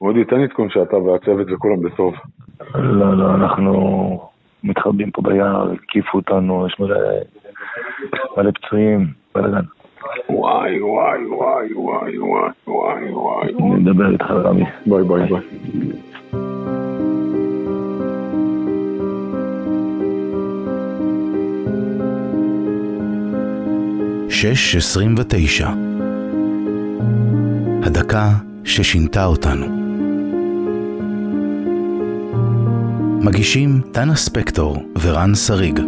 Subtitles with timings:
[0.00, 2.14] אודי, תן עדכון שאתה והצוות וכולם בטוב.
[2.74, 4.28] לא, לא, אנחנו
[4.64, 6.98] מתחבאים פה ביער, הקיפו אותנו, יש מלא,
[8.36, 9.64] מלא פצועים, בלאגן.
[10.30, 13.48] וואי, וואי, וואי, וואי, וואי, וואי, וואי.
[13.48, 14.64] אני מדבר איתך, רמי.
[14.86, 15.40] ביי, ביי, ביי.
[24.30, 25.68] שש עשרים ותשע
[27.82, 28.28] הדקה
[28.64, 29.77] ששינתה אותנו.
[33.22, 35.80] מגישים דנה ספקטור ורן שריג.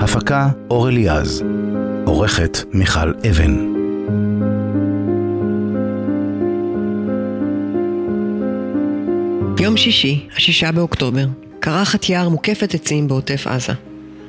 [0.00, 1.42] הפקה אור אליעז.
[2.06, 3.72] עורכת מיכל אבן.
[9.60, 11.26] יום שישי, השישה באוקטובר,
[11.60, 13.72] קרחת יער מוקפת עצים בעוטף עזה.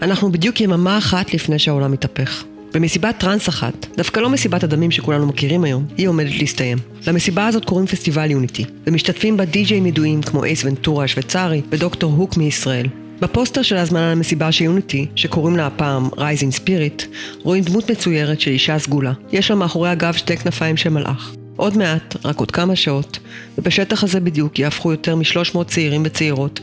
[0.02, 2.44] אנחנו בדיוק יממה אחת לפני שהעולם מתהפך.
[2.74, 6.78] במסיבת טראנס אחת, דווקא לא מסיבת הדמים שכולנו מכירים היום, היא עומדת להסתיים.
[7.08, 12.38] למסיבה הזאת קוראים פסטיבל יוניטי, ומשתתפים בה די-ג'יי ידועים כמו אייס ונטורה השוויצרי ודוקטור הוק
[12.38, 12.88] מישראל.
[13.22, 17.04] בפוסטר של ההזמנה למסיבה של יוניטי, שקוראים לה הפעם Rising Spirit,
[17.44, 19.14] רואים דמות מצוירת של אישה סגולה.
[19.32, 21.36] יש לה מאחורי הגב שתי כנפיים של מלאך.
[21.56, 23.20] עוד מעט, רק עוד כמה שעות,
[23.58, 26.60] ובשטח הזה בדיוק יהפכו יותר מ-300 צעירים וצעירות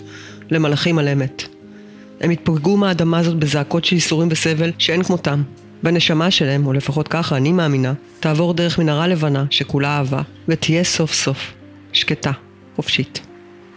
[0.51, 1.43] למלאכים על אמת.
[2.21, 5.43] הם יתפוגגו מהאדמה הזאת בזעקות של ייסורים וסבל שאין כמותם.
[5.85, 11.15] בנשמה שלהם, או לפחות ככה אני מאמינה, תעבור דרך מנהרה לבנה שכולה אהבה, ותהיה סוף
[11.15, 11.53] סוף
[11.93, 12.31] שקטה,
[12.77, 13.21] חופשית.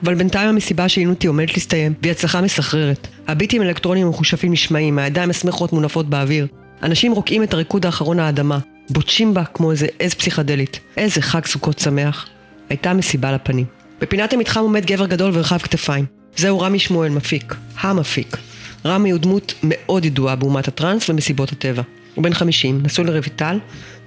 [0.03, 3.07] אבל בינתיים המסיבה של יונותי עומדת להסתיים, והיא הצלחה מסחררת.
[3.27, 6.47] הביטים האלקטרוניים המחושפים נשמעים, הידיים השמחות מונפות באוויר.
[6.83, 10.79] אנשים רוקעים את הריקוד האחרון האדמה, בוטשים בה כמו איזה עז פסיכדלית.
[10.97, 12.27] איזה חג סוכות שמח.
[12.69, 13.65] הייתה מסיבה לפנים.
[14.01, 16.05] בפינת המתחם עומד גבר גדול ורחב כתפיים.
[16.35, 17.55] זהו רמי שמואל, מפיק.
[17.79, 18.37] המפיק.
[18.85, 21.81] רמי הוא דמות מאוד ידועה באומת הטראנס ומסיבות הטבע.
[22.17, 23.59] הוא בן 50, נשוי לרויטל,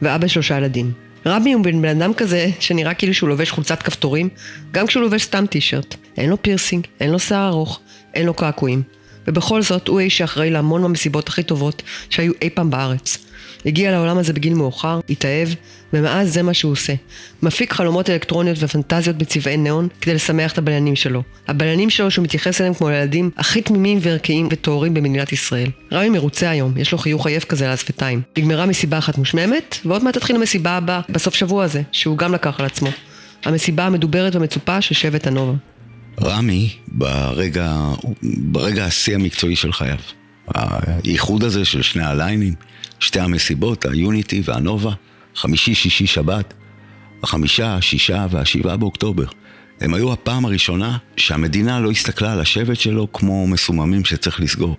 [0.02, 0.92] ואבא לשלושה ילדים.
[1.26, 4.28] רמי הוא בן אדם כזה שנראה כאילו שהוא לובש חולצת כפתורים,
[4.72, 5.94] גם כשהוא לובש סתם טישרט.
[6.16, 7.80] אין לו פירסינג, אין לו שיער ארוך,
[8.14, 8.82] אין לו קעקועים.
[9.26, 13.18] ובכל זאת, הוא האיש שאחראי להמון מהמסיבות הכי טובות שהיו אי פעם בארץ.
[13.66, 15.48] הגיע לעולם הזה בגיל מאוחר, התאהב,
[15.92, 16.92] ומאז זה מה שהוא עושה.
[17.42, 21.22] מפיק חלומות אלקטרוניות ופנטזיות בצבעי ניאון כדי לשמח את הבליינים שלו.
[21.48, 25.70] הבליינים שלו שהוא מתייחס אליהם כמו לילדים הכי תמימים וערכיים וטהורים במדינת ישראל.
[25.92, 28.22] רמי מרוצה היום, יש לו חיוך עייף כזה על השפתיים.
[28.38, 32.60] נגמרה מסיבה אחת מושממת, ועוד מעט תתחיל המסיבה הבאה, בסוף שבוע הזה, שהוא גם לקח
[32.60, 32.88] על עצמו.
[33.44, 35.52] המסיבה המדוברת והמצופה של שבט הנובה.
[36.22, 37.76] רמי, ברגע,
[38.22, 39.98] ברגע השיא המקצועי של חייו,
[40.48, 42.54] האיחוד הזה של שני הליינים,
[43.00, 44.92] שתי המסיבות, היוניטי והנובה,
[45.36, 46.54] חמישי, שישי, שבת,
[47.22, 49.24] החמישה, השישה והשבעה באוקטובר.
[49.80, 54.76] הם היו הפעם הראשונה שהמדינה לא הסתכלה על השבט שלו כמו מסוממים שצריך לסגור.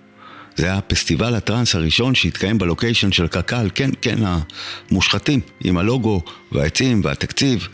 [0.56, 4.18] זה היה פסטיבל הטראנס הראשון שהתקיים בלוקיישן של קק"ל, כן, כן,
[4.90, 7.68] המושחתים, עם הלוגו והעצים והתקציב,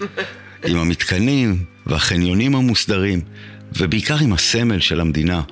[0.65, 3.21] עם המתקנים והחניונים המוסדרים,
[3.79, 5.43] ובעיקר עם הסמל של המדינה.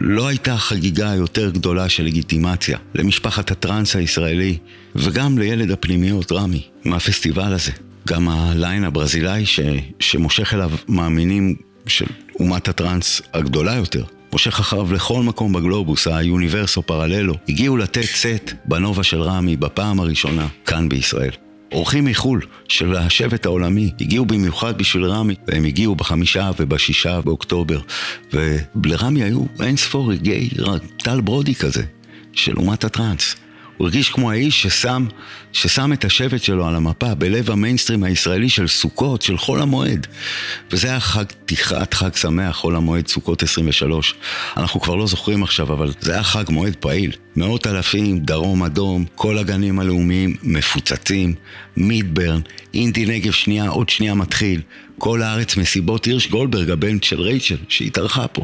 [0.00, 4.58] לא הייתה חגיגה יותר גדולה של לגיטימציה למשפחת הטראנס הישראלי
[4.94, 7.72] וגם לילד הפנימיות רמי מהפסטיבל הזה.
[8.08, 9.60] גם הליין הברזילאי ש,
[10.00, 11.56] שמושך אליו מאמינים
[11.86, 12.06] של
[12.40, 14.04] אומת הטראנס הגדולה יותר.
[14.32, 20.46] מושך אחריו לכל מקום בגלובוס, היוניברסו פרללו, הגיעו לתת סט בנובה של רמי בפעם הראשונה
[20.66, 21.47] כאן בישראל.
[21.72, 27.80] אורחים מחו"ל של השבט העולמי הגיעו במיוחד בשביל רמי, והם הגיעו בחמישה ובשישה באוקטובר.
[28.32, 30.50] ולרמי היו אין ספור רגעי
[30.96, 31.82] טל ברודי כזה,
[32.32, 33.36] של אומת הטראנס.
[33.78, 35.06] הוא הרגיש כמו האיש ששם,
[35.52, 40.06] ששם את השבט שלו על המפה בלב המיינסטרים הישראלי של סוכות, של חול המועד.
[40.70, 44.14] וזה היה חג פתיחת חג שמח, חול המועד סוכות 23.
[44.56, 47.12] אנחנו כבר לא זוכרים עכשיו, אבל זה היה חג מועד פעיל.
[47.36, 51.34] מאות אלפים, דרום אדום, כל הגנים הלאומיים מפוצצים,
[51.76, 52.40] מידברן,
[52.74, 54.60] אינדי נגב שנייה, עוד שנייה מתחיל.
[54.98, 58.42] כל הארץ מסיבות הירש גולדברג, הבן של רייצ'ל, שהתארחה פה.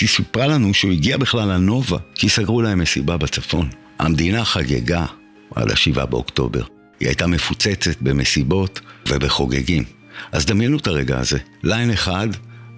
[0.00, 3.81] היא סיפרה לנו שהוא הגיע בכלל לנובה, כי סגרו להם מסיבה בצפון.
[4.02, 5.04] המדינה חגגה
[5.54, 6.62] על השבעה באוקטובר.
[7.00, 9.84] היא הייתה מפוצצת במסיבות ובחוגגים.
[10.32, 11.38] אז דמיינו את הרגע הזה.
[11.62, 12.28] ליין אחד,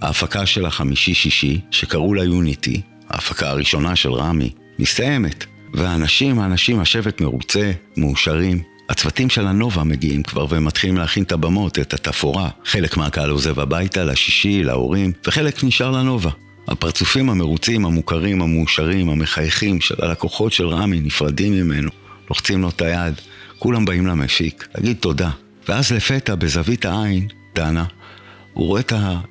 [0.02, 5.44] ההפקה של החמישי-שישי, שקראו לה יוניטי, ההפקה הראשונה של רמי, מסתיימת.
[5.74, 8.62] והאנשים, האנשים, השבט מרוצה, מאושרים.
[8.88, 12.48] הצוותים של הנובה מגיעים כבר והם מתחילים להכין את הבמות, את התפאורה.
[12.64, 16.30] חלק מהקהל עוזב הביתה, לשישי, להורים, וחלק נשאר לנובה.
[16.68, 21.90] הפרצופים המרוצים, המוכרים, המאושרים, המחייכים של הלקוחות של רמי נפרדים ממנו,
[22.30, 23.14] לוחצים לו את היד,
[23.58, 25.30] כולם באים למפיק, להגיד תודה.
[25.68, 27.84] ואז לפתע, בזווית העין, דנה,
[28.52, 28.82] הוא רואה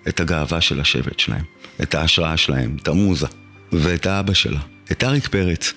[0.08, 1.44] את הגאווה של השבט שלהם,
[1.82, 3.28] את ההשראה שלהם, את המוזה,
[3.72, 4.60] ואת האבא שלה,
[4.92, 5.74] את אריק פרץ,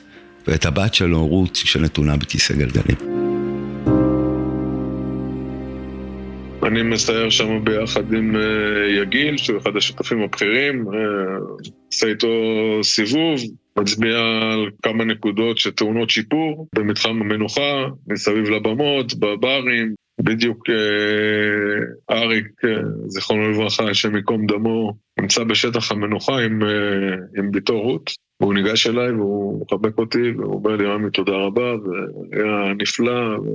[0.49, 3.26] ואת הבת שלו, רות, שנתונה בכיסא גלגלים.
[6.67, 11.39] אני מסייר שם ביחד עם אה, יגיל, שהוא אחד השותפים הבכירים, אה,
[11.87, 12.29] עושה איתו
[12.83, 13.41] סיבוב,
[13.79, 14.19] מצביע
[14.53, 19.95] על כמה נקודות שטעונות שיפור במתחם המנוחה, מסביב לבמות, בברים.
[20.21, 22.71] בדיוק אה, אריק, אה,
[23.07, 28.11] זיכרונו לברכה, השם ייקום דמו, נמצא בשטח המנוחה עם, אה, עם ביתו רות,
[28.41, 33.47] והוא ניגש אליי והוא מחבק אותי, והוא אומר לי, רמי, תודה רבה, והיה נפלא, ו...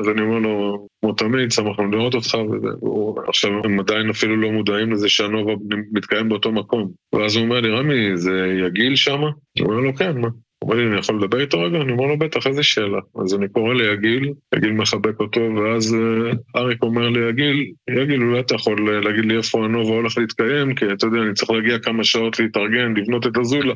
[0.00, 4.52] אז אני אומר לו, כמו תמיד, שמחנו לראות אותך, והוא, עכשיו הם עדיין אפילו לא
[4.52, 5.52] מודעים לזה שהנובה
[5.92, 6.90] מתקיים באותו מקום.
[7.14, 9.30] ואז הוא אומר לי, רמי, זה יגיל שמה?
[9.58, 10.28] הוא אומר לו, כן, מה?
[10.58, 11.80] הוא אומר לי, אני יכול לדבר איתו רגע?
[11.80, 12.98] אני אומר לו, בטח, איזה שאלה.
[13.24, 18.40] אז אני קורא ליגיל, יגיל מחבק אותו, ואז uh, אריק אומר לי, יגיל, יגיל, אולי
[18.40, 21.78] אתה יכול אה, להגיד לי איפה הנובה הולך להתקיים, כי אתה יודע, אני צריך להגיע
[21.78, 23.74] כמה שעות להתארגן, לבנות את הזולה.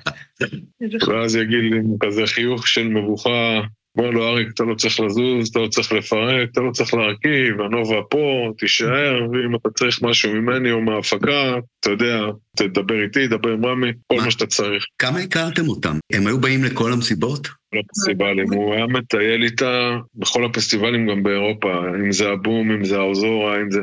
[1.08, 3.60] ואז יגיל עם כזה חיוך של מבוכה,
[3.98, 7.60] אומר לו, אריק, אתה לא צריך לזוז, אתה לא צריך לפרק, אתה לא צריך להרכיב,
[7.60, 12.18] הנובה פה, תישאר, ואם אתה צריך משהו ממני או מההפקה, אתה יודע,
[12.56, 14.84] תדבר איתי, דבר עם רמי, כל מה שאתה צריך.
[14.98, 15.98] כמה הכרתם אותם?
[16.12, 17.46] הם היו באים לכל המסיבות?
[17.46, 21.72] כל הפסטיבלים, הוא היה מטייל איתה בכל הפסטיבלים גם באירופה,
[22.04, 23.80] אם זה הבום, אם זה האוזורה, אם זה...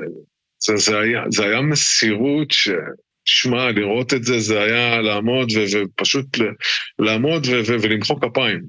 [0.65, 2.69] זה, זה, היה, זה היה מסירות ש...
[3.25, 6.37] שמע, לראות את זה, זה היה לעמוד ו- ופשוט
[6.99, 8.61] לעמוד ו- ו- ולמחוא כפיים.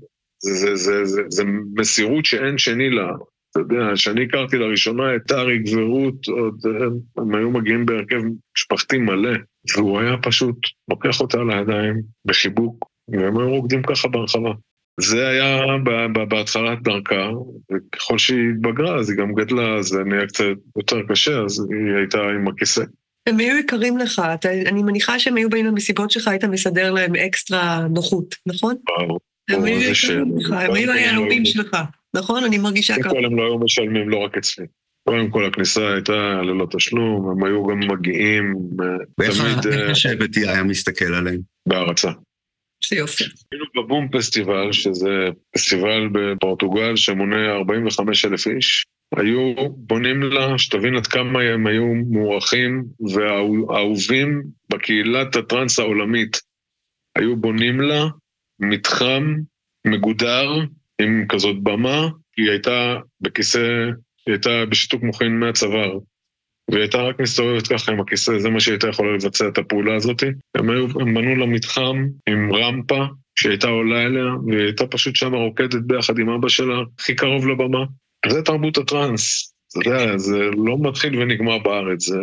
[0.44, 1.44] זה, זה, זה, זה, זה
[1.76, 3.10] מסירות שאין שני לה.
[3.50, 6.60] אתה יודע, כשאני הכרתי לראשונה את אריק ורות, עוד,
[7.18, 8.20] הם, היו מגיעים בהרכב
[8.56, 9.38] משפחתי מלא,
[9.76, 10.56] והוא היה פשוט
[10.90, 14.50] לוקח אותה לידיים בחיבוק, והם היו רוקדים ככה ברחבה.
[15.00, 15.56] זה היה
[16.28, 17.30] בהתחלת דרכה,
[17.72, 20.44] וככל שהיא התבגרה אז היא גם גדלה, אז זה נהיה קצת
[20.76, 22.84] יותר קשה, אז היא הייתה עם הכיסא.
[23.28, 27.14] הם היו יקרים לך, אתה, אני מניחה שהם היו באים למסיבות שלך, היית מסדר להם
[27.14, 28.74] אקסטרה נוחות, נכון?
[28.86, 29.20] ברור.
[29.50, 29.64] הם
[30.74, 31.76] היו היהלומים שלך,
[32.14, 32.44] נכון?
[32.44, 33.18] אני מרגישה ככה.
[33.24, 34.66] הם לא היו משלמים, לא רק אצלי.
[35.08, 36.12] קודם כל הכניסה הייתה
[36.42, 38.54] ללא תשלום, הם היו גם מגיעים,
[39.18, 41.40] ואיך תמיד אה, השבט היה מסתכל עליהם?
[41.68, 42.10] בהערצה.
[42.84, 43.24] איזה יופי.
[43.52, 48.84] היינו בבום פסטיבל, שזה פסטיבל בפורטוגל שמונה 45 אלף איש.
[49.16, 54.42] היו בונים לה, שתבין עד כמה הם היו מוערכים ואהובים
[54.72, 56.40] בקהילת הטראנס העולמית.
[57.18, 58.04] היו בונים לה
[58.60, 59.34] מתחם
[59.86, 60.50] מגודר
[61.00, 63.90] עם כזאת במה, היא הייתה בכיסא,
[64.26, 65.98] היא הייתה בשיתוק מוחין מהצוואר.
[66.70, 69.94] והיא הייתה רק מסתובבת ככה עם הכיסא, זה מה שהיא הייתה יכולה לבצע את הפעולה
[69.94, 70.22] הזאת.
[70.54, 73.04] הם, היו, הם בנו לה מתחם עם רמפה
[73.38, 77.84] שהייתה עולה אליה, והיא הייתה פשוט שם רוקדת ביחד עם אבא שלה, הכי קרוב לבמה.
[78.28, 79.54] זה תרבות הטראנס.
[79.78, 82.18] אתה יודע, זה לא מתחיל ונגמר בארץ, זה...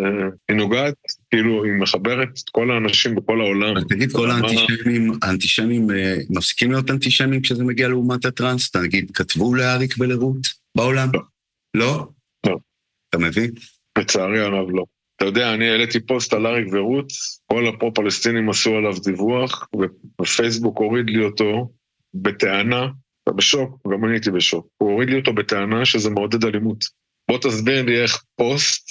[0.50, 0.94] היא נוגעת,
[1.31, 3.83] כאילו, היא מחברת את כל האנשים בכל העולם.
[3.89, 8.69] תגיד, כל האנטישמים, האנטישמים אה, מפסיקים להיות אנטישמים כשזה מגיע לאומת הטראנס?
[8.69, 10.38] אתה נגיד, כתבו לאריק ולרות
[10.78, 11.10] בעולם?
[11.13, 11.22] לא.
[11.74, 12.07] לא?
[12.45, 12.57] לא.
[13.10, 13.51] אתה מבין?
[13.98, 14.86] לצערי הרב לא.
[15.16, 17.12] אתה יודע, אני העליתי פוסט על אריק ורות,
[17.45, 19.68] כל הפרו-פלסטינים עשו עליו דיווח,
[20.22, 21.72] ופייסבוק הוריד לי אותו
[22.13, 22.88] בטענה,
[23.24, 26.86] אתה בשוק, גם אני הייתי בשוק, הוא הוריד לי אותו בטענה שזה מעודד אלימות.
[27.31, 28.89] בוא תסביר לי איך פוסט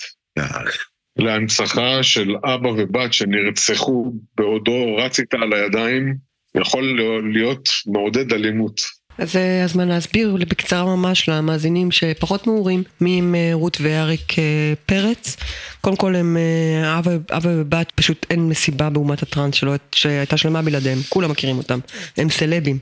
[1.23, 6.15] להנצחה של אבא ובת שנרצחו בעודו רץ איתה על הידיים,
[6.55, 6.99] יכול
[7.33, 8.81] להיות מעודד אלימות.
[9.21, 14.45] אז זה הזמן להסביר בקצרה ממש למאזינים שפחות מעורים מי הם אה, רות ואריק אה,
[14.87, 15.37] פרץ.
[15.81, 17.11] קודם כל הם אה, אבא,
[17.43, 21.79] ובת, פשוט אין מסיבה באומת הטראנס שלא, שהייתה שלמה בלעדיהם, כולם מכירים אותם,
[22.17, 22.79] הם סלבים.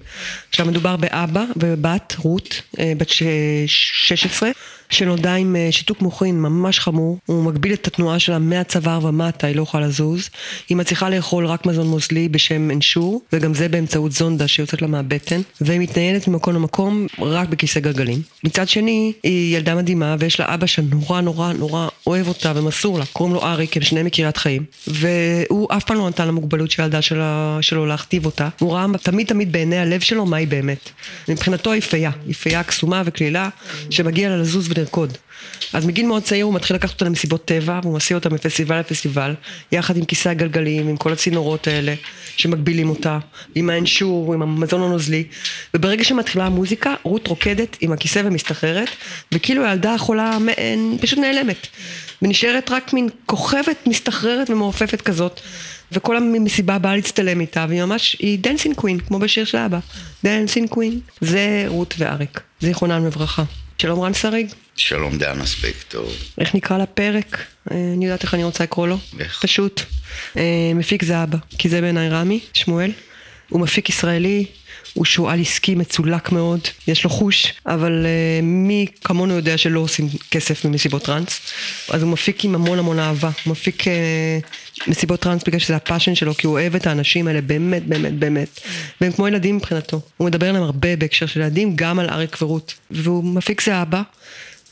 [0.49, 2.63] עכשיו מדובר באבא ובבת, רות,
[2.99, 3.09] בת
[3.67, 4.51] 16.
[4.91, 9.57] שנולדה עם אה, שיתוק מוחין ממש חמור, הוא מגביל את התנועה שלה מהצוואר ומטה, היא
[9.57, 10.31] לא יכולה לזוז.
[10.69, 15.41] היא מצליחה לאכול רק מזון מוזלי בשם אנשור, וגם זה באמצעות זונדה שיוצאת לה מהבטן,
[15.61, 18.23] והיא מתניינת ממקום למקום רק בכיסא גלגלים.
[18.45, 23.05] מצד שני, היא ילדה מדהימה, ויש לה אבא שנורא נורא נורא אוהב אותה ומסור לה,
[23.07, 24.65] קוראים לו אריק, הם שניהם מקריית חיים.
[24.87, 27.03] והוא אף פעם לא נתן למוגבלות של הילדה
[27.61, 28.49] שלו להכתיב אותה.
[28.59, 30.91] הוא ראה תמיד תמיד בעיני הלב שלו מה היא באמת.
[31.29, 33.49] מבחינתו היא פייה, היא פייה קסומה וקלילה,
[33.91, 35.17] שמגיע לה לזוז לרקוד.
[35.73, 39.35] אז מגיל מאוד צעיר הוא מתחיל לקחת אותה למסיבות טבע, והוא מסיע אותה מפסטיבל לפסטיבל,
[39.73, 41.95] יחד עם כיסא הגלגלים, עם כל הצינורות האלה,
[42.37, 43.19] שמגבילים אותה,
[43.55, 45.25] עם האנשור, עם המזון הנוזלי,
[45.75, 48.89] וברגע שמתחילה המוזיקה, רות רוקדת עם הכיסא ומסתחררת,
[49.33, 50.39] וכאילו הילדה החולה
[51.01, 51.67] פשוט נעלמת,
[52.23, 55.41] ונשארת רק מין כוכבת מסתחררת ומעופפת כזאת.
[55.93, 59.79] וכל המסיבה באה להצטלם איתה, והיא ממש, היא dancing queen, כמו בשיר של אבא.
[60.25, 61.01] Dancing queen.
[61.21, 63.45] זה רות ואריק, זיכרונם לברכה.
[63.83, 64.47] שלום רן שריג.
[64.77, 66.11] שלום דנה ספקטור.
[66.39, 67.45] איך נקרא לפרק?
[67.71, 68.99] אה, אני יודעת איך אני רוצה לקרוא לו.
[69.21, 69.41] איך?
[69.43, 69.81] פשוט.
[70.37, 72.93] אה, מפיק זה אבא, כי זה בעיניי רמי, שמואל.
[73.49, 74.45] הוא מפיק ישראלי,
[74.95, 80.09] הוא שועל עסקי מצולק מאוד, יש לו חוש, אבל אה, מי כמונו יודע שלא עושים
[80.31, 81.41] כסף ממסיבות טראנס,
[81.91, 83.87] אז הוא מפיק עם המון המון אהבה, הוא מפיק אה,
[84.87, 88.13] מסיבות טראנס בגלל שזה ה passion שלו, כי הוא אוהב את האנשים האלה באמת באמת
[88.13, 88.61] באמת,
[89.01, 92.75] והם כמו ילדים מבחינתו, הוא מדבר עליהם הרבה בהקשר של ילדים, גם על אריק ורות,
[92.91, 94.03] והוא מפיק זה אבא,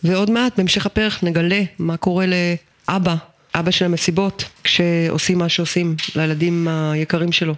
[0.03, 3.15] ועוד מעט בהמשך הפרק נגלה מה קורה לאבא,
[3.55, 7.55] אבא של המסיבות, כשעושים מה שעושים לילדים היקרים שלו,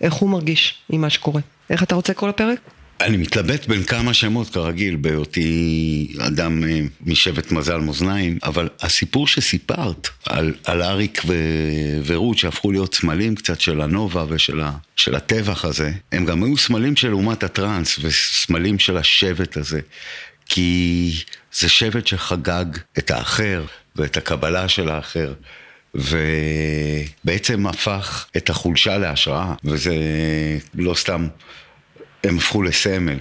[0.00, 1.40] איך הוא מרגיש עם מה שקורה.
[1.70, 2.58] איך אתה רוצה לקרוא לפרק?
[3.02, 10.08] אני מתלבט בין כמה שמות כרגיל, בהיותי אדם אה, משבט מזל מאזניים, אבל הסיפור שסיפרת
[10.26, 11.34] על, על אריק ו,
[12.06, 16.56] ורות שהפכו להיות סמלים קצת של הנובה ושל ה, של הטבח הזה, הם גם היו
[16.56, 19.80] סמלים של אומת הטראנס וסמלים של השבט הזה,
[20.46, 21.10] כי
[21.52, 22.66] זה שבט שחגג
[22.98, 23.64] את האחר
[23.96, 25.32] ואת הקבלה של האחר.
[25.94, 29.94] ובעצם הפך את החולשה להשראה, וזה
[30.74, 31.26] לא סתם
[32.24, 33.18] הם הפכו לסמל.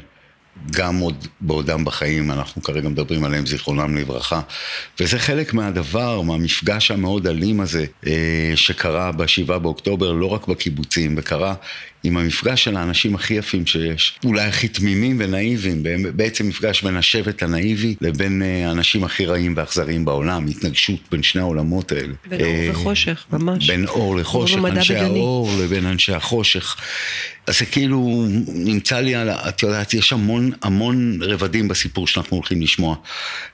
[0.71, 4.41] גם עוד בעודם בחיים, אנחנו כרגע מדברים עליהם זיכרונם לברכה.
[4.99, 11.53] וזה חלק מהדבר, מהמפגש המאוד אלים הזה, אה, שקרה בשבעה באוקטובר, לא רק בקיבוצים, וקרה
[12.03, 15.83] עם המפגש של האנשים הכי יפים שיש, אולי הכי תמימים ונאיביים,
[16.15, 21.41] בעצם מפגש בין השבט הנאיבי לבין אה, האנשים הכי רעים ואכזריים בעולם, התנגשות בין שני
[21.41, 22.13] העולמות האלה.
[22.27, 23.69] בין אור אה, וחושך, ממש.
[23.69, 24.95] בין אור לחושך, אנשי.
[24.95, 26.75] האור לבין אנשי החושך.
[27.47, 32.61] אז זה כאילו נמצא לי על, את יודעת, יש המון המון רבדים בסיפור שאנחנו הולכים
[32.61, 32.95] לשמוע.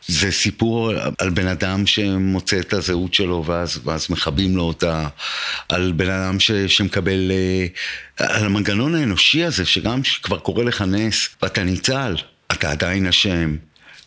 [0.07, 5.07] זה סיפור על בן אדם שמוצא את הזהות שלו ואז, ואז מכבים לו אותה,
[5.69, 7.31] על בן אדם ש, שמקבל...
[7.31, 7.67] אה,
[8.17, 12.15] על המנגנון האנושי הזה, שגם כבר קורה לך נס, ואתה ניצל,
[12.51, 13.55] אתה עדיין אשם.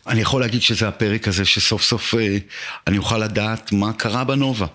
[0.07, 2.37] אני יכול להגיד שזה הפרק הזה שסוף סוף אה,
[2.87, 4.65] אני אוכל לדעת מה קרה בנובה.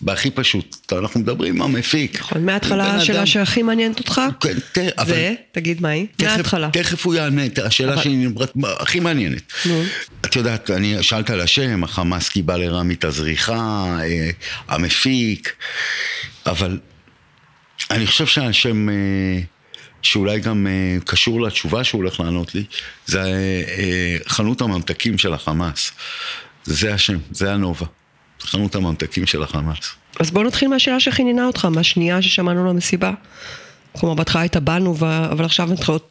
[0.00, 2.20] בהכי פשוט, אנחנו מדברים עם המפיק.
[2.20, 4.20] נכון, מההתחלה השאלה שהכי מעניינת אותך?
[4.40, 6.06] כן, זה, תגיד מה היא?
[6.22, 6.70] מההתחלה.
[6.72, 8.28] תכף הוא יענה, השאלה שהיא
[8.64, 9.52] הכי מעניינת.
[10.20, 14.30] את יודעת, אני שאלת על השם, החמאס קיבל לרמי את הזריחה, אה,
[14.68, 15.52] המפיק,
[16.46, 16.78] אבל
[17.90, 18.94] אני חושב שהשם אה,
[20.02, 22.64] שאולי גם אה, קשור לתשובה שהוא הולך לענות לי,
[23.06, 25.92] זה אה, חנות הממתקים של החמאס.
[26.64, 27.86] זה השם, זה הנובה.
[28.40, 29.94] חנות הממתקים של החמאס.
[30.20, 33.12] אז בוא נתחיל מהשאלה שחיננה אותך, מהשנייה ששמענו למסיבה.
[33.92, 34.96] כלומר, בהתחלה הייתה בנו,
[35.30, 35.68] אבל עכשיו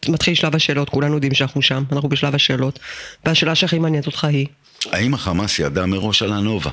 [0.09, 2.79] מתחיל שלב השאלות, כולנו יודעים שאנחנו שם, אנחנו בשלב השאלות.
[3.25, 4.47] והשאלה שהכי מעניינת אותך היא?
[4.91, 6.71] האם החמאס ידע מראש על הנובה?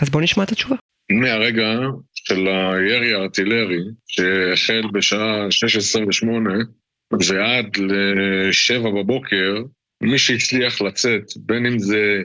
[0.00, 0.76] אז בוא נשמע את התשובה.
[1.10, 1.78] מהרגע
[2.14, 6.26] של הירי הארטילרי, שהחל בשעה 6.28
[7.28, 9.54] ועד ל-7 בבוקר,
[10.00, 12.22] מי שהצליח לצאת, בין אם זה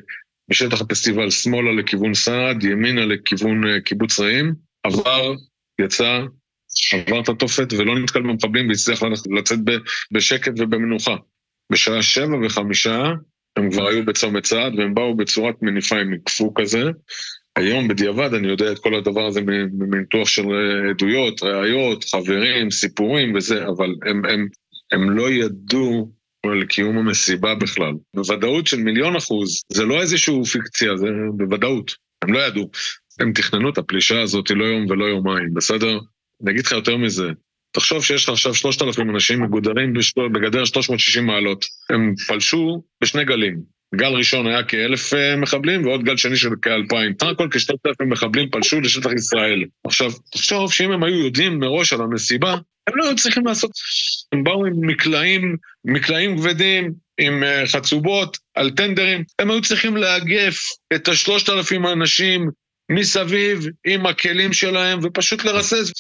[0.50, 4.54] בשטח הפסטיבל שמאלה לכיוון סעד, ימינה לכיוון אה, קיבוץ רעים,
[4.84, 5.34] עבר,
[5.82, 6.22] יצא,
[6.94, 9.04] עבר את התופת ולא נתקל במחבלים והצליח
[9.38, 9.60] לצאת
[10.12, 11.16] בשקט ובמנוחה.
[11.72, 13.04] בשעה שבע וחמישה
[13.58, 16.84] הם כבר היו בצומת צעד והם באו בצורת מניפה עם מקפוא כזה,
[17.56, 19.42] היום בדיעבד אני יודע את כל הדבר הזה
[19.72, 24.48] מניתוח של אה, עדויות, ראיות, חברים, סיפורים וזה, אבל הם, הם,
[24.92, 26.12] הם לא ידעו
[26.46, 27.94] על קיום המסיבה בכלל.
[28.16, 31.96] בוודאות של מיליון אחוז, זה לא איזושהי פיקציה, זה בוודאות.
[32.22, 32.70] הם לא ידעו.
[33.20, 36.00] הם תכננו את הפלישה הזאת לא יום ולא יומיים, בסדר?
[36.44, 37.30] אני אגיד לך יותר מזה,
[37.72, 39.94] תחשוב שיש לך עכשיו 3,000 אנשים מגודרים
[40.34, 41.66] בגדר 360 מעלות.
[41.90, 43.80] הם פלשו בשני גלים.
[43.96, 47.14] גל ראשון היה כאלף אה, מחבלים ועוד גל שני של כאלפיים.
[47.22, 49.64] סך הכל כשלושת אלפים מחבלים פלשו לשטח ישראל.
[49.84, 52.56] עכשיו, תחשוב שאם הם היו יודעים מראש על המסיבה,
[52.90, 53.72] הם לא היו צריכים לעשות...
[54.32, 55.56] הם באו עם מקלעים,
[55.86, 60.58] מקלעים כבדים, עם אה, חצובות, על טנדרים, הם היו צריכים לאגף
[60.96, 62.50] את השלושת אלפים האנשים
[62.92, 65.92] מסביב עם הכלים שלהם ופשוט לרסס.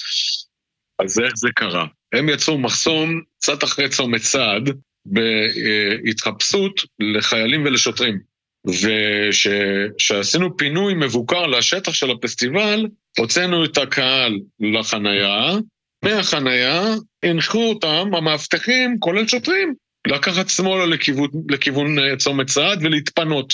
[1.00, 1.86] אז איך זה קרה?
[2.14, 4.70] הם יצאו מחסום קצת אחרי צומת צעד,
[5.06, 8.20] בהתחפשות לחיילים ולשוטרים.
[8.68, 15.58] וכשעשינו פינוי מבוקר לשטח של הפסטיבל, הוצאנו את הקהל לחנייה,
[16.06, 19.74] מהחנייה הנחו אותם, המאבטחים, כולל שוטרים,
[20.08, 23.54] לקחת שמאלה לכיוון, לכיוון אה, צומת סעד ולהתפנות.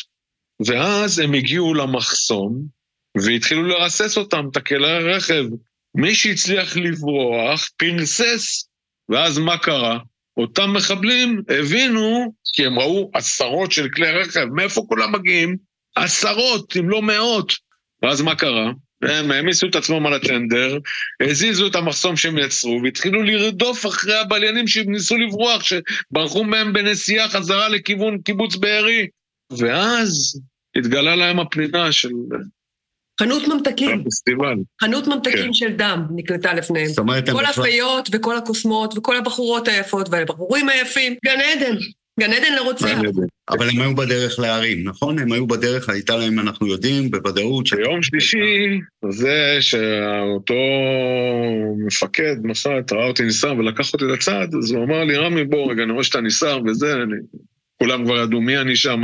[0.65, 2.65] ואז הם הגיעו למחסום
[3.17, 5.43] והתחילו לרסס אותם, את הכלי הרכב.
[5.95, 8.67] מי שהצליח לברוח, פרסס,
[9.09, 9.99] ואז מה קרה?
[10.37, 15.57] אותם מחבלים הבינו, כי הם ראו עשרות של כלי רכב, מאיפה כולם מגיעים?
[15.95, 17.53] עשרות, אם לא מאות.
[18.03, 18.71] ואז מה קרה?
[19.09, 20.77] הם העמיסו את עצמם על הטנדר,
[21.21, 27.69] הזיזו את המחסום שהם יצרו, והתחילו לרדוף אחרי הבליינים שניסו לברוח, שברחו מהם בנסיעה חזרה
[27.69, 29.07] לכיוון קיבוץ בארי.
[29.57, 30.39] ואז
[30.77, 32.09] התגלה להם הפנינה של
[33.19, 34.55] חנות ממתקים, פסטיבל.
[34.81, 35.53] חנות ממתקים כן.
[35.53, 36.87] של דם נקלטה לפניהם.
[36.87, 41.75] זאת אומרת, הם כל הפיות וכל הקוסמות וכל הבחורות היפות והבחורים היפים, גן עדן,
[42.19, 42.85] גן עדן לרוצח.
[42.85, 43.11] מעניין.
[43.49, 45.19] אבל הם היו בדרך להרים, נכון?
[45.19, 47.69] הם היו בדרך, הייתה להם, אנחנו יודעים, בוודאות.
[47.73, 48.79] ביום שלישי,
[49.09, 50.53] זה שאותו
[51.87, 55.83] מפקד מח"ט ראה אותי נסער ולקח אותי לצד, אז הוא אמר לי, רמי, בוא רגע,
[55.83, 57.15] אני רואה שאתה נסער וזה, אני...
[57.79, 59.01] כולם כבר ידעו מי אני שם.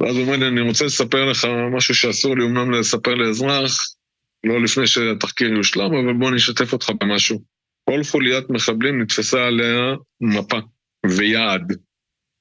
[0.00, 3.94] ואז הוא אומר לי, אני רוצה לספר לך משהו שאסור לי אמנם לספר לאזרח,
[4.44, 7.42] לא לפני שהתחקיר יושלם, אבל בוא אני אשתף אותך במשהו.
[7.90, 10.58] כל חוליית מחבלים נתפסה עליה מפה
[11.06, 11.72] ויעד.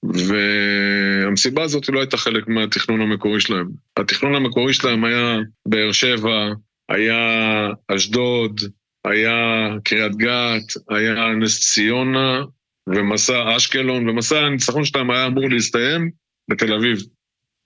[0.04, 3.70] והמסיבה הזאת לא הייתה חלק מהתכנון המקורי שלהם.
[3.98, 6.50] התכנון המקורי שלהם היה באר שבע,
[6.90, 8.62] היה אשדוד,
[9.06, 12.44] היה קריית גת, היה נס ציונה
[12.88, 16.10] ומסע אשקלון, ומסע הניצחון שלהם היה אמור להסתיים
[16.50, 17.00] בתל אביב.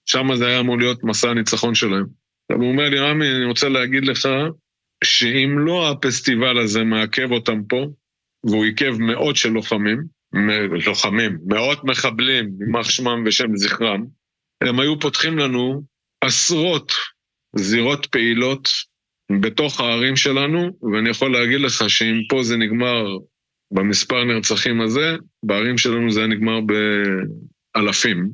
[0.06, 2.04] שם זה היה אמור להיות מסע הניצחון שלהם.
[2.50, 4.28] עכשיו הוא אומר לי, רמי, אני רוצה להגיד לך
[5.04, 7.86] שאם לא הפסטיבל הזה מעכב אותם פה,
[8.44, 10.17] והוא עיכב מאות של לוחמים,
[10.86, 14.04] לוחמים, מאות מחבלים, יימח שמם ושם זכרם,
[14.60, 15.82] הם היו פותחים לנו
[16.20, 16.92] עשרות
[17.56, 18.68] זירות פעילות
[19.40, 23.16] בתוך הערים שלנו, ואני יכול להגיד לך שאם פה זה נגמר
[23.70, 26.58] במספר נרצחים הזה, בערים שלנו זה היה נגמר
[27.74, 28.30] באלפים.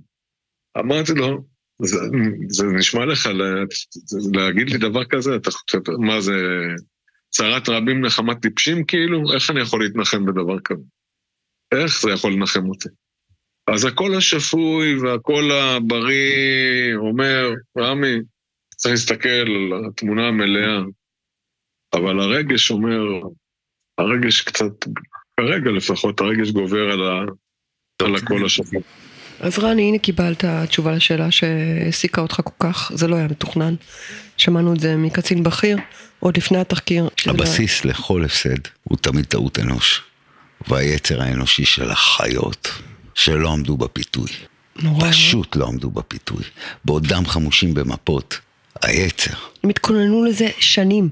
[0.79, 1.45] אמרתי לו,
[1.83, 1.99] זה,
[2.49, 3.65] זה נשמע לך לה,
[4.33, 5.37] להגיד לי דבר כזה?
[5.37, 5.51] אתה
[5.99, 6.35] מה זה,
[7.31, 9.35] צרת רבים נחמת טיפשים כאילו?
[9.35, 10.83] איך אני יכול להתנחם בדבר כזה?
[11.83, 12.89] איך זה יכול לנחם אותי?
[13.67, 18.15] אז הקול השפוי והקול הבריא אומר, רמי,
[18.77, 20.79] צריך להסתכל על התמונה המלאה,
[21.95, 23.01] אבל הרגש אומר,
[23.99, 24.73] הרגש קצת,
[25.41, 27.25] כרגע לפחות, הרגש גובר על, ה,
[28.03, 28.81] על הקול השפוי.
[29.41, 33.75] אז רני, הנה קיבלת תשובה לשאלה שהעסיקה אותך כל כך, זה לא היה מתוכנן.
[34.37, 35.77] שמענו את זה מקצין בכיר,
[36.21, 37.09] עוד לפני התחקיר.
[37.17, 40.03] שזה הבסיס לכל הפסד הוא תמיד טעות אנוש,
[40.69, 42.69] והיצר האנושי של החיות
[43.15, 44.29] שלא עמדו בפיתוי.
[44.77, 45.11] נורא.
[45.11, 46.43] פשוט לא עמדו בפיתוי.
[46.85, 48.39] בעודם חמושים במפות,
[48.83, 49.35] היצר.
[49.65, 51.09] הם התכוננו לזה שנים,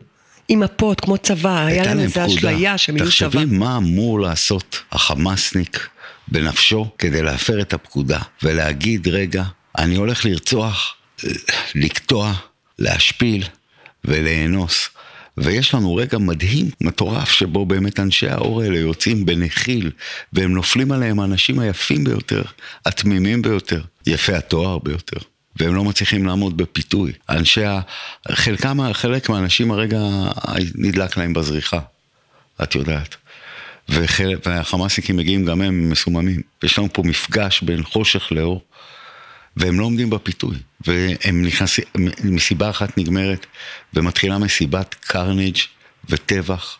[0.48, 2.26] עם מפות, כמו צבא, היה להם איזו.
[2.26, 3.28] אשליה שהם יהיו צבא.
[3.28, 5.88] תחשבי מה אמור לעשות החמאסניק
[6.28, 9.44] בנפשו כדי להפר את הפקודה ולהגיד, רגע,
[9.78, 10.94] אני הולך לרצוח,
[11.74, 12.32] לקטוע,
[12.78, 13.44] להשפיל
[14.04, 14.88] ולאנוס.
[15.36, 19.90] ויש לנו רגע מדהים, מטורף, שבו באמת אנשי האור האלה יוצאים בנחיל,
[20.32, 22.42] והם נופלים עליהם האנשים היפים ביותר,
[22.86, 25.18] התמימים ביותר, יפי התואר ביותר.
[25.56, 27.12] והם לא מצליחים לעמוד בפיתוי.
[27.28, 27.80] אנשי ה...
[28.32, 29.98] חלקם, חלק מהאנשים הרגע
[30.74, 31.80] נדלק להם בזריחה,
[32.62, 33.16] את יודעת.
[33.88, 36.40] וחלק, והחמאסיקים מגיעים גם הם מסוממים.
[36.62, 38.62] יש לנו פה מפגש בין חושך לאור,
[39.56, 40.56] והם לא עומדים בפיתוי.
[40.86, 41.84] והם נכנסים,
[42.24, 43.46] מסיבה אחת נגמרת,
[43.94, 45.56] ומתחילה מסיבת קרניג'
[46.08, 46.78] וטבח.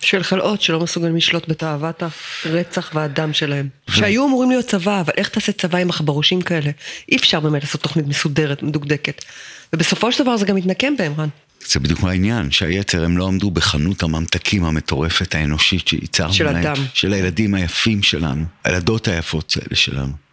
[0.00, 2.02] של חלאות שלא מסוגלים לשלוט בתאוות
[2.44, 3.68] הרצח והדם שלהם.
[3.90, 6.70] שהיו אמורים להיות צבא, אבל איך תעשה צבא עם עכברושים כאלה?
[7.12, 9.24] אי אפשר באמת לעשות תוכנית מסודרת, מדוקדקת.
[9.72, 11.28] ובסופו של דבר זה גם מתנקם בהם, רן.
[11.66, 16.56] זה בדיוק העניין, שהיצר הם לא עמדו בחנות הממתקים המטורפת האנושית שייצרנו של להם.
[16.56, 16.84] הדם.
[16.94, 20.27] של הילדים היפים שלנו, הילדות היפות האלה שלנו.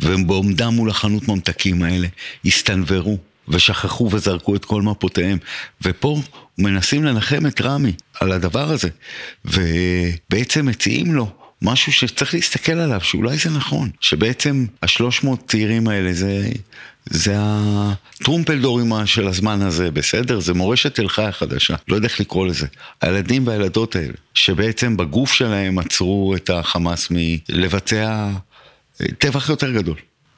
[0.00, 2.08] והם בעומדם מול החנות ממתקים האלה,
[2.44, 5.38] הסתנוורו ושכחו וזרקו את כל מפותיהם.
[5.82, 6.20] ופה
[6.58, 8.88] מנסים לנחם את רמי על הדבר הזה,
[9.44, 11.30] ובעצם מציעים לו
[11.62, 16.48] משהו שצריך להסתכל עליו, שאולי זה נכון, שבעצם השלוש מאות צעירים האלה זה,
[17.04, 20.40] זה הטרומפלדורים של הזמן הזה, בסדר?
[20.40, 22.66] זה מורשת תל חי החדשה, לא יודע איך לקרוא לזה.
[23.00, 28.30] הילדים והילדות האלה, שבעצם בגוף שלהם עצרו את החמאס מלבצע
[29.18, 29.96] טבח יותר גדול.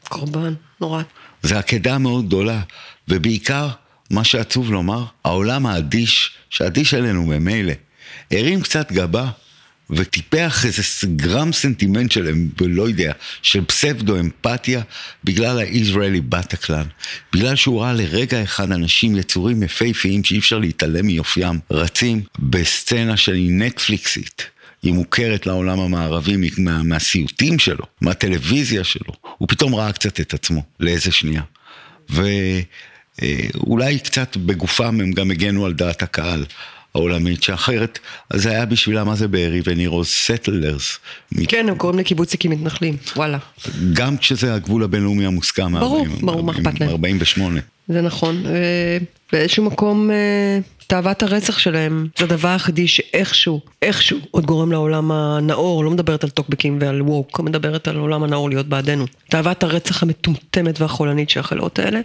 [0.09, 1.03] קורבן, נורא.
[1.43, 2.61] זה עקדה מאוד גדולה,
[3.09, 3.69] ובעיקר,
[4.11, 7.73] מה שעצוב לומר, העולם האדיש, שאדיש עלינו ממילא,
[8.31, 9.31] הרים קצת גבה
[9.91, 10.83] וטיפח איזה
[11.17, 14.83] גרם סנטימנט של, לא יודע, של פסבדו אמפתיה
[15.25, 16.87] בגלל הישראלי בטקלן.
[17.33, 23.37] בגלל שהוא ראה לרגע אחד אנשים יצורים יפהפיים שאי אפשר להתעלם מיופיים, רצים בסצנה של
[23.51, 24.51] נטפליקסית.
[24.83, 29.13] היא מוכרת לעולם המערבי מה, מהסיוטים שלו, מהטלוויזיה שלו.
[29.39, 31.43] הוא פתאום ראה קצת את עצמו לאיזה שנייה.
[32.09, 36.45] ואולי קצת בגופם הם גם הגנו על דעת הקהל.
[36.95, 37.99] העולמית, שאחרת,
[38.31, 40.05] אז זה היה בשבילם, מה זה בארי ונירו?
[40.05, 40.99] סטלרס.
[41.49, 43.39] כן, הם קוראים לקיבוציקים מתנחלים, וואלה.
[43.93, 45.81] גם כשזה הגבול הבינלאומי המוסכם.
[45.81, 46.91] ברור, ברור, מה אכפת להם.
[46.91, 47.61] 48.
[47.93, 48.45] זה נכון.
[49.33, 50.11] באיזשהו מקום,
[50.87, 56.31] תאוות הרצח שלהם זה הדבר היחידי שאיכשהו, איכשהו, עוד גורם לעולם הנאור, לא מדברת על
[56.31, 59.05] טוקבקים ועל ווק, מדברת על עולם הנאור להיות בעדנו.
[59.31, 62.01] תאוות הרצח המטומטמת והחולנית של החלאות האלה,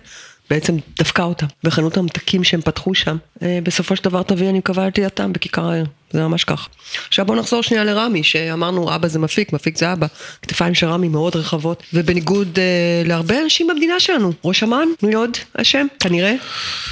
[0.49, 1.45] בעצם דפקה אותם.
[1.63, 5.69] וחנות הממתקים שהם פתחו שם, אה, בסופו של דבר תביא, אני מקווה, את לידתם בכיכר
[5.69, 5.85] העיר.
[6.15, 6.67] זה ממש כך.
[7.07, 10.07] עכשיו בואו נחזור שנייה לרמי, שאמרנו אבא זה מפיק, מפיק זה אבא.
[10.41, 15.37] כתפיים של רמי מאוד רחבות, ובניגוד אה, להרבה אנשים במדינה שלנו, ראש אמ"ן, מי עוד
[15.53, 15.87] אשם?
[15.99, 16.33] כנראה.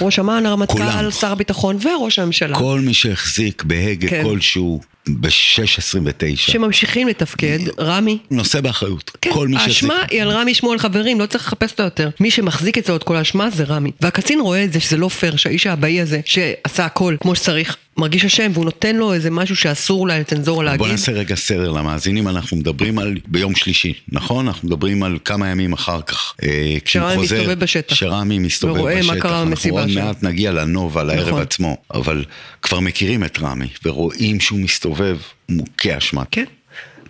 [0.02, 2.58] ראש אמ"ן, הרמטכ"ל, שר הביטחון וראש הממשלה.
[2.58, 4.24] כל מי שהחזיק בהגה כן.
[4.24, 6.36] כלשהו ב-6.29.
[6.36, 8.18] שממשיכים לתפקד, רמי.
[8.32, 9.12] נושא באחריות.
[9.22, 9.74] כן, כל מי שהחזיק.
[9.74, 12.10] האשמה היא על רמי שמואל חברים, לא צריך לחפש אותו יותר.
[12.20, 13.92] מי שמחזיק אצלו את כל האשמה זה רמי.
[14.02, 18.26] והקצין רואה את זה שזה לא פייר, שהאיש האבאי הזה, שעשה הכל כמו שצריך, מרגיש
[18.26, 20.80] אשם, והוא נותן לו איזה משהו שאסור אולי לצנזורה להגיד.
[20.80, 24.48] בוא נעשה רגע סדר למאזינים, אנחנו מדברים על ביום שלישי, נכון?
[24.48, 26.34] אנחנו מדברים על כמה ימים אחר כך.
[26.44, 26.50] אה,
[26.86, 27.96] כשהוא שרמי חוזר- מסתובב בשטח.
[27.96, 29.24] שרמי מסתובב ורואה מה בשטח.
[29.24, 30.00] קרה במסיבה אנחנו שם.
[30.00, 31.42] עוד מעט נגיע לנובה, לערב נכון.
[31.42, 32.26] עצמו, אבל
[32.62, 35.18] כבר מכירים את רמי, ורואים שהוא מסתובב
[35.50, 36.24] מוכה אשמה.
[36.32, 36.46] כן.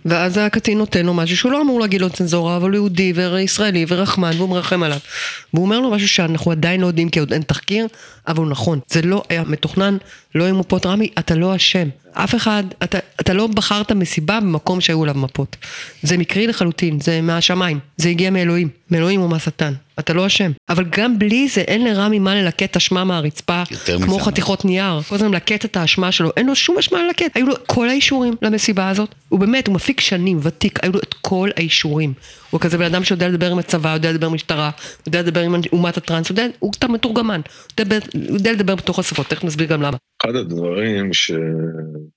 [0.04, 3.84] ואז הקטין נותן לו משהו שהוא לא אמור להגיד לו צנזורה, אבל הוא יהודי וישראלי
[3.88, 4.98] ורחמן והוא מרחם עליו.
[5.54, 7.86] והוא אומר לו משהו שאנחנו עדיין לא יודעים כי עוד אין תחקיר,
[8.28, 8.80] אבל הוא נכון.
[8.90, 9.96] זה לא היה מתוכנן,
[10.34, 11.88] לא היו מפות רמי, אתה לא אשם.
[12.12, 15.56] אף אחד, אתה, אתה לא בחרת מסיבה במקום שהיו עליו מפות.
[16.02, 19.72] זה מקרי לחלוטין, זה מהשמיים, זה הגיע מאלוהים, מאלוהים או מהשטן.
[19.98, 20.50] אתה לא אשם.
[20.68, 25.00] אבל גם בלי זה, אין לרמי מה ללקט אשמה מהרצפה, כמו מזה, חתיכות נייר.
[25.02, 27.36] כל הזמן מלקט את האשמה שלו, אין לו שום אשמה ללקט.
[27.36, 29.14] היו לו כל האישורים למסיבה הזאת.
[29.28, 32.12] הוא באמת, הוא מפיק שנים, ותיק, היו לו את כל האישורים.
[32.50, 34.70] הוא כזה בן אדם שיודע לדבר עם הצבא, יודע לדבר עם משטרה,
[35.06, 37.40] יודע לדבר עם אומת הטראנס, יודע, הוא קצת מתורגמן.
[37.44, 39.96] הוא יודע, יודע לדבר בתוך השפות, תכף נסביר גם למה.
[40.22, 41.32] אחד הדברים ש...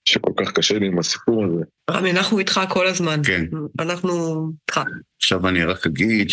[0.05, 3.21] שכל כך קשה לי עם הסיפור הזה, רמי, אנחנו איתך כל הזמן.
[3.25, 3.45] כן.
[3.79, 4.09] אנחנו
[4.61, 4.81] איתך.
[5.21, 6.29] עכשיו אני רק אגיד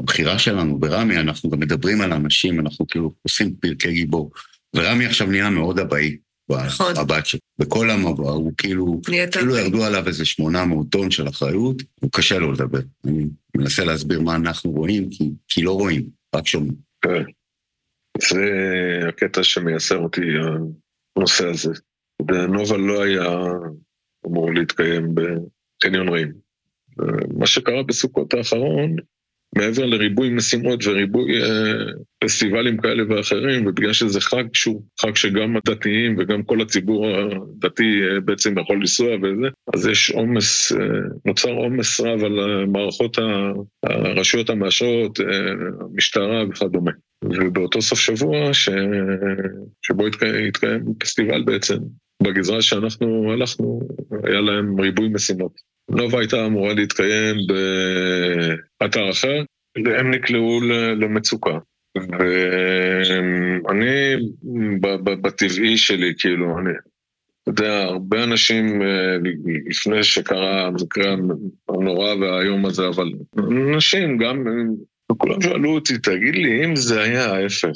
[0.00, 4.30] שהבחירה שלנו ברמי, אנחנו גם מדברים על אנשים, אנחנו כאילו עושים פרקי גיבור.
[4.76, 6.16] ורמי עכשיו נהיה מאוד אבאי,
[6.50, 6.96] נכון.
[6.96, 7.40] הבת שלו.
[7.58, 9.00] בכל המבוא, הוא כאילו,
[9.32, 9.56] כאילו.
[9.56, 12.80] ירדו עליו איזה 800 טון של אחריות, הוא קשה לו לדבר.
[13.06, 16.02] אני מנסה להסביר מה אנחנו רואים, כי, כי לא רואים,
[16.36, 16.74] רק שומעים.
[17.02, 17.22] כן.
[18.18, 18.44] זה
[19.08, 20.20] הקטע שמייסר אותי,
[21.16, 21.72] הנושא הזה.
[22.48, 23.28] נובה לא היה
[24.26, 26.32] אמור להתקיים בקניון רעים.
[27.38, 28.96] מה שקרה בסוכות האחרון,
[29.56, 31.92] מעבר לריבוי משימות וריבוי אה,
[32.24, 38.20] פסטיבלים כאלה ואחרים, ובגלל שזה חג שהוא חג שגם הדתיים וגם כל הציבור הדתי אה,
[38.20, 40.78] בעצם יכול לנסוע וזה, אז יש עומס, אה,
[41.24, 43.18] נוצר עומס רב על מערכות
[43.82, 45.26] הרשויות המאשרות, אה,
[45.80, 46.90] המשטרה וכדומה.
[47.24, 48.68] ובאותו סוף שבוע ש...
[49.82, 51.76] שבו התקיים, התקיים פסטיבל בעצם,
[52.22, 53.80] בגזרה שאנחנו הלכנו,
[54.24, 55.69] היה להם ריבוי משימות.
[55.90, 57.36] נובה הייתה אמורה להתקיים
[58.80, 59.42] באתר אחר,
[59.84, 60.60] והם נקלעו
[60.96, 61.58] למצוקה.
[61.96, 64.14] ואני,
[65.22, 66.70] בטבעי שלי, כאילו, אני,
[67.42, 69.16] אתה יודע, הרבה אנשים אה,
[69.66, 71.14] לפני שקרה המקרה
[71.68, 74.44] הנורא והאיום הזה, אבל אנשים גם,
[75.16, 77.72] כולם שאלו אותי, תגיד לי, אם זה היה ההפך,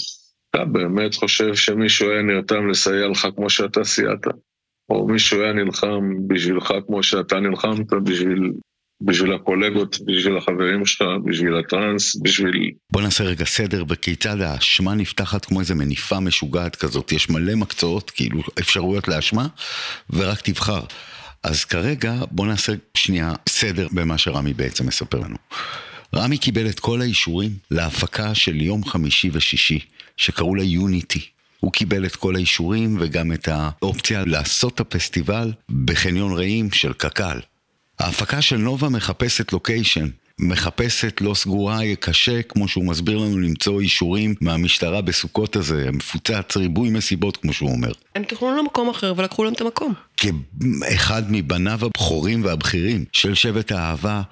[0.50, 4.26] אתה באמת חושב שמישהו היה נרתם לסייע לך כמו שאתה סייעת?
[4.90, 8.52] או מישהו היה נלחם בשבילך כמו שאתה נלחמת בשביל,
[9.02, 12.70] בשביל הקולגות, בשביל החברים שלך, בשביל הטראנס, בשביל...
[12.92, 17.12] בוא נעשה רגע סדר בכיצד האשמה נפתחת כמו איזה מניפה משוגעת כזאת.
[17.12, 19.46] יש מלא מקצועות, כאילו אפשרויות לאשמה,
[20.10, 20.80] ורק תבחר.
[21.42, 25.36] אז כרגע בוא נעשה שנייה סדר במה שרמי בעצם מספר לנו.
[26.14, 29.78] רמי קיבל את כל האישורים להפקה של יום חמישי ושישי,
[30.16, 31.33] שקראו לה יוניטי.
[31.64, 35.52] הוא קיבל את כל האישורים וגם את האופציה לעשות את הפסטיבל
[35.84, 37.40] בחניון רעים של קק"ל.
[37.98, 43.80] ההפקה של נובה מחפשת לוקיישן, מחפשת לא סגורה, יהיה קשה, כמו שהוא מסביר לנו, למצוא
[43.80, 47.92] אישורים מהמשטרה בסוכות הזה, מפוצץ ריבוי מסיבות, כמו שהוא אומר.
[48.14, 49.94] הם תכננו למקום אחר ולקחו להם את המקום.
[50.16, 54.22] כאחד מבניו הבכורים והבכירים של שבט האהבה,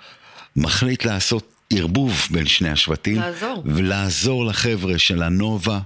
[0.56, 3.16] מחליט לעשות ערבוב בין שני השבטים.
[3.16, 3.62] לעזור.
[3.66, 5.80] ולעזור לחבר'ה של הנובה.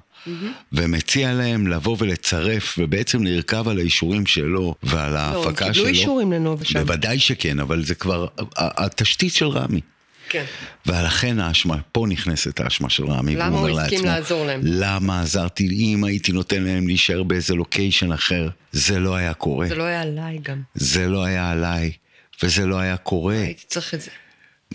[0.73, 5.85] ומציע להם לבוא ולצרף ובעצם לרכב על האישורים שלו ועל לא, הם ההפקה שלו.
[5.85, 6.81] קיבלו אישורים לנובה שם.
[6.81, 9.81] בוודאי שכן, אבל זה כבר התשתית של רמי.
[10.29, 10.45] כן.
[10.87, 13.37] ולכן האשמה, פה נכנסת האשמה של רמי.
[13.37, 14.61] למה והוא אומר הוא הסכים לעצמו, לעזור להם?
[14.65, 19.67] למה עזרתי, אם הייתי נותן להם להישאר באיזה לוקיישן אחר, זה לא היה קורה.
[19.67, 20.62] זה לא היה עליי גם.
[20.75, 21.93] זה לא היה עליי,
[22.43, 23.35] וזה לא היה קורה.
[23.35, 24.11] הייתי צריך את זה.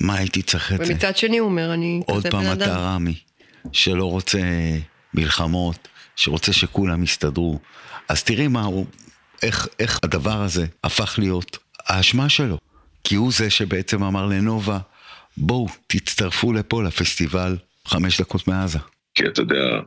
[0.02, 0.94] מה הייתי צריך את זה?
[0.94, 2.78] ומצד שני הוא אומר, אני עוד פעם אתה.
[2.78, 3.16] רמי,
[3.72, 4.40] שלא רוצה
[5.14, 7.60] מלחמות, שרוצה שכולם יסתדרו.
[8.10, 8.86] אז תראי מה הוא,
[9.44, 12.58] איך, איך הדבר הזה הפך להיות האשמה שלו.
[13.04, 14.80] כי הוא זה שבעצם אמר לנובה,
[15.38, 18.80] בואו, תצטרפו לפה לפסטיבל חמש דקות מעזה.
[19.16, 19.80] כי אתה יודע,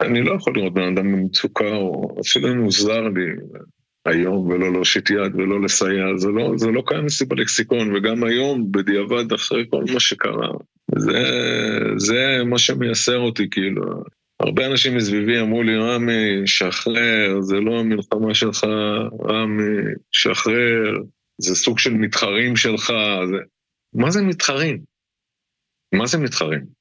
[0.00, 3.26] אני לא יכול לראות בן אדם במצוקה, או אפילו אם הוא זר לי
[4.06, 8.72] היום, ולא להושיט יד ולא לסייע, זה לא, זה לא קיים אצלי בלקסיקון, וגם היום,
[8.72, 10.48] בדיעבד, אחרי כל מה שקרה,
[10.98, 11.22] זה,
[11.96, 13.82] זה מה שמייסר אותי, כאילו.
[14.40, 18.64] הרבה אנשים מסביבי אמרו לי, רמי, שחרר, זה לא המלחמה שלך,
[19.28, 20.98] רמי, שחרר,
[21.38, 22.92] זה סוג של מתחרים שלך.
[23.30, 23.36] זה...
[23.94, 24.78] מה זה מתחרים?
[25.94, 26.76] מה זה מתחרים?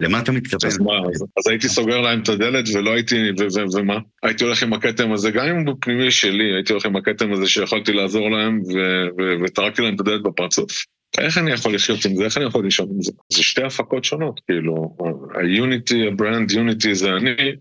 [0.00, 0.70] למה אתה מתכוון?
[0.70, 3.98] אז מה, אז, אז הייתי סוגר להם את הדלת ולא הייתי, ו- ו- ומה?
[4.22, 7.46] הייתי הולך עם הכתם הזה, גם אם הוא בפנימי שלי, הייתי הולך עם הכתם הזה
[7.46, 10.84] שיכולתי לעזור להם ו- ו- וטרקתי להם את הדלת בפרצוף.
[11.18, 12.24] איך אני יכול לחיות עם זה?
[12.24, 13.12] איך אני יכול לישון עם זה?
[13.32, 14.96] זה שתי הפקות שונות, כאילו,
[15.34, 17.56] ה-Unity, ה brand Unity זה אני,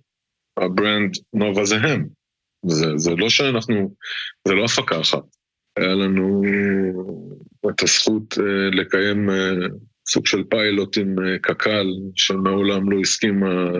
[0.58, 2.08] ה brand נובה זה הם.
[2.66, 3.96] זה, זה לא שאנחנו,
[4.48, 5.24] זה לא הפקה אחת.
[5.78, 6.42] היה לנו
[7.70, 9.34] את הזכות uh, לקיים uh,
[10.08, 13.72] סוג של פיילוט עם uh, קק"ל, שמעולם לא הסכימה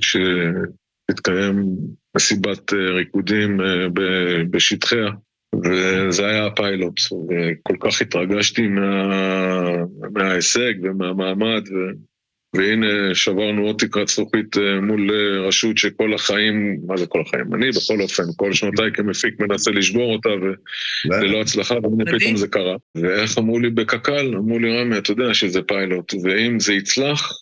[0.00, 1.76] שתתקיים
[2.16, 3.64] מסיבת uh, ריקודים uh,
[4.50, 5.10] בשטחיה.
[5.54, 9.10] וזה היה הפיילוט, וכל כך התרגשתי מה,
[10.12, 11.74] מההישג ומהמעמד, ו,
[12.56, 17.54] והנה שברנו עוד תקרת זכוכית אה, מול אה, רשות שכל החיים, מה זה כל החיים?
[17.54, 20.28] אני בכל אופן, כל שנותיי כמפיק מנסה לשבור אותה,
[21.10, 22.76] וללא הצלחה, והנה פתאום זה קרה.
[22.94, 24.34] ואיך אמרו לי בקק"ל?
[24.36, 27.32] אמרו לי, רמי, אתה יודע שזה פיילוט, ואם זה יצלח,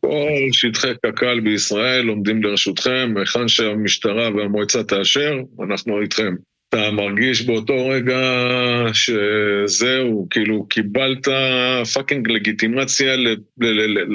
[0.00, 6.34] כל שטחי קק"ל בישראל עומדים לרשותכם, היכן שהמשטרה והמועצה תאשר, אנחנו איתכם.
[6.76, 8.20] אתה מרגיש באותו רגע
[8.92, 11.28] שזהו, כאילו קיבלת
[11.94, 13.16] fucking לגיטימציה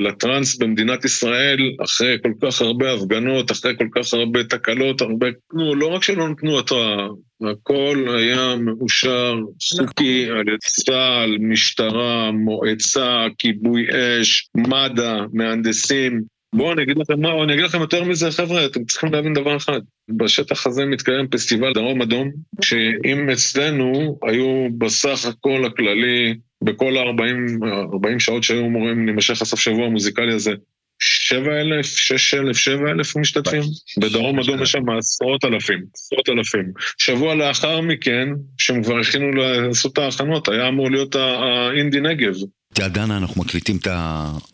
[0.06, 5.28] לטראנס במדינת ישראל אחרי כל כך הרבה הפגנות, אחרי כל כך הרבה תקלות, הרבה...
[5.54, 7.08] נו, לא רק שלא נתנו התראה,
[7.52, 9.36] הכל היה מאושר,
[9.78, 16.22] חוקי, על ידי צה"ל, משטרה, מועצה, כיבוי אש, מד"א, מהנדסים.
[16.56, 19.58] בואו אני אגיד לכם מה, אני אגיד לכם יותר מזה, חבר'ה, אתם צריכים להבין דבר
[19.58, 19.82] אחד.
[20.10, 28.20] בשטח הזה מתקיים פסטיבל דרום אדום, שאם אצלנו היו בסך הכל הכללי, בכל ה-40 40
[28.20, 30.54] שעות שהיו אמורים להימשך הסוף שבוע המוזיקלי הזה,
[31.00, 33.62] 7,000, 6,000, 7,000 משתתפים.
[33.98, 36.72] בדרום אדום יש שם עשרות אלפים, עשרות אלפים.
[36.98, 42.34] שבוע לאחר מכן, שהם כבר הכינו לעשות את ההכנות, היה אמור להיות האינדי נגב.
[42.74, 43.78] תראה, דנה, אנחנו מקליטים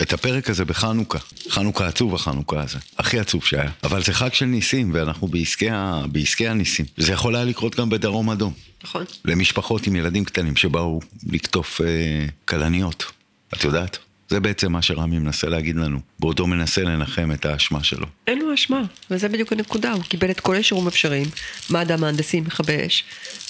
[0.01, 1.19] את הפרק הזה בחנוכה.
[1.49, 2.77] חנוכה עצוב החנוכה הזה.
[2.97, 3.71] הכי עצוב שהיה.
[3.84, 5.67] אבל זה חג של ניסים, ואנחנו בעסקי,
[6.12, 6.86] בעסקי הניסים.
[6.97, 8.53] זה יכול היה לקרות גם בדרום אדום.
[8.84, 9.03] נכון.
[9.25, 10.99] למשפחות עם ילדים קטנים שבאו
[11.30, 11.88] לקטוף אה,
[12.45, 13.06] כלניות.
[13.53, 13.97] את יודעת?
[14.30, 18.06] זה בעצם מה שרמי מנסה להגיד לנו, בעודו מנסה לנחם את האשמה שלו.
[18.27, 21.27] אין לו אשמה, וזה בדיוק הנקודה, הוא קיבל את כל האישורים האפשריים,
[21.69, 23.03] מד"א, מהנדסים, מכבי אש,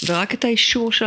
[0.06, 1.06] ורק את האישור של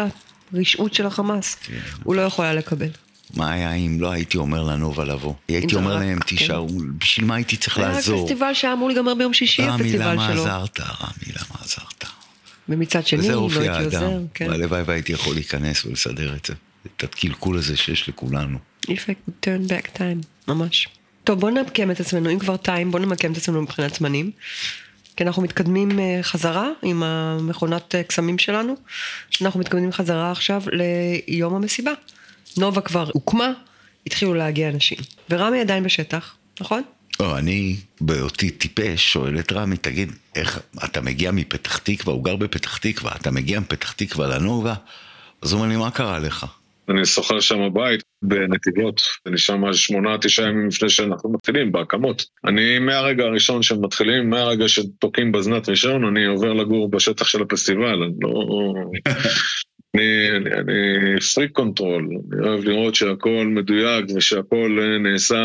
[0.54, 1.78] הרשעות של החמאס, כן.
[2.02, 2.88] הוא לא יכול היה לקבל.
[3.34, 5.34] מה היה אם לא הייתי אומר לנובה לבוא?
[5.48, 6.26] הייתי אומר להם, כן.
[6.26, 8.16] תישארו, בשביל מה הייתי צריך לעזור?
[8.16, 10.04] היה פסטיבל שהיה אמור להיגמר ביום שישי, הפסטיבל שלו.
[10.04, 10.80] רמי, למה עזרת?
[10.80, 12.04] רמי, למה עזרת?
[12.68, 14.18] ומצד שני, לא הייתי עוזר.
[14.34, 14.50] כן.
[14.50, 16.54] והלוואי והייתי יכול להיכנס ולסדר את זה.
[16.86, 18.58] את הקלקול הזה שיש לכולנו.
[18.86, 20.88] If I could turn back time, ממש.
[21.24, 24.30] טוב, בואו נמקם את עצמנו, אם כבר טיים, בואו נמקם את עצמנו מבחינת זמנים.
[25.16, 28.76] כי אנחנו מתקדמים אה, חזרה עם המכונת אה, קסמים שלנו.
[29.42, 30.62] אנחנו מתקדמים חזרה עכשיו
[31.28, 31.92] ליום המסיבה.
[32.58, 33.52] נובה כבר הוקמה,
[34.06, 34.98] התחילו להגיע אנשים.
[35.30, 36.82] ורמי עדיין בשטח, נכון?
[37.20, 42.36] לא, אני בהיותי טיפש שואל את רמי, תגיד, איך, אתה מגיע מפתח תקווה, הוא גר
[42.36, 44.74] בפתח תקווה, אתה מגיע מפתח תקווה לנובה?
[45.42, 46.46] אז הוא אומר לי, מה קרה לך?
[46.88, 52.24] אני שוכר שם בית בנתיבות, אני שם שמונה, תשעה ימים לפני שאנחנו מתחילים, בהקמות.
[52.44, 58.12] אני מהרגע הראשון שמתחילים, מהרגע שתוקעים בזנט ראשון, אני עובר לגור בשטח של הפסטיבל, אני
[58.20, 58.30] לא...
[59.96, 65.36] אני, אני, אני freak control, אני אוהב לראות שהכל מדויק ושהכל אה, נעשה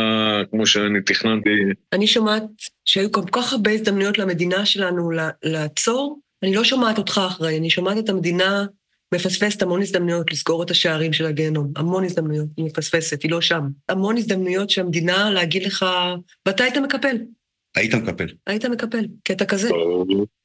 [0.52, 1.50] כמו שאני תכננתי.
[1.94, 2.44] אני שומעת
[2.86, 5.12] שהיו כל כך הרבה הזדמנויות למדינה שלנו
[5.44, 8.66] לעצור, אני לא שומעת אותך אחרי, אני שומעת את המדינה
[9.14, 13.62] מפספסת המון הזדמנויות לסגור את השערים של הגיהנום, המון הזדמנויות, היא מפספסת, היא לא שם.
[13.90, 15.86] המון הזדמנויות שהמדינה להגיד לך,
[16.46, 17.18] ואתה היית מקפל.
[17.76, 18.28] היית מקפל.
[18.48, 19.70] היית מקפל, קטע כזה.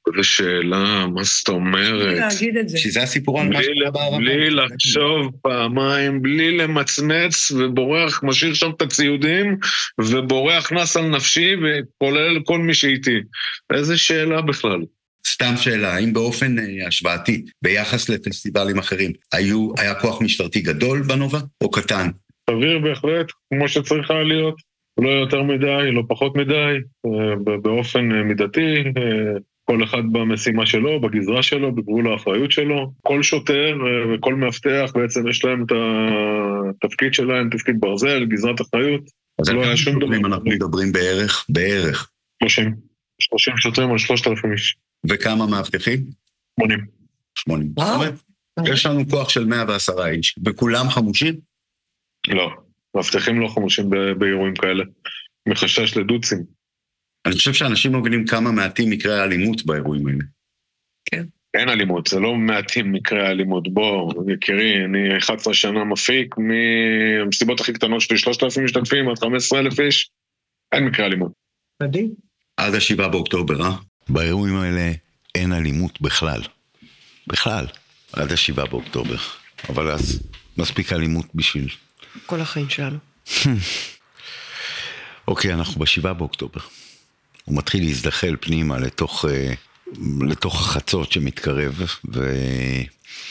[0.08, 2.18] איזה שאלה, מה זאת אומרת?
[2.18, 2.78] להגיד את זה.
[2.78, 4.16] שזה הסיפור על מה שקורה בערבה.
[4.18, 9.56] בלי לחשוב פעמיים, בלי למצמץ, ובורח, משאיר שם את הציודים,
[10.00, 13.16] ובורח נס על נפשי, וכולל כל מי שאיתי.
[13.72, 14.80] איזה שאלה בכלל.
[15.26, 21.38] סתם שאלה, האם באופן אה, השוואתי, ביחס לפסטיבלים אחרים, היו, היה כוח משטרתי גדול בנובה,
[21.60, 22.10] או קטן?
[22.50, 24.70] סביר בהחלט, כמו שצריכה להיות.
[25.00, 28.84] לא יותר מדי, לא פחות מדי, אה, באופן אה, מידתי,
[29.70, 32.92] כל אחד במשימה שלו, בגזרה שלו, בגבול האחריות שלו.
[33.02, 33.76] כל שוטר
[34.14, 35.72] וכל מאבטח בעצם יש להם את
[36.84, 39.00] התפקיד שלהם, תפקיד ברזל, גזרת אחריות.
[39.40, 40.16] אז לא היה שום דבר.
[40.16, 42.10] אנחנו מדברים בערך, בערך.
[42.42, 42.74] 30.
[43.20, 44.76] 30 שוטרים על 3,000 איש.
[45.08, 46.00] וכמה מאבטחים?
[46.60, 46.80] 80.
[47.34, 47.72] 80.
[47.78, 48.14] זאת אומרת,
[48.66, 51.34] יש לנו כוח של 110 איש, וכולם חמושים?
[52.28, 52.50] לא.
[52.94, 54.84] מאבטחים לא חמושים באירועים כאלה,
[55.48, 56.59] מחשש לדוצים.
[57.26, 60.24] אני חושב שאנשים לא מבינים כמה מעטים מקרי האלימות באירועים האלה.
[61.54, 63.74] אין אלימות, זה לא מעטים מקרי האלימות.
[63.74, 70.10] בוא, יקירי, אני 11 שנה מפיק, מהמסיבות הכי קטנות שלי, 3,000 משתתפים עד 15,000 איש,
[70.72, 71.32] אין מקרי אלימות.
[71.82, 72.14] מדהים.
[72.56, 73.70] עד השבעה באוקטובר, אה?
[74.08, 74.92] באירועים האלה
[75.34, 76.40] אין אלימות בכלל.
[77.26, 77.66] בכלל.
[78.12, 79.16] עד השבעה באוקטובר.
[79.68, 80.22] אבל אז
[80.56, 81.68] מספיק אלימות בשביל...
[82.26, 82.98] כל החיים שלנו.
[85.28, 86.60] אוקיי, אנחנו בשבעה באוקטובר.
[87.44, 89.52] הוא מתחיל להזדחל פנימה לתוך, אה,
[90.20, 91.80] לתוך החצות שמתקרב,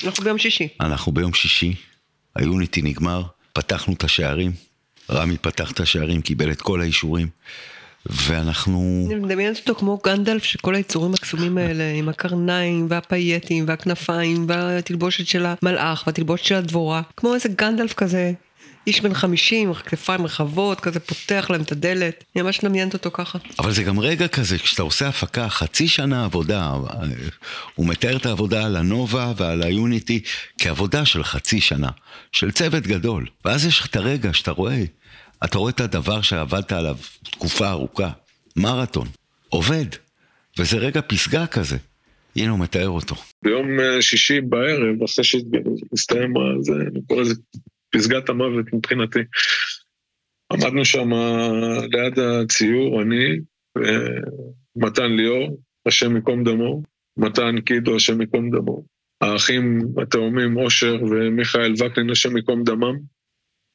[0.04, 0.68] אנחנו ביום שישי.
[0.80, 1.76] ואנחנו ביום שישי,
[2.36, 4.52] היוניטי נגמר, פתחנו את השערים,
[5.12, 7.28] רמי פתח את השערים, קיבל את כל האישורים,
[8.06, 9.08] ואנחנו...
[9.12, 15.46] אני מדמיינת אותו כמו גנדלף שכל היצורים הקסומים האלה עם הקרניים והפייטים והכנפיים והתלבושת של
[15.46, 18.32] המלאך והתלבושת של הדבורה כמו איזה גנדלף כזה
[18.88, 23.12] איש בן חמישים עם כתפיים רחבות כזה פותח להם את הדלת אני ממש מדמיינת אותו
[23.12, 26.74] ככה אבל זה גם רגע כזה, כשאתה עושה הפקה, חצי שנה עבודה,
[27.76, 30.22] הוא מתאר את העבודה על הנובה ועל היוניטי
[30.58, 31.90] כעבודה של חצי שנה,
[32.32, 33.26] של צוות גדול.
[33.46, 34.84] ואז יש לך את הרגע שאתה רואה,
[35.44, 38.10] אתה רואה את הדבר שעבדת עליו תקופה ארוכה,
[38.56, 39.08] מרתון,
[39.50, 39.86] עובד,
[40.58, 41.78] וזה רגע פסגה כזה.
[42.36, 43.16] הנה הוא מתאר אותו.
[43.44, 47.34] ביום אה, שישי בערב, אחרי שהסתיים, זה, אני קורא לזה
[47.92, 49.20] פסגת המוות מבחינתי.
[50.52, 51.10] עמדנו שם
[51.92, 53.40] ליד הציור, אני,
[54.76, 56.84] ומתן ליאור, השם ייקום דמו,
[57.18, 58.84] מתן קידו, השם ייקום דמו,
[59.22, 62.96] האחים התאומים אושר ומיכאל וקנין, השם ייקום דמם,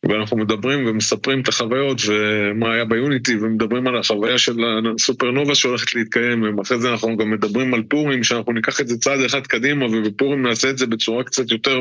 [0.09, 4.57] ואנחנו מדברים ומספרים את החוויות ומה היה ביוניטי, ומדברים על החוויה של
[4.94, 9.20] הסופרנובה שהולכת להתקיים, ואחרי זה אנחנו גם מדברים על פורים, שאנחנו ניקח את זה צעד
[9.20, 11.81] אחד קדימה, ובפורים נעשה את זה בצורה קצת יותר,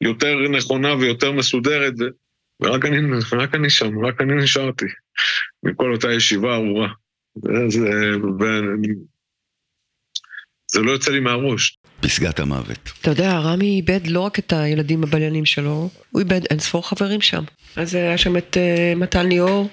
[0.00, 1.94] יותר נכונה ויותר מסודרת.
[2.60, 2.98] ורק אני,
[3.32, 4.86] רק אני שם, רק אני נשארתי,
[5.62, 6.88] מכל אותה ישיבה ארורה.
[8.38, 8.88] ואני,
[10.74, 11.76] זה לא יוצא לי מהראש.
[12.00, 12.92] פסגת המוות.
[13.00, 17.20] אתה יודע, רמי איבד לא רק את הילדים הבליינים שלו, הוא איבד אין ספור חברים
[17.20, 17.44] שם.
[17.76, 19.68] אז היה שם את uh, מתן ליאור,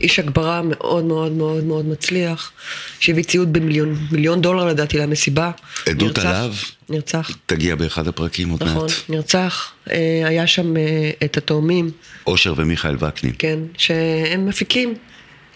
[0.00, 2.52] איש הגברה מאוד מאוד מאוד מאוד מצליח,
[3.00, 5.50] שהביא ציוד במיליון מיליון דולר לדעתי למסיבה.
[5.86, 6.54] עדות נרצח, עליו
[6.88, 8.92] נרצח, תגיע באחד הפרקים עוד נכון, מעט.
[9.08, 9.72] נרצח.
[9.86, 9.90] Uh,
[10.24, 10.78] היה שם uh,
[11.24, 11.90] את התאומים,
[12.26, 13.32] אושר ומיכאל וקנין.
[13.38, 14.94] כן, שהם מפיקים,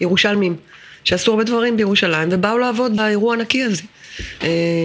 [0.01, 0.55] ירושלמים,
[1.03, 3.81] שעשו הרבה דברים בירושלים, ובאו לעבוד באירוע הענקי הזה.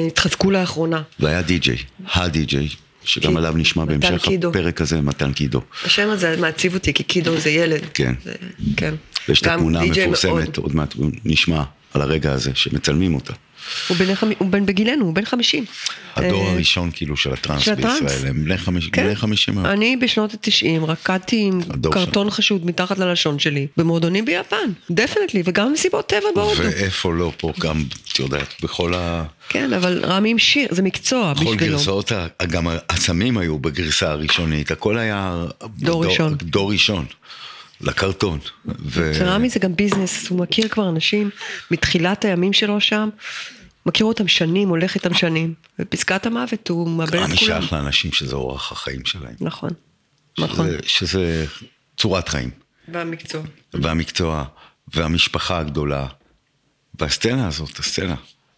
[0.07, 1.03] התחזקו לאחרונה.
[1.21, 1.77] והיה די-ג'יי,
[2.15, 2.69] הדי-ג'יי,
[3.05, 3.39] שגם קידו.
[3.39, 4.51] עליו נשמע בהמשך קידו.
[4.51, 5.61] הפרק הזה, מתן קידו.
[5.85, 7.81] השם הזה מעציב אותי, כי קידו זה ילד.
[7.95, 8.15] כן.
[8.25, 8.35] זה,
[8.77, 8.95] כן.
[9.29, 10.57] ויש את התמונה המפורסמת.
[10.57, 11.63] עוד מעט נשמע
[11.95, 13.33] על הרגע הזה, שמצלמים אותה.
[13.89, 15.65] הוא בן, חמ- הוא בן בגילנו, הוא בן חמישים.
[16.17, 18.03] הדור אה, הראשון כאילו של הטראנס של הטראנס.
[18.03, 19.05] בישראל, הם בני חמיש- כן.
[19.07, 19.67] בני חמישים היום.
[19.67, 21.61] אני בשנות התשעים רקדתי עם
[21.93, 24.57] קרטון חשוד מתחת ללשון שלי, במועדונים ביפן,
[24.91, 26.61] דפנטלי, וגם מסיבות טבע בהודו.
[26.63, 29.25] ואיפה לא פה, גם, את יודעת, בכל ה...
[29.49, 31.77] כן, אבל רמי המשיר, זה מקצוע בכל בשבילו.
[31.77, 35.45] גרסאות, ה- גם העצמים היו בגרסה הראשונית, הכל היה...
[35.79, 36.35] דור ראשון.
[36.43, 37.05] דור ראשון,
[37.81, 38.39] לקרטון.
[38.85, 41.31] ו- רמי זה גם ביזנס, הוא מכיר כבר אנשים
[41.71, 43.09] מתחילת הימים שלו שם,
[43.87, 45.55] מכיר אותם שנים, הולך איתם שנים.
[45.79, 47.37] בפסקת המוות הוא מאבד את כולם.
[47.37, 49.35] שייך לאנשים שזה אורח החיים שלהם.
[49.41, 49.71] נכון,
[50.39, 50.67] נכון.
[50.67, 51.47] שזה- שזה
[51.97, 52.51] צורת חיים.
[52.89, 53.43] והמקצוע.
[53.75, 54.45] והמקצוע,
[54.95, 56.07] והמשפחה הגדולה.
[57.01, 58.15] והסצנה הזאת, הסצנה,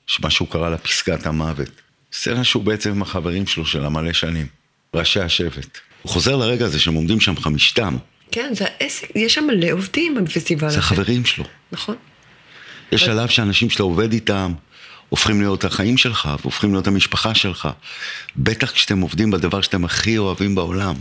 [0.06, 1.68] שמה שהוא קרא לה פסגת המוות.
[2.12, 4.46] סצנה שהוא בעצם עם החברים שלו של המלא שנים,
[4.94, 5.78] ראשי השבט.
[6.02, 7.96] הוא חוזר לרגע הזה שהם עומדים שם חמישתם,
[8.32, 10.78] כן, זה העסק, יש שם מלא עובדים בפסטיבל זה הזה.
[10.78, 11.44] החברים שלו.
[11.72, 11.96] נכון.
[12.92, 14.52] יש שלב שאנשים שאתה עובד איתם,
[15.08, 17.68] הופכים להיות החיים שלך, והופכים להיות המשפחה שלך.
[18.36, 20.94] בטח כשאתם עובדים בדבר שאתם הכי אוהבים בעולם.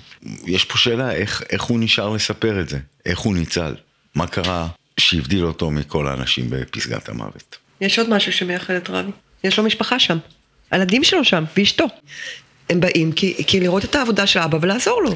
[0.45, 2.79] יש פה שאלה, איך, איך הוא נשאר לספר את זה?
[3.05, 3.75] איך הוא ניצל?
[4.15, 4.67] מה קרה
[4.99, 7.57] שהבדיל אותו מכל האנשים בפסגת המוות?
[7.81, 9.11] יש עוד משהו שמייחד את רבי.
[9.43, 10.17] יש לו משפחה שם.
[10.71, 11.85] הילדים שלו שם, ואשתו.
[12.69, 15.15] הם באים כי, כי לראות את העבודה של אבא ולעזור לו.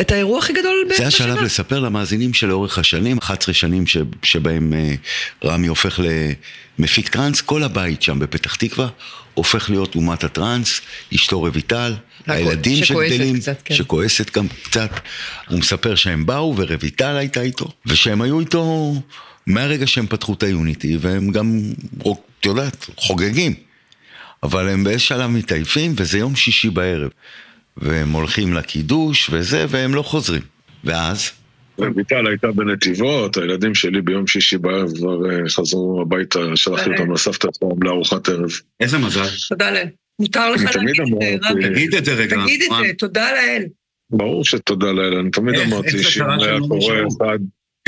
[0.00, 1.42] את האירוע הכי גדול ב- זה השלב בשנה.
[1.42, 4.94] לספר למאזינים שלאורך השנים, 11 שנים ש, שבהם אה,
[5.44, 6.00] רמי הופך
[6.78, 8.88] למפיק טראנס, כל הבית שם בפתח תקווה
[9.34, 10.80] הופך להיות אומת הטראנס,
[11.14, 11.94] אשתו רויטל,
[12.26, 13.74] הילדים שגדלים, קצת, כן.
[13.74, 14.90] שכועסת גם קצת.
[15.48, 18.94] הוא מספר שהם באו ורויטל הייתה איתו, ושהם היו איתו
[19.46, 21.60] מהרגע שהם פתחו את היוניטי, והם גם,
[22.00, 23.54] את יודעת, חוגגים.
[24.42, 27.10] אבל הם באיזה שלב מתעייפים, וזה יום שישי בערב.
[27.76, 30.42] והם הולכים לקידוש וזה, והם לא חוזרים.
[30.84, 31.30] ואז,
[31.78, 37.48] ויטל הייתה בנתיבות, הילדים שלי ביום שישי בערב כבר אה, חזרו הביתה, שלחתי אותם לסבתא
[37.58, 38.50] שלהם לארוחת ערב.
[38.80, 39.24] איזה מזל.
[39.48, 39.88] תודה לאל.
[40.20, 41.06] מותר לך להגיד את
[41.42, 41.68] זה.
[41.70, 42.36] תגיד את זה רגע.
[42.42, 42.68] תגיד את.
[42.86, 43.64] זה, תודה לאל.
[44.10, 47.02] ברור שתודה לאל, אני תמיד אמרתי שאם היה קורה?
[47.08, 47.38] אחד,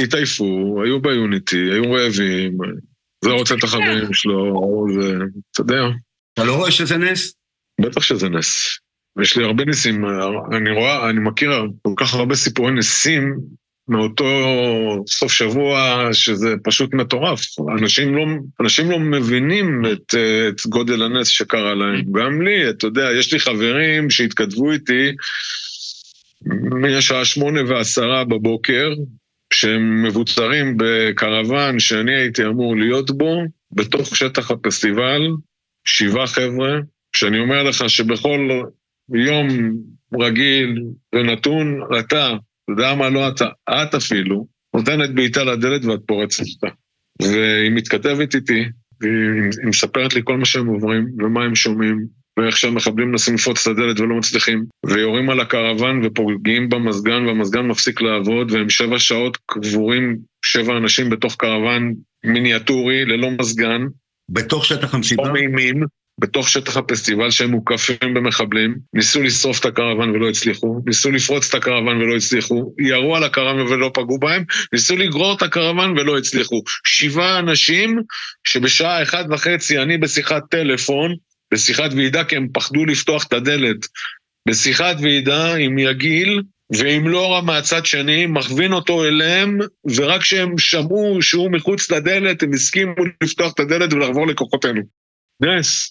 [0.01, 2.59] התעייפו, היו ביוניטי, היו רעבים,
[3.24, 5.12] זה רוצה את החברים שלו, זה,
[5.53, 5.82] אתה יודע,
[6.34, 7.34] אתה לא רואה שזה נס?
[7.80, 8.78] בטח שזה נס.
[9.23, 10.05] יש לי הרבה ניסים,
[10.57, 11.51] אני רואה, אני מכיר
[11.83, 13.37] כל כך הרבה סיפורי ניסים
[13.89, 14.25] מאותו
[15.09, 17.41] סוף שבוע, שזה פשוט מטורף.
[17.79, 18.25] אנשים לא,
[18.61, 20.14] אנשים לא מבינים את,
[20.49, 22.03] את גודל הנס שקרה להם.
[22.12, 25.12] גם לי, אתה יודע, יש לי חברים שהתכתבו איתי
[26.83, 28.95] מהשעה שמונה ועשרה בבוקר,
[29.53, 33.43] שהם מבוצרים בקרוון שאני הייתי אמור להיות בו,
[33.73, 35.23] בתוך שטח הפסטיבל,
[35.85, 36.79] שבעה חבר'ה,
[37.16, 38.49] שאני אומר לך שבכל
[39.15, 39.49] יום
[40.21, 40.83] רגיל
[41.15, 42.37] ונתון, אתה, אתה
[42.69, 44.47] יודע מה לא אתה, את אפילו,
[44.77, 46.75] נותנת בעיטה לדלת ואת פורצת אותה.
[47.23, 48.65] והיא מתכתבת איתי,
[49.01, 49.13] והיא
[49.61, 52.07] היא מספרת לי כל מה שהם עוברים, ומה הם שומעים,
[52.39, 58.01] ואיך שהמחבלים מנסים לפרוץ את הדלת ולא מצליחים, ויורים על הקרוון ופוגעים במזגן, והמזגן מפסיק
[58.01, 61.95] לעבוד, והם שבע שעות קבורים שבע אנשים בתוך קרוון
[62.25, 63.83] מיניאטורי, ללא מזגן,
[64.31, 65.23] בתוך שטח המסיבה?
[65.23, 65.83] או מימין,
[66.19, 71.55] בתוך שטח הפסטיבל שהם מוקפים במחבלים, ניסו לשרוף את הקרוון ולא הצליחו, ניסו לפרוץ את
[71.55, 76.62] הקרוון ולא הצליחו, ירו על הקרוון ולא פגעו בהם, ניסו לגרור את הקרוון ולא הצליחו.
[76.87, 77.99] שבעה אנשים
[78.45, 81.14] שבשעה אחת וחצי אני בשיחת טלפון,
[81.55, 83.87] בשיחת ועידה כי הם פחדו לפתוח את הדלת,
[84.49, 86.43] בשיחת ועידה עם יגיל
[86.73, 89.59] ועם לורה מהצד שני, מכווין אותו אליהם,
[89.97, 94.98] ורק כשהם שמעו שהוא מחוץ לדלת, הם הסכימו לפתוח את הדלת ולעבור לכוחותינו.
[95.41, 95.91] נס.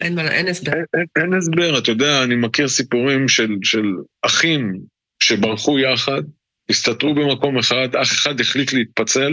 [0.00, 0.72] אין מה, אין הסבר.
[0.72, 3.84] אין, אין, אין הסבר, אתה יודע, אני מכיר סיפורים של, של
[4.22, 4.80] אחים
[5.22, 6.22] שברחו יחד,
[6.70, 9.32] הסתתרו במקום אחד, אח אחד החליט להתפצל,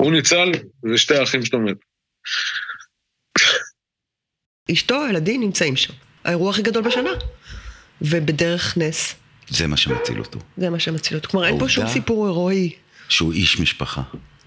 [0.00, 0.52] הוא ניצל,
[0.92, 1.80] ושתי האחים שלו מתו.
[4.72, 5.92] אשתו, הילדים נמצאים שם.
[6.24, 7.10] האירוע הכי גדול בשנה.
[8.02, 9.14] ובדרך נס,
[9.48, 10.38] זה מה שמציל אותו.
[10.56, 11.28] זה מה שמציל אותו.
[11.28, 12.72] כלומר, אין פה שום סיפור הירואי.
[13.08, 14.02] שהוא איש משפחה.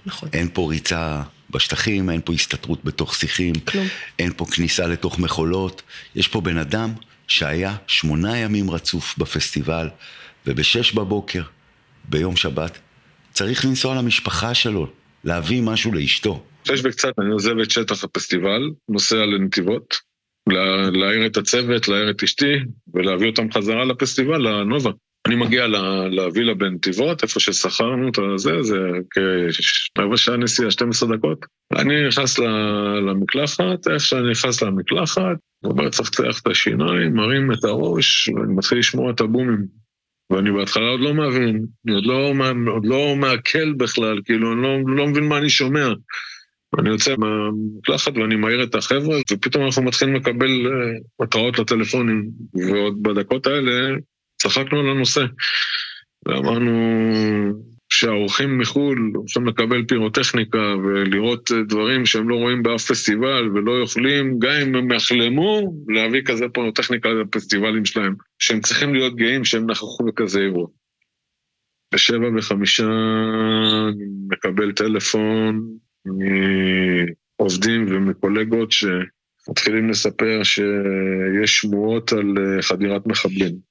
[0.06, 0.30] נכון.
[0.34, 1.22] אין פה ריצה
[1.52, 3.88] בשטחים, אין פה הסתתרות בתוך שיחים, כלום.
[4.20, 5.82] אין פה כניסה לתוך מכולות.
[6.16, 6.94] יש פה בן אדם
[7.28, 9.90] שהיה שמונה ימים רצוף בפסטיבל,
[10.48, 11.42] ובשש בבוקר,
[12.10, 12.80] ביום שבת,
[13.34, 14.88] צריך לנסוע למשפחה שלו,
[15.24, 16.44] להביא משהו לאשתו.
[16.68, 19.96] שש וקצת אני עוזב את שטח הפסטיבל, נוסע לנתיבות,
[20.50, 22.54] לה- להעיר את הצוות, להעיר את אשתי,
[22.94, 24.92] ולהביא אותם חזרה לפסטיבל, לנובה.
[25.28, 25.68] אני מגיע
[26.12, 28.80] לווילה בנתיבות, איפה ששכרנו את הזה, זה
[29.96, 31.46] כרבע שעה נסיעה, 12 דקות.
[31.76, 32.40] אני נכנס
[33.08, 39.12] למקלחת, איך שאני נכנס למקלחת, אומר, צחצח את השיניים, מרים את הראש, ואני מתחיל לשמוע
[39.12, 39.66] את הבומים.
[40.30, 42.34] ואני בהתחלה עוד לא מבין, אני עוד לא,
[42.68, 45.88] עוד לא מעכל בכלל, כאילו, אני לא, לא מבין מה אני שומע.
[46.80, 53.04] אני יוצא מהמקלחת ואני מעיר את החבר'ה, ופתאום אנחנו מתחילים לקבל אה, התראות לטלפונים, ועוד
[53.04, 53.96] בדקות האלה
[54.42, 55.22] צחקנו על הנושא.
[56.26, 56.72] ואמרנו
[57.90, 64.52] שהאורחים מחו"ל הולכים לקבל פירוטכניקה ולראות דברים שהם לא רואים באף פסטיבל ולא יכולים, גם
[64.62, 70.40] אם הם יחלמו, להביא כזה פירוטכניקה לפסטיבלים שלהם, שהם צריכים להיות גאים שהם נכחו בכזה
[70.40, 70.68] אירוע.
[71.94, 72.90] בשבע וחמישה
[73.90, 75.62] אני מקבל טלפון
[76.06, 83.71] מעובדים ומקולגות שמתחילים לספר שיש שמועות על אה, חדירת מחבלים.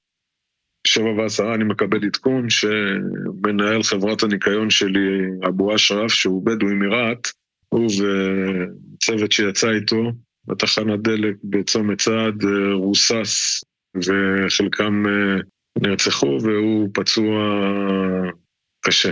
[0.87, 5.09] שבע ועשרה אני מקבל עדכון שמנהל חברת הניקיון שלי,
[5.47, 7.27] אבו אשרף, שהוא בדואי מרהט,
[7.69, 10.11] הוא וצוות שיצא איתו
[10.47, 13.63] בתחנת דלק בצומת צעד רוסס,
[13.95, 15.41] וחלקם אה,
[15.81, 17.63] נרצחו והוא פצוע
[18.81, 19.11] קשה.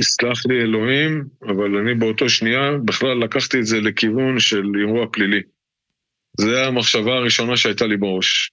[0.00, 5.40] יסלח לי אלוהים, אבל אני באותו שנייה בכלל לקחתי את זה לכיוון של אירוע פלילי.
[6.40, 8.50] זו המחשבה הראשונה שהייתה לי בראש.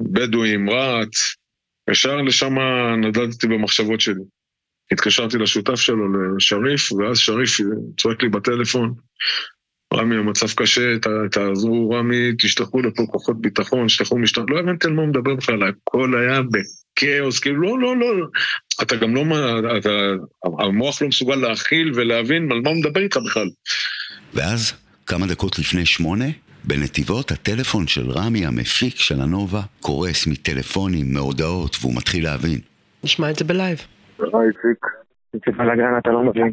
[0.00, 1.14] בדואים, רהט,
[1.90, 2.54] ישר לשם
[3.00, 4.22] נדדתי במחשבות שלי.
[4.92, 7.56] התקשרתי לשותף שלו, לשריף, ואז שריף
[8.00, 8.94] צועק לי בטלפון,
[9.94, 14.44] רמי, המצב קשה, ת- תעזרו, רמי, תשלחו לפה כוחות ביטחון, תשלחו משטרה.
[14.48, 18.26] לא הבנתי על מה הוא מדבר בכלל, הכל היה בכאוס, כאילו, לא, לא, לא.
[18.82, 19.22] אתה גם לא,
[19.78, 19.90] אתה,
[20.58, 23.48] המוח לא מסוגל להכיל ולהבין על מה הוא מדבר איתך בכלל.
[24.34, 24.72] ואז,
[25.06, 26.26] כמה דקות לפני שמונה,
[26.68, 32.60] בנתיבות הטלפון של רמי, המפיק של הנובה, קורס מטלפונים, מהודעות, והוא מתחיל להבין.
[33.04, 33.78] נשמע את זה בלייב.
[34.18, 34.80] היי איציק.
[35.32, 36.52] זה בלאגן, אתה לא מבין.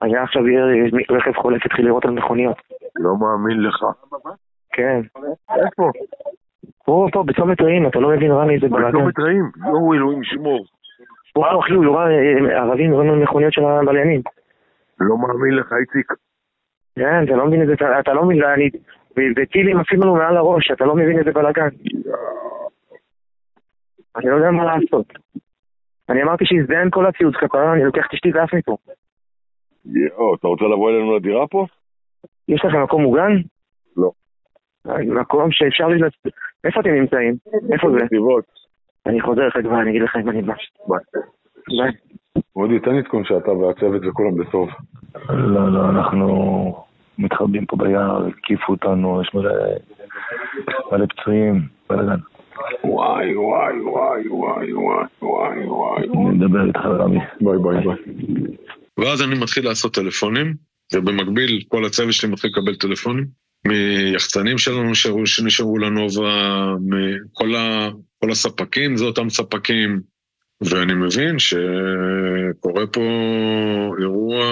[0.00, 2.56] היה עכשיו ירי, רכב חולף התחיל לירות על מכוניות.
[2.96, 3.84] לא מאמין לך.
[4.72, 5.00] כן.
[5.64, 5.90] איפה?
[6.84, 8.98] פה, פה, בצומת רעים, אתה לא מבין, רמי, זה לא בלאגן.
[8.98, 9.50] מתראים?
[9.66, 10.66] יואו, אלוהים שמור.
[11.34, 14.22] פה, אחי, הוא יורה, אה, ערבים יורים על מכוניות של הבליינים.
[15.00, 16.12] לא מאמין לך, איציק.
[16.96, 18.70] כן, אתה לא מבין את זה, אתה- לא מבין, אני...
[19.36, 21.68] וטילים עפים לנו מעל הראש, אתה לא מבין איזה בלאגן.
[24.16, 25.06] אני לא יודע מה לעשות.
[26.08, 28.76] אני אמרתי שיזדיין כל הציוד שלך, אני לוקח את אשתי ואף מפה.
[29.84, 31.66] יואו, אתה רוצה לבוא אלינו לדירה פה?
[32.48, 33.32] יש לכם מקום מוגן?
[33.96, 34.10] לא.
[35.20, 35.98] מקום שאפשר לי...
[35.98, 36.30] לצ-
[36.64, 37.34] איפה אתם נמצאים?
[37.72, 38.04] איפה זה?
[39.06, 40.54] אני חוזר לך כבר, אני אגיד לך אם אני בא.
[42.56, 44.70] מודי, תן עדכון שאתה והצוות וכולם בסוף.
[45.28, 46.84] לא, לא, אנחנו
[47.18, 49.52] מתחבאים פה ביער, הקיפו אותנו, יש מלא,
[50.92, 51.60] מלא פצועים,
[51.90, 52.20] בלאגן.
[52.84, 56.02] וואי, וואי, וואי, וואי, וואי, וואי, וואי.
[56.02, 57.18] אני מדבר איתך, רמי.
[57.40, 57.96] ביי, ביי, ביי.
[58.98, 60.54] ואז אני מתחיל לעשות טלפונים,
[60.94, 63.26] ובמקביל כל הצוות שלי מתחיל לקבל טלפונים
[63.66, 67.88] מיחצנים שלנו שנשארו, שנשארו לנובה, מכל ה,
[68.20, 70.00] כל הספקים, זה אותם ספקים,
[70.64, 73.00] ואני מבין שקורה פה
[74.00, 74.44] אירוע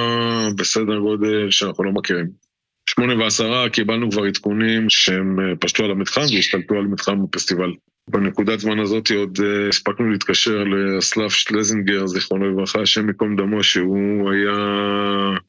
[0.58, 2.48] בסדר גודל שאנחנו לא מכירים.
[2.90, 7.72] שמונה ועשרה קיבלנו כבר עדכונים שהם אה, פשטו על המתחם והשתלטו על מתחם הפסטיבל.
[8.10, 14.32] בנקודת זמן הזאת עוד אה, הספקנו להתקשר לאסלף שלזינגר, זיכרונו לברכה, השם ייקום דמו, שהוא
[14.32, 14.58] היה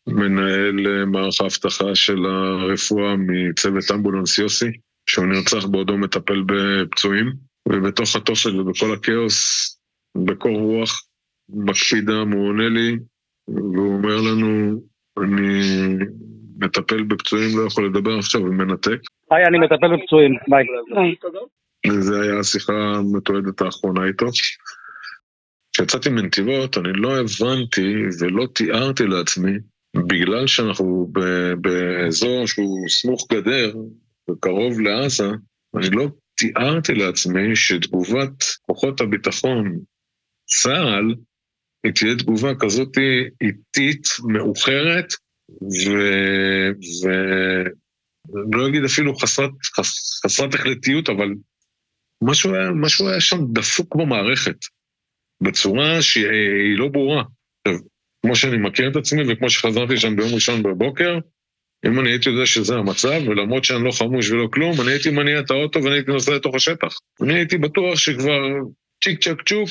[0.08, 4.72] מנהל אה, מערך האבטחה של הרפואה מצוות אמבולנס יוסי,
[5.10, 7.32] שהוא נרצח בעודו מטפל בפצועים,
[7.70, 9.79] ובתוך התופת ובכל הכאוס,
[10.26, 11.04] בקור רוח,
[11.50, 12.98] מקפידם, הוא עונה לי,
[13.48, 14.82] והוא אומר לנו,
[15.24, 15.62] אני
[16.58, 19.00] מטפל בפצועים, לא יכול לדבר עכשיו ומנתק.
[19.32, 20.66] היי, אני מטפל בפצועים, ביי.
[21.88, 24.26] וזו הייתה השיחה המתועדת האחרונה איתו.
[25.74, 29.52] כשיצאתי מנתיבות, אני לא הבנתי ולא תיארתי לעצמי,
[29.96, 31.12] בגלל שאנחנו
[31.62, 33.74] באזור שהוא סמוך גדר
[34.30, 35.30] וקרוב לעזה,
[35.78, 39.80] אני לא תיארתי לעצמי שתגובת כוחות הביטחון,
[40.50, 41.16] צה"ל,
[41.84, 42.98] היא תהיה תגובה כזאת
[43.42, 45.14] איטית, מאוחרת,
[45.62, 45.92] ו...
[47.04, 47.10] ו...
[48.52, 51.30] לא אגיד אפילו חסרת, חס, חסרת החלטיות, אבל
[52.24, 54.58] משהו היה, משהו היה שם דפוק במערכת,
[55.44, 57.24] בצורה שהיא לא ברורה.
[57.68, 57.80] עכשיו,
[58.22, 61.20] כמו שאני מכיר את עצמי וכמו שחזרתי שם ביום ראשון בבוקר,
[61.86, 65.40] אם אני הייתי יודע שזה המצב, ולמרות שאני לא חמוש ולא כלום, אני הייתי מניע
[65.40, 66.98] את האוטו ואני הייתי נוסע לתוך השטח.
[67.24, 68.40] אני הייתי בטוח שכבר
[69.04, 69.70] צ'יק צ'ק צ'וק,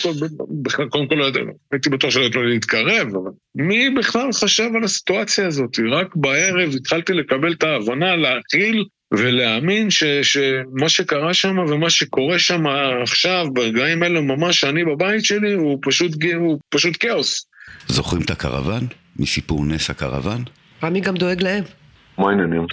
[0.62, 1.26] בכלל, קודם כל לא
[1.72, 5.78] הייתי בטוח שלא הייתי להתקרב, אבל מי בכלל חשב על הסיטואציה הזאת?
[5.90, 12.66] רק בערב התחלתי לקבל את ההבנה, להכיל ולהאמין ש, שמה שקרה שם ומה שקורה שם
[13.02, 17.46] עכשיו, ברגעים האלה ממש, שאני בבית שלי, הוא פשוט, הוא פשוט כאוס.
[17.86, 18.86] זוכרים את הקרוון?
[19.16, 20.44] מסיפור נס הקרוון?
[20.82, 21.64] רמי גם דואג להם.
[22.18, 22.66] מה העניינים?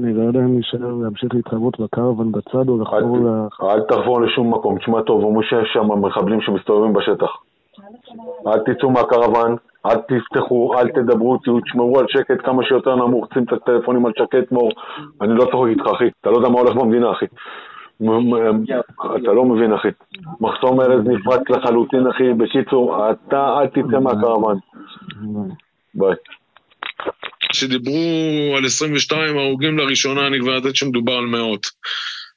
[0.00, 3.28] אני לא יודע אם להישאר להמשיך להתחייבות בקרוון בצד או לחזור ל...
[3.62, 4.78] אל תחבור לשום מקום.
[4.78, 7.30] תשמע טוב, אומרים שיש שם מחבלים שמסתובבים בשטח.
[8.46, 13.52] אל תצאו מהקרוון, אל תפתחו, אל תדברו, תשמרו על שקט כמה שיותר נמוך, שים את
[13.52, 14.70] הטלפונים על שקט מור.
[15.20, 16.10] אני לא צוחק איתך, אחי.
[16.20, 17.26] אתה לא יודע מה הולך במדינה, אחי.
[19.22, 19.88] אתה לא מבין, אחי.
[20.40, 22.32] מחסום ארז נפרץ לחלוטין, אחי.
[22.32, 24.58] בקיצור, אתה אל תצא מהקרוון.
[25.94, 26.14] ביי.
[27.52, 31.66] כשדיברו על 22 הרוגים לראשונה, אני כבר ידעתי שמדובר על מאות.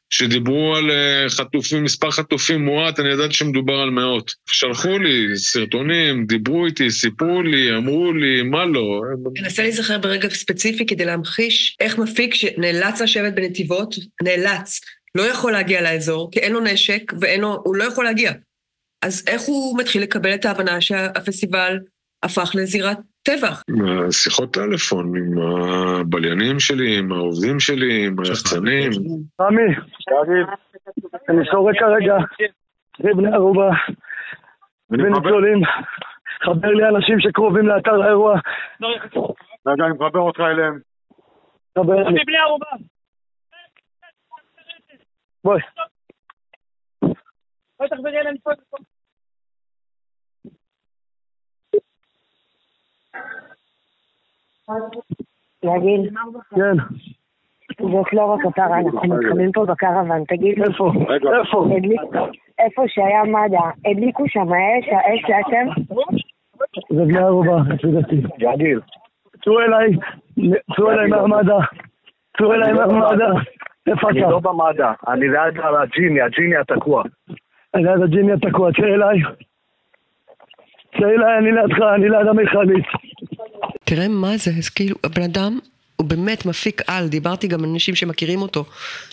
[0.10, 0.92] כשדיברו על
[1.30, 4.32] חטופים, מספר חטופים מועט, אני ידעתי שמדובר על מאות.
[4.50, 9.02] שלחו לי סרטונים, דיברו איתי, סיפרו לי, אמרו לי, מה לא.
[9.42, 14.82] ננסה להיזכר ברגע ספציפי כדי להמחיש איך מפיק שנאלץ לשבת בנתיבות, נאלץ,
[15.16, 18.32] לא יכול להגיע לאזור, כי אין לו נשק והוא לא יכול להגיע.
[19.02, 21.80] אז איך הוא מתחיל לקבל את ההבנה שהפסטיבל
[22.24, 23.64] הפך לזירת טבח?
[24.12, 28.92] שיחות טלפון עם הבליינים שלי, עם העובדים שלי, עם היחצנים.
[29.42, 29.76] רמי,
[31.30, 32.16] אני שורק כרגע,
[33.04, 33.70] זה בני ערובה,
[34.90, 35.62] וניצולים.
[36.44, 38.40] חבר לי אנשים שקרובים לאתר האירוע.
[39.68, 40.80] רגע, אני מחבר אותך אליהם.
[41.78, 42.24] חבר לי.
[42.26, 42.68] בני ערובה.
[45.44, 45.62] בואי.
[47.80, 48.36] בואי תחברי אליהם
[54.66, 54.74] פה.
[55.64, 56.10] יגיל.
[56.56, 56.78] כן.
[57.80, 60.64] זאת לא רק הפרה, אנחנו מתחבאים פה בקרוון, תגיד לי.
[60.64, 60.92] איפה?
[61.40, 61.68] איפה?
[62.60, 65.82] איפה שהיה מד"א, הדליקו שם אש, האש לאתם?
[66.90, 68.22] זה בני ערובה, לפי דעתי.
[68.40, 68.80] יגיל.
[69.44, 69.90] צאו אליי,
[70.76, 71.60] צאו אליי מהמד"א.
[72.38, 73.34] צאו אליי מהמד"א.
[73.88, 74.30] איפה אני אתה?
[74.30, 77.04] לא במד"א, אני ליד הג'יני, הג'יני התקוע.
[77.76, 79.20] ליד הג'יני התקוע, צא אליי.
[81.00, 82.86] צא אליי, אני לידך, אני ליד המכלית.
[83.86, 85.60] תראה מה זה, זה כאילו, הבן אדם
[85.96, 88.66] הוא באמת מפיק על, דיברתי גם עם אנשים שמכירים אותו.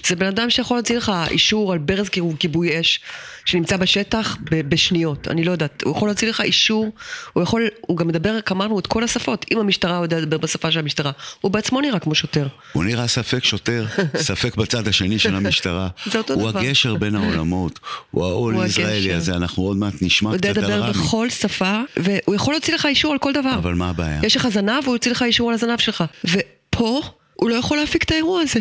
[0.07, 2.09] זה בן אדם שיכול להוציא לך אישור על ברז
[2.39, 3.01] כיבוי אש,
[3.45, 6.93] שנמצא בשטח ב- בשניות, אני לא יודעת, הוא יכול להוציא לך אישור,
[7.33, 10.79] הוא יכול, הוא גם מדבר, אמרנו, את כל השפות, אם המשטרה יודעת לדבר בשפה של
[10.79, 12.47] המשטרה, הוא בעצמו נראה כמו שוטר.
[12.73, 13.87] הוא נראה ספק שוטר,
[14.17, 15.89] ספק בצד השני של המשטרה.
[16.13, 16.59] זה אותו הוא דבר.
[16.59, 17.81] הגשר בין העולמות,
[18.11, 19.13] הוא העול הוא הישראלי.
[19.15, 20.93] הזה, אנחנו עוד מעט נשמע הוא יודע קצת על לדבר רמי.
[20.93, 23.55] בכל שפה, והוא יכול להוציא לך אישור על כל דבר.
[23.55, 24.21] אבל מה הבעיה?
[24.23, 26.05] יש לך זנב, הוא יוציא לך אישור על הזנב שלך.
[26.25, 27.03] ופה,
[27.35, 28.61] הוא לא יכול להפיק את האירוע הזה.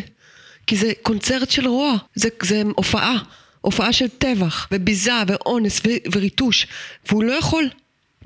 [0.68, 3.18] כי זה קונצרט של רוע, זה, זה הופעה.
[3.62, 6.68] הופעה של טבח, וביזה, ואונס, ו- וריטוש.
[7.10, 7.70] והוא לא יכול.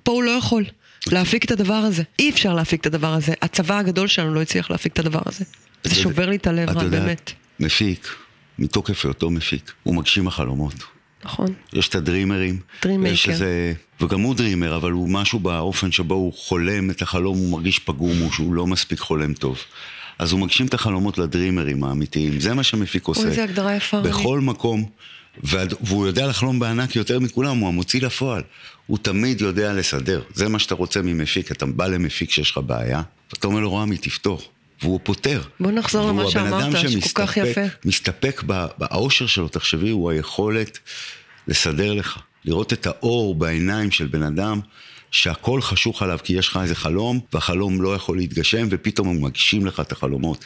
[0.03, 0.65] פה הוא לא יכול.
[1.11, 2.03] להפיק את הדבר הזה.
[2.19, 3.33] אי אפשר להפיק את הדבר הזה.
[3.41, 5.45] הצבא הגדול שלנו לא הצליח להפיק את הדבר הזה.
[5.83, 7.31] זה שובר לי את הלב, יודע, באמת.
[7.59, 8.07] מפיק,
[8.59, 10.73] מתוקף היותו מפיק, הוא מגשים החלומות.
[11.25, 11.53] נכון.
[11.73, 13.13] יש את ה dreamer ים, dream maker.
[13.13, 17.51] יש איזה, וגם הוא dreamer, אבל הוא משהו באופן שבו הוא חולם את החלום, הוא
[17.51, 19.57] מרגיש פגום, הוא שהוא לא מספיק חולם טוב.
[20.19, 23.21] אז הוא מגשים את החלומות ל dreamer ים האמיתיים, זה מה שמפיק עושה.
[23.21, 24.01] אוי, איזה הגדרה יפה.
[24.01, 24.85] בכל מקום,
[25.43, 28.43] והוא יודע לחלום בענק יותר מכולם, הוא המוציא לפועל.
[28.87, 33.01] הוא תמיד יודע לסדר, זה מה שאתה רוצה ממפיק, אתה בא למפיק שיש לך בעיה,
[33.33, 34.41] ואתה אומר לו, רמי, תפתור.
[34.81, 35.41] והוא פותר.
[35.59, 37.61] בוא נחזור למה שאמרת, שכל כך יפה.
[37.85, 38.43] מסתפק
[38.77, 40.79] באושר שלו, תחשבי, הוא היכולת
[41.47, 44.59] לסדר לך, לראות את האור בעיניים של בן אדם
[45.15, 49.65] שהכל חשוך עליו כי יש לך איזה חלום, והחלום לא יכול להתגשם, ופתאום הוא מגשים
[49.65, 50.45] לך את החלומות.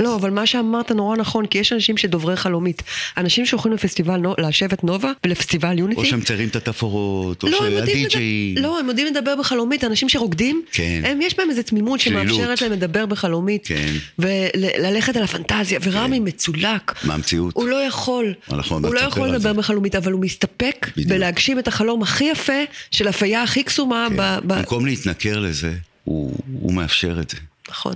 [0.00, 2.82] לא, אבל מה שאמרת נורא נכון, כי יש אנשים שדוברי חלומית.
[3.16, 6.00] אנשים שהולכים לפסטיבל, לשבט נובה ולפסטיבל יוניטי.
[6.00, 8.54] או שהם מציירים את התפאורות, או לא, הם שהדי-ג'יי...
[8.56, 11.02] לדבר, לא, הם יודעים לדבר בחלומית, אנשים שרוקדים, כן.
[11.04, 12.00] הם, יש בהם איזו תמימות.
[12.00, 13.92] שמאפשרת להם לדבר בחלומית, כן.
[14.18, 17.54] וללכת על הפנטזיה, ורמי מצולק, מהמציאות.
[17.54, 19.52] הוא לא יכול, אנחנו עוד הוא לא יכול לדבר.
[19.52, 21.08] בחלומית, אבל הוא מסתפק בדיוק.
[21.08, 26.36] בלהגשים את החלום הכי יפה של הפייה הכי קסומה, ב- ב- במקום להתנכר לזה, הוא,
[26.60, 27.36] הוא מאפשר את זה.
[27.68, 27.94] נכון,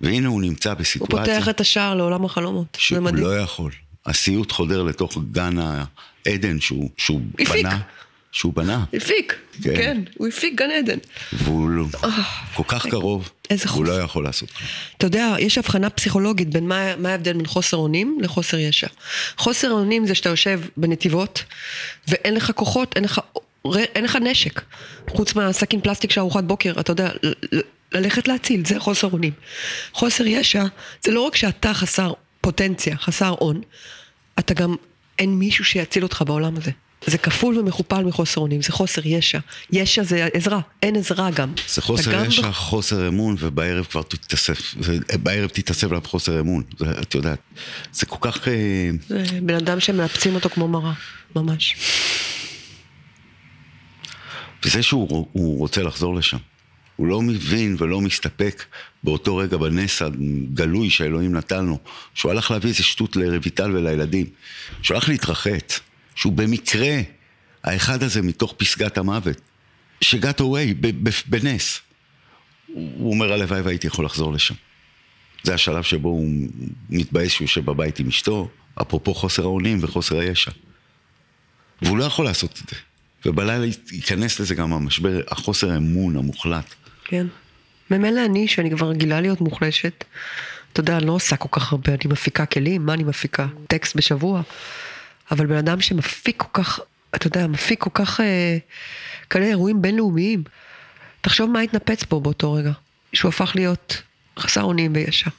[0.00, 3.24] והנה הוא נמצא הוא בסיטואציה פותח את השער לעולם החלומות, זה שהוא מדהים.
[3.24, 3.72] לא יכול.
[4.06, 5.56] הסיוט חודר לתוך גן
[6.26, 7.48] העדן שהוא, שהוא הפיק.
[7.48, 7.78] בנה.
[8.32, 8.84] שהוא בנה.
[8.92, 9.76] הפיק, כן.
[9.76, 10.98] כן, הוא הפיק גן עדן.
[11.32, 11.84] והוא לא,
[12.54, 14.48] כל כך קרוב, איזה הוא לא יכול לעשות.
[14.96, 18.86] אתה יודע, יש הבחנה פסיכולוגית בין מה, מה ההבדל בין חוסר אונים לחוסר ישע.
[19.38, 21.44] חוסר אונים זה שאתה יושב בנתיבות,
[22.08, 23.20] ואין לך כוחות, אין לך,
[23.74, 24.62] אין לך נשק.
[25.08, 27.10] חוץ מהסכין פלסטיק של ארוחת בוקר, אתה יודע,
[27.92, 29.32] ללכת להציל, זה חוסר אונים.
[29.92, 30.64] חוסר ישע,
[31.04, 33.60] זה לא רק שאתה חסר פוטנציה, חסר און,
[34.38, 34.74] אתה גם,
[35.18, 36.70] אין מישהו שיציל אותך בעולם הזה.
[37.06, 39.38] זה כפול ומכופל מחוסר אונים, זה חוסר ישע.
[39.72, 41.52] ישע זה עזרה, אין עזרה גם.
[41.68, 44.74] זה חוסר גם ישע, חוסר אמון, ובערב כבר תתאסף,
[45.22, 47.38] בערב תתאסף עליו חוסר אמון, זה, את יודעת.
[47.92, 48.48] זה כל כך...
[48.48, 50.92] אה, זה בן אדם שמנפצים אותו כמו מראה,
[51.36, 51.76] ממש.
[54.66, 56.36] וזה שהוא הוא רוצה לחזור לשם.
[56.96, 58.64] הוא לא מבין ולא מסתפק
[59.04, 61.78] באותו רגע בנס הגלוי שאלוהים נתן לו,
[62.14, 64.26] שהוא הלך להביא איזה שטות לרויטל ולילדים,
[64.82, 65.80] שהוא הלך להתרחץ,
[66.14, 67.00] שהוא במקרה
[67.64, 69.40] האחד הזה מתוך פסגת המוות,
[70.00, 70.74] שגת אווי
[71.26, 71.80] בנס.
[72.74, 74.54] הוא אומר הלוואי והייתי יכול לחזור לשם.
[75.42, 76.28] זה השלב שבו הוא
[76.90, 78.48] מתבאס שהוא יושב בבית עם אשתו,
[78.82, 80.50] אפרופו חוסר האונים וחוסר הישע.
[81.82, 82.76] והוא לא יכול לעשות את זה.
[83.26, 86.74] ובלילה ייכנס לזה גם המשבר, החוסר האמון המוחלט.
[87.04, 87.26] כן.
[87.90, 90.04] ממילא אני, שאני כבר רגילה להיות מוחלשת,
[90.72, 93.46] אתה יודע, אני לא עושה כל כך הרבה, אני מפיקה כלים, מה אני מפיקה?
[93.66, 94.42] טקסט בשבוע.
[95.30, 96.80] אבל בן אדם שמפיק כל כך,
[97.14, 98.58] אתה יודע, מפיק כל כך אה,
[99.30, 100.44] כאלה אירועים בינלאומיים.
[101.20, 102.72] תחשוב מה התנפץ פה באותו רגע.
[103.12, 104.02] שהוא הפך להיות
[104.38, 105.30] חסר אונים וישע.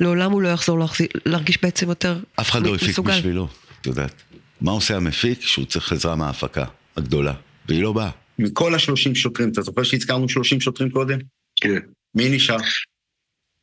[0.00, 3.12] לעולם הוא לא יחזור להחזיר, להרגיש בעצם יותר אף אחד לא הפיק מסוגל.
[3.12, 3.48] בשבילו,
[3.80, 4.22] את יודעת.
[4.60, 5.40] מה עושה המפיק?
[5.40, 6.64] שהוא צריך עזרה מההפקה
[6.96, 7.34] הגדולה,
[7.68, 8.10] והיא לא באה.
[8.38, 11.18] מכל השלושים שוטרים, אתה זוכר שהזכרנו שלושים שוטרים קודם?
[11.56, 11.78] כן.
[12.14, 12.56] מי נשאר?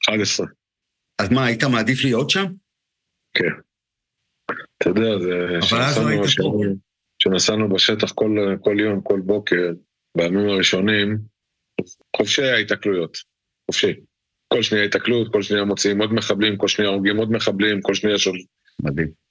[0.10, 0.48] 11.
[1.22, 2.46] אז מה, היית מעדיף להיות שם?
[3.34, 3.54] כן.
[4.78, 5.60] אתה יודע, זה...
[5.70, 6.64] אבל אז לא היית פה.
[7.20, 9.72] כשנסענו בשטח כל, כל יום, כל בוקר,
[10.18, 11.18] בימים הראשונים,
[12.18, 13.18] חופשי ההיתקלויות.
[13.72, 13.94] חופשי.
[14.54, 18.18] כל שנייה היתקלות, כל שנייה מוציאים עוד מחבלים, כל שנייה הורגים עוד מחבלים, כל שנייה
[18.18, 18.38] שול...
[18.84, 19.27] מדהים.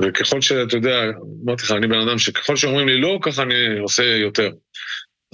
[0.00, 1.02] וככל שאתה יודע,
[1.44, 4.50] אמרתי לך, אני בן אדם שככל שאומרים לי לא, ככה אני עושה יותר.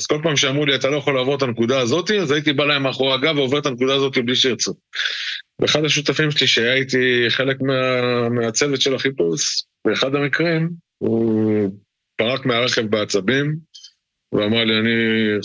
[0.01, 2.65] אז כל פעם שאמרו לי, אתה לא יכול לעבור את הנקודה הזאת, אז הייתי בא
[2.65, 4.75] להם מאחורי הגב ועובר את הנקודה הזאת בלי שירצו.
[5.61, 11.71] ואחד השותפים שלי שהיה איתי חלק מה, מהצוות של החיפוש, באחד המקרים, הוא
[12.17, 13.57] פרק מהרכב בעצבים,
[14.33, 14.93] ואמר לי, אני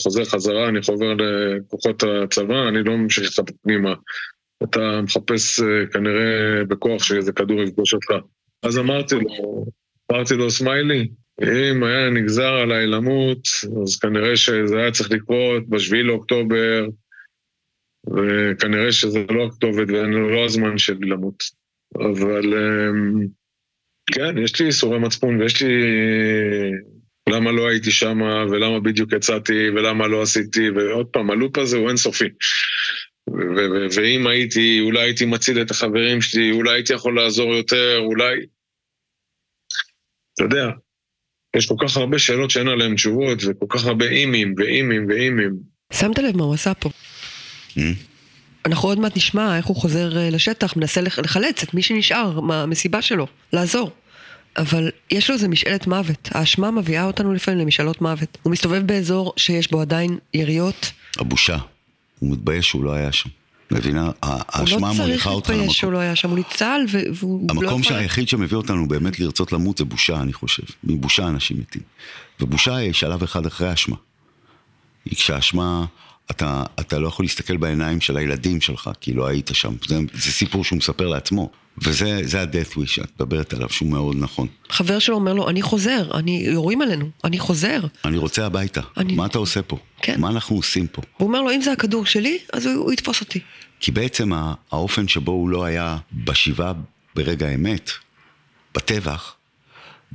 [0.04, 3.94] חוזר חזרה, אני חובר לכוחות הצבא, אני לא ממשיך איתך פנימה.
[4.64, 8.26] אתה מחפש אה, כנראה בכוח שאיזה כדור יפגוש אותך.
[8.64, 9.66] אז אמרתי לו,
[10.12, 11.08] אמרתי לו, סמיילי,
[11.42, 13.48] אם היה נגזר עליי למות,
[13.84, 16.86] אז כנראה שזה היה צריך לקרות בשביעי לאוקטובר,
[18.08, 21.44] וכנראה שזה לא הכתובת ולא הזמן שלי למות.
[21.96, 23.28] אבל אמ,
[24.06, 25.74] כן, יש לי ייסורי מצפון ויש לי...
[27.30, 31.88] למה לא הייתי שם, ולמה בדיוק יצאתי, ולמה לא עשיתי, ועוד פעם, הלופ הזה הוא
[31.88, 32.26] אינסופי.
[33.30, 38.00] ו- ו- ואם הייתי, אולי הייתי מציל את החברים שלי, אולי הייתי יכול לעזור יותר,
[38.00, 38.36] אולי...
[40.34, 40.66] אתה יודע,
[41.56, 45.54] יש כל כך הרבה שאלות שאין עליהן תשובות, וכל כך הרבה אימים, ואימים, ואימים.
[45.94, 46.90] שמת לב מה הוא עשה פה.
[48.66, 52.40] אנחנו עוד מעט נשמע איך הוא חוזר אה, לשטח, מנסה לח- לחלץ את מי שנשאר
[52.40, 53.92] מהמסיבה שלו, לעזור.
[54.58, 56.30] אבל יש לו איזה משאלת מוות.
[56.32, 58.38] האשמה מביאה אותנו לפעמים למשאלות מוות.
[58.44, 60.92] הוא מסתובב באזור שיש בו עדיין יריות.
[61.20, 61.58] הבושה.
[62.24, 63.30] הוא מתבייש שהוא לא היה שם.
[63.72, 64.06] מבינה?
[64.06, 64.14] הוא
[64.50, 65.74] האשמה לא צריך מוליכה אותך להתבייש למקום.
[65.74, 66.82] שהוא לא היה שם, הוא ניצל
[67.14, 67.94] והוא לא המקום יכול...
[67.94, 70.64] שהיחיד שמביא אותנו באמת לרצות למות זה בושה, אני חושב.
[70.84, 71.82] מבושה אנשים מתים.
[72.40, 73.96] ובושה היא שלב אחד אחרי אשמה.
[75.06, 75.86] היא כשהאשמה,
[76.32, 79.74] אתה, אתה לא יכול להסתכל בעיניים של הילדים שלך, כי לא היית שם.
[79.88, 81.52] זה, זה סיפור שהוא מספר לעצמו.
[81.78, 84.48] וזה זה ה-death wish שאת מדברת עליו, שהוא מאוד נכון.
[84.70, 87.80] חבר שלו אומר לו, אני חוזר, אני, יורים עלינו, אני חוזר.
[88.06, 88.82] אני רוצה הביתה.
[88.98, 89.78] אני- מה אתה עושה פה?
[90.02, 90.22] כן.
[90.22, 91.02] מה אנחנו עושים פה?
[91.18, 93.40] הוא אומר לו, אם זה הכדור שלי, אז הוא, הוא יתפוס אותי.
[93.80, 94.32] כי בעצם
[94.72, 96.74] האופן שבו הוא לא היה בשבעה
[97.16, 97.92] ברגע האמת,
[98.76, 99.36] בטבח,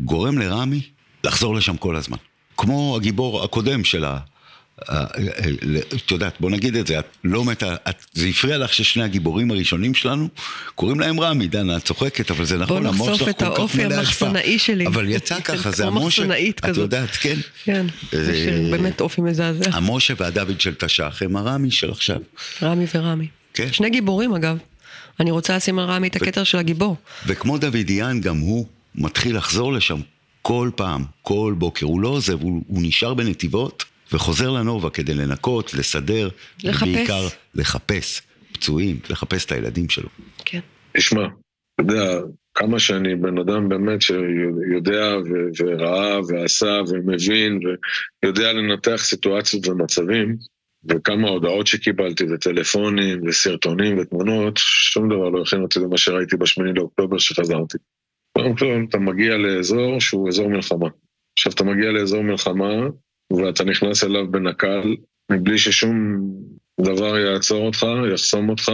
[0.01, 0.81] גורם לרמי
[1.25, 2.17] לחזור לשם כל הזמן.
[2.57, 4.19] כמו הגיבור הקודם של ה...
[4.89, 5.07] ה- ה-
[5.97, 9.51] את יודעת, בוא נגיד את זה, את לא מתה, את, זה הפריע לך ששני הגיבורים
[9.51, 10.29] הראשונים שלנו,
[10.75, 13.59] קוראים להם רמי, דנה, את צוחקת, אבל זה נכון, המוח נחשוף שלך את כל כך
[13.59, 14.29] האופי מלא השפעה.
[14.29, 14.87] המחסנאי שלי.
[14.87, 16.77] אבל יצא ככה, זה המשה, את.
[16.77, 17.37] יודעת, כן.
[17.65, 19.71] כן, אה, יש באמת אופי מזעזע.
[19.73, 22.17] המשה והדוד של תש"ח הם הרמי של עכשיו.
[22.63, 23.27] רמי ורמי.
[23.55, 23.73] כן.
[23.73, 24.59] שני גיבורים אגב.
[25.21, 26.97] אני רוצה לשים על רמי את הכתר של הגיבור.
[27.27, 30.01] וכמו דוידיאן, גם הוא מתחיל לחזור לשם
[30.43, 31.87] כל פעם, כל בוקר.
[31.87, 36.29] הוא לא עוזב, הוא, הוא נשאר בנתיבות וחוזר לנובה כדי לנקות, לסדר,
[36.65, 36.89] לחפש.
[36.89, 40.09] ובעיקר לחפש פצועים, לחפש את הילדים שלו.
[40.45, 40.61] כן.
[40.97, 41.27] תשמע,
[41.75, 42.21] אתה יודע,
[42.55, 47.61] כמה שאני בן אדם באמת שיודע ו- וראה ועשה ומבין
[48.23, 50.37] ויודע לנתח סיטואציות ומצבים,
[50.91, 54.55] וכמה הודעות שקיבלתי וטלפונים וסרטונים ותמונות,
[54.93, 57.79] שום דבר לא הכין אותי למה שראיתי בשמיני לאוקטובר שחזרתי.
[58.39, 60.89] קודם כל, אתה מגיע לאזור שהוא אזור מלחמה.
[61.39, 62.73] עכשיו, אתה מגיע לאזור מלחמה
[63.33, 64.97] ואתה נכנס אליו בנקל,
[65.33, 65.95] מבלי ששום
[66.81, 68.73] דבר יעצור אותך, יחסום אותך,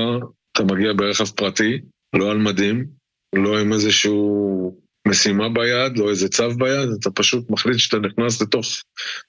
[0.52, 1.80] אתה מגיע ברכב פרטי,
[2.16, 2.86] לא על מדים,
[3.34, 8.66] לא עם איזשהו משימה ביד, לא איזה צו ביד, אתה פשוט מחליט שאתה נכנס לתוך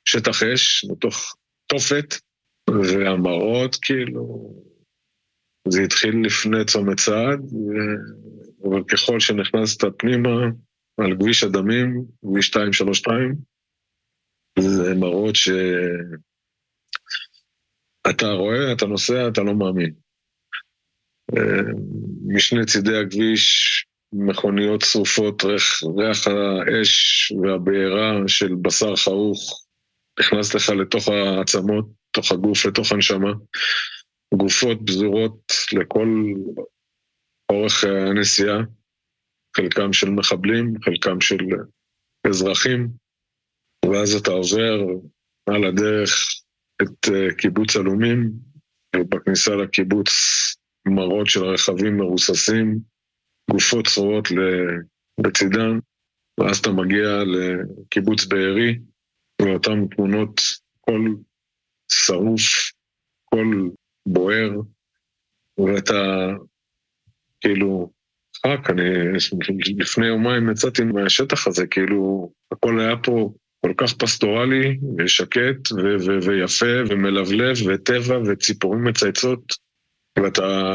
[0.05, 1.35] שטח אש, לתוך
[1.67, 2.15] תופת,
[2.69, 4.53] והמראות כאילו,
[5.67, 7.39] זה התחיל לפני צומת סעד.
[8.63, 10.45] אבל ככל שנכנסת פנימה,
[10.97, 13.35] על כביש הדמים, כביש 232,
[14.59, 15.61] זה מראות שאתה
[18.31, 19.93] רואה, אתה נוסע, אתה לא מאמין.
[21.37, 21.61] אה,
[22.27, 29.65] משני צידי הכביש מכוניות שרופות, ריח, ריח האש והבעירה של בשר חרוך
[30.19, 33.31] נכנס לך לתוך העצמות, לתוך הגוף, לתוך הנשמה.
[34.33, 36.07] גופות פזורות לכל
[37.51, 38.57] אורך הנסיעה,
[39.57, 41.37] חלקם של מחבלים, חלקם של
[42.27, 42.89] אזרחים,
[43.91, 44.85] ואז אתה עובר
[45.49, 46.11] על הדרך
[46.81, 48.31] את אה, קיבוץ עלומים,
[48.95, 50.09] ובכניסה לקיבוץ
[50.87, 52.79] מראות של רכבים מרוססים,
[53.51, 54.27] גופות צרורות
[55.21, 55.79] בצידן,
[56.39, 58.79] ואז אתה מגיע לקיבוץ בארי,
[59.41, 60.41] ואותן תמונות,
[60.81, 61.01] כל
[61.91, 62.71] שרוף,
[63.25, 63.69] כל
[64.05, 64.51] בוער,
[65.57, 66.27] ואתה
[67.41, 67.91] כאילו,
[68.45, 68.83] רק, אני
[69.77, 73.33] לפני יומיים יצאתי מהשטח הזה, כאילו, הכל היה פה
[73.65, 79.53] כל כך פסטורלי ושקט ו- ו- ויפה ומלבלב וטבע וציפורים מצייצות,
[80.19, 80.69] ואתה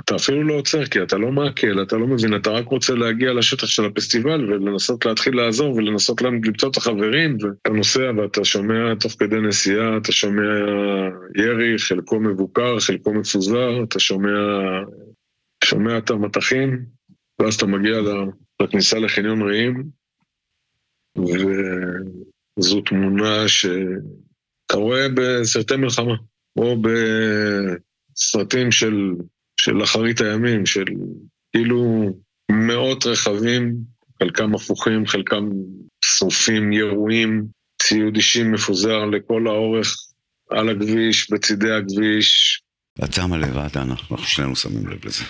[0.00, 3.32] אתה אפילו לא עוצר, כי אתה לא מעכל, אתה לא מבין, אתה רק רוצה להגיע
[3.32, 9.12] לשטח של הפסטיבל ולנסות להתחיל לעזור ולנסות למצוא את החברים, ואתה נוסע ואתה שומע תוך
[9.18, 10.42] כדי נסיעה, אתה שומע
[11.36, 14.38] ירי, חלקו מבוקר, חלקו מפוזר, אתה שומע,
[15.64, 16.84] שומע את המטחים,
[17.38, 18.00] ואז אתה מגיע
[18.62, 19.84] לכניסה לחניון רעים,
[21.18, 26.14] וזו תמונה שאתה רואה בסרטי מלחמה,
[26.56, 26.76] או
[28.14, 29.12] בסרטים של,
[29.60, 30.84] של אחרית הימים, של
[31.52, 32.12] כאילו
[32.50, 33.76] מאות רכבים,
[34.18, 35.50] חלקם הפוכים, חלקם
[36.04, 37.46] שרופים, ירויים,
[37.82, 39.96] ציוד אישי מפוזר לכל האורך,
[40.50, 42.60] על הכביש, בצידי הכביש.
[43.04, 45.24] את שמה לבד, דנה, אנחנו שנינו שמים לב לזה.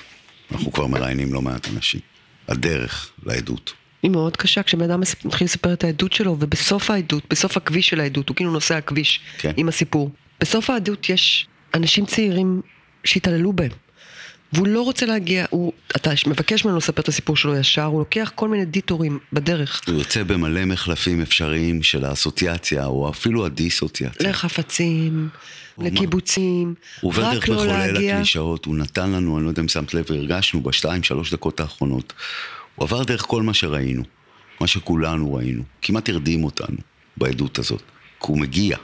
[0.53, 2.01] אנחנו כבר מראיינים לא מעט אנשים.
[2.49, 3.73] הדרך לעדות.
[4.05, 8.01] היא מאוד קשה כשבן אדם מתחיל לספר את העדות שלו, ובסוף העדות, בסוף הכביש של
[8.01, 9.53] העדות, הוא כאילו נוסע הכביש כן.
[9.57, 10.11] עם הסיפור.
[10.41, 12.61] בסוף העדות יש אנשים צעירים
[13.05, 13.71] שהתעללו בהם,
[14.53, 18.33] והוא לא רוצה להגיע, הוא, אתה מבקש ממנו לספר את הסיפור שלו ישר, הוא לוקח
[18.35, 19.81] כל מיני דיטורים בדרך.
[19.87, 24.31] הוא יוצא במלא מחלפים אפשריים של האסוציאציה, או אפילו הדיסוציאציה.
[24.31, 25.29] לחפצים,
[25.79, 28.15] לקיבוצים, הוא עובר רק דרך לא מחולל להגיע.
[28.15, 32.13] הקלישאות, הוא נתן לנו, אני לא יודע אם שמת לב, הרגשנו בשתיים, שלוש דקות האחרונות.
[32.75, 34.03] הוא עבר דרך כל מה שראינו,
[34.61, 35.63] מה שכולנו ראינו.
[35.83, 36.77] כמעט הרדים אותנו
[37.17, 37.83] בעדות הזאת.
[38.21, 38.77] כי הוא מגיע,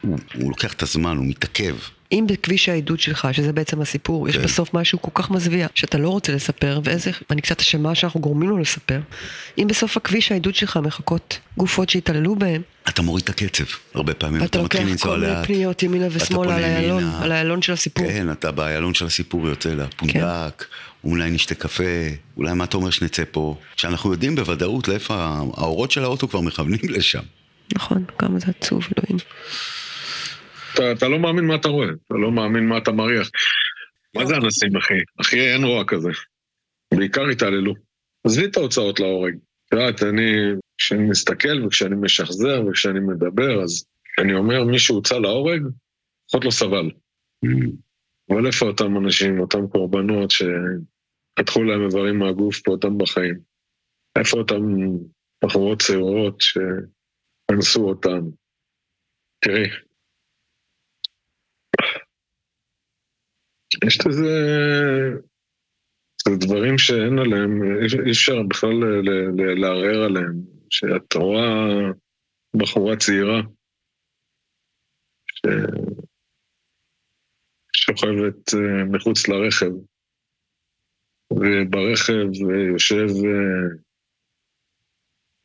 [0.00, 1.76] הוא, הוא לוקח את הזמן, הוא מתעכב.
[2.14, 4.42] אם בכביש העדות שלך, שזה בעצם הסיפור, יש כן.
[4.42, 8.48] בסוף משהו כל כך מזוויע, שאתה לא רוצה לספר, ואיזה, ואני קצת אשמה שאנחנו גורמים
[8.48, 9.00] לו לספר,
[9.58, 14.44] אם בסוף הכביש העדות שלך מחכות גופות שהתעללו בהם, אתה מוריד את הקצב, הרבה פעמים
[14.44, 15.46] אתה לוקח מתחיל לנסוע כל מיני לאט.
[15.46, 17.22] פניות ימינה ושמאלה על האיילון, ימינה.
[17.22, 18.06] על האיילון של הסיפור.
[18.06, 20.64] כן, אתה באיילון של הסיפור יוצא לפונדק,
[21.04, 21.84] אולי נשתה קפה,
[22.36, 23.56] אולי מה אתה אומר שנצא פה?
[23.76, 25.14] שאנחנו יודעים בוודאות לאיפה
[25.56, 27.22] האורות של האוטו כבר מכוונים לשם.
[27.74, 29.18] נכון, כמה זה עצוב, אלוהים.
[30.74, 33.30] אתה, אתה לא מאמין מה אתה רואה, אתה לא מאמין מה אתה מריח.
[34.14, 34.94] מה זה אנסים, אחי?
[35.20, 36.10] אחי, אין רוע כזה.
[36.94, 37.74] בעיקר התעללו.
[38.24, 39.34] עזבי את ההוצאות להורג.
[39.68, 40.32] את יודעת, אני,
[40.78, 43.86] כשאני מסתכל וכשאני משחזר וכשאני מדבר, אז
[44.18, 45.62] אני אומר, מי שהוצא להורג,
[46.26, 46.90] לפחות לא סבל.
[48.30, 53.38] אבל איפה אותם אנשים, אותם קורבנות שפתחו להם איברים מהגוף באותם בחיים?
[54.18, 54.62] איפה אותם
[55.44, 58.20] בחורות צעירות שאנסו אותם?
[59.40, 59.68] תראי,
[63.86, 64.32] יש לזה...
[66.28, 68.76] זה דברים שאין עליהם, אי- אפשר בכלל
[69.60, 70.54] לערער עליהם.
[70.70, 71.90] שאת רואה
[72.56, 73.40] בחורה צעירה
[75.26, 75.94] ש-
[77.76, 79.72] שוכבת אה, מחוץ לרכב,
[81.32, 83.78] וברכב אה, יושב אה,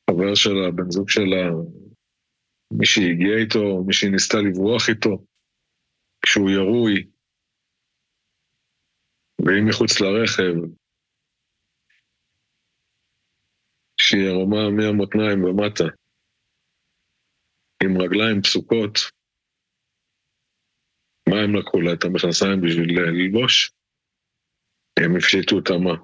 [0.09, 1.49] חבר שלה, בן זוג שלה,
[2.73, 5.25] מי שהגיע איתו, מי שהיא ניסתה לברוח איתו,
[6.25, 7.07] כשהוא ירוי,
[9.49, 10.53] והיא מחוץ לרכב,
[14.01, 15.83] שהיא ערומה מהמותניים ומטה,
[17.83, 18.95] עם רגליים פסוקות,
[21.29, 21.93] מה הם לקחו לה?
[21.93, 23.71] את המכנסיים בשביל ללבוש?
[24.99, 25.95] הם הפשיטו אותה מה?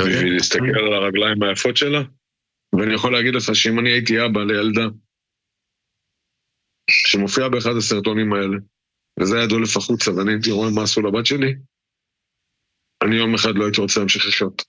[0.00, 2.02] בשביל להסתכל על הרגליים היפות שלה?
[2.74, 4.86] ואני יכול להגיד לך שאם אני הייתי אבא לילדה,
[6.90, 8.58] שמופיע באחד הסרטונים האלה,
[9.20, 11.52] וזה היה דולף החוצה, ואני הייתי רואה מה עשו לבת שלי,
[13.02, 14.62] אני יום אחד לא הייתי רוצה להמשיך לחיות.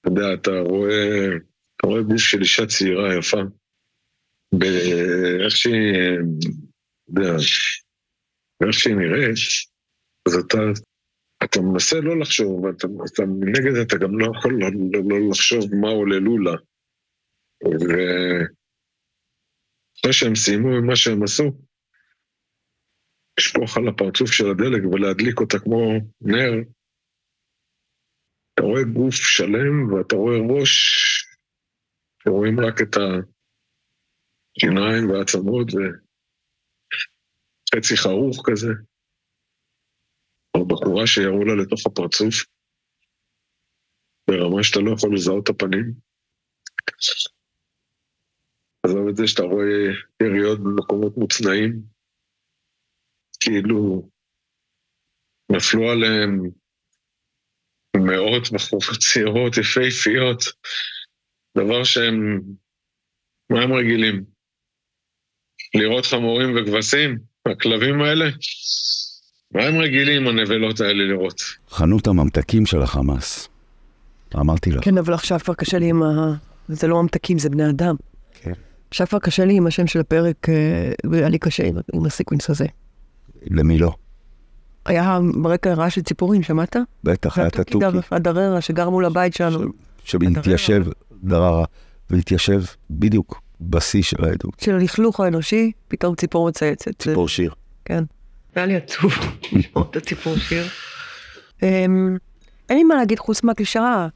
[0.00, 1.26] אתה יודע, אתה רואה,
[1.76, 3.40] אתה רואה גוף של אישה צעירה, יפה,
[4.52, 5.94] באיך שהיא,
[7.04, 7.36] אתה יודע,
[8.60, 9.36] באיך שהיא נראית,
[10.28, 10.58] אז אתה,
[11.44, 15.64] אתה מנסה לא לחשוב, ואתה, אתה מנגד אתה גם לא יכול לא, לא, לא לחשוב
[15.80, 16.56] מה עוללו לה.
[17.64, 18.52] ואחרי
[20.12, 21.52] שהם סיימו עם מה שהם עשו,
[23.38, 26.52] לשפוך על הפרצוף של הדלק ולהדליק אותה כמו נר,
[28.54, 30.70] אתה רואה גוף שלם ואתה רואה ראש
[32.22, 32.96] שרואים רק את
[34.56, 35.66] השיניים והעצמות
[37.74, 38.72] וחצי חרוך כזה.
[40.56, 42.34] או בחורה שירו לה לתוך הפרצוף,
[44.30, 45.94] ברמה שאתה לא יכול לזהות את הפנים.
[48.82, 49.74] עזוב את זה שאתה רואה
[50.22, 51.82] יריות במקומות מוצנעים,
[53.40, 54.10] כאילו
[55.52, 56.50] נפלו עליהם
[57.96, 60.44] מאות בחורות צעירות, יפהפיות,
[61.56, 62.40] דבר שהם,
[63.50, 64.24] מה הם רגילים?
[65.74, 67.18] לראות חמורים וכבשים?
[67.48, 68.24] הכלבים האלה?
[69.54, 71.40] מה הם רגילים, הנבלות האלה, לראות?
[71.68, 73.48] חנות הממתקים של החמאס.
[74.36, 74.84] אמרתי לך.
[74.84, 76.34] כן, אבל עכשיו כבר קשה לי עם ה...
[76.68, 77.94] זה לא ממתקים, זה בני אדם.
[78.32, 78.52] כן.
[78.90, 82.50] עכשיו כבר קשה לי עם השם של הפרק, אה, והיה לי קשה עם, עם הסקווינס
[82.50, 82.66] הזה.
[83.50, 83.92] למי לא?
[84.86, 86.76] היה ברקע רעש של ציפורים, שמעת?
[87.04, 87.84] בטח, היה את התוכי.
[88.10, 89.70] הדררה שגר מול הבית שלנו.
[90.04, 90.84] שהתיישב,
[91.22, 91.64] דררה,
[92.10, 94.60] והתיישב בדיוק בשיא של העדות.
[94.60, 96.98] של הלכלוך האנושי, פתאום ציפור מצייצת.
[96.98, 97.54] ציפור שיר.
[97.84, 98.04] כן.
[98.54, 99.12] היה לי עצוב
[99.52, 100.66] לשמוע את הציפור שיר.
[101.62, 102.16] אמ,
[102.68, 104.08] אין לי מה להגיד חוץ מהקלישאה.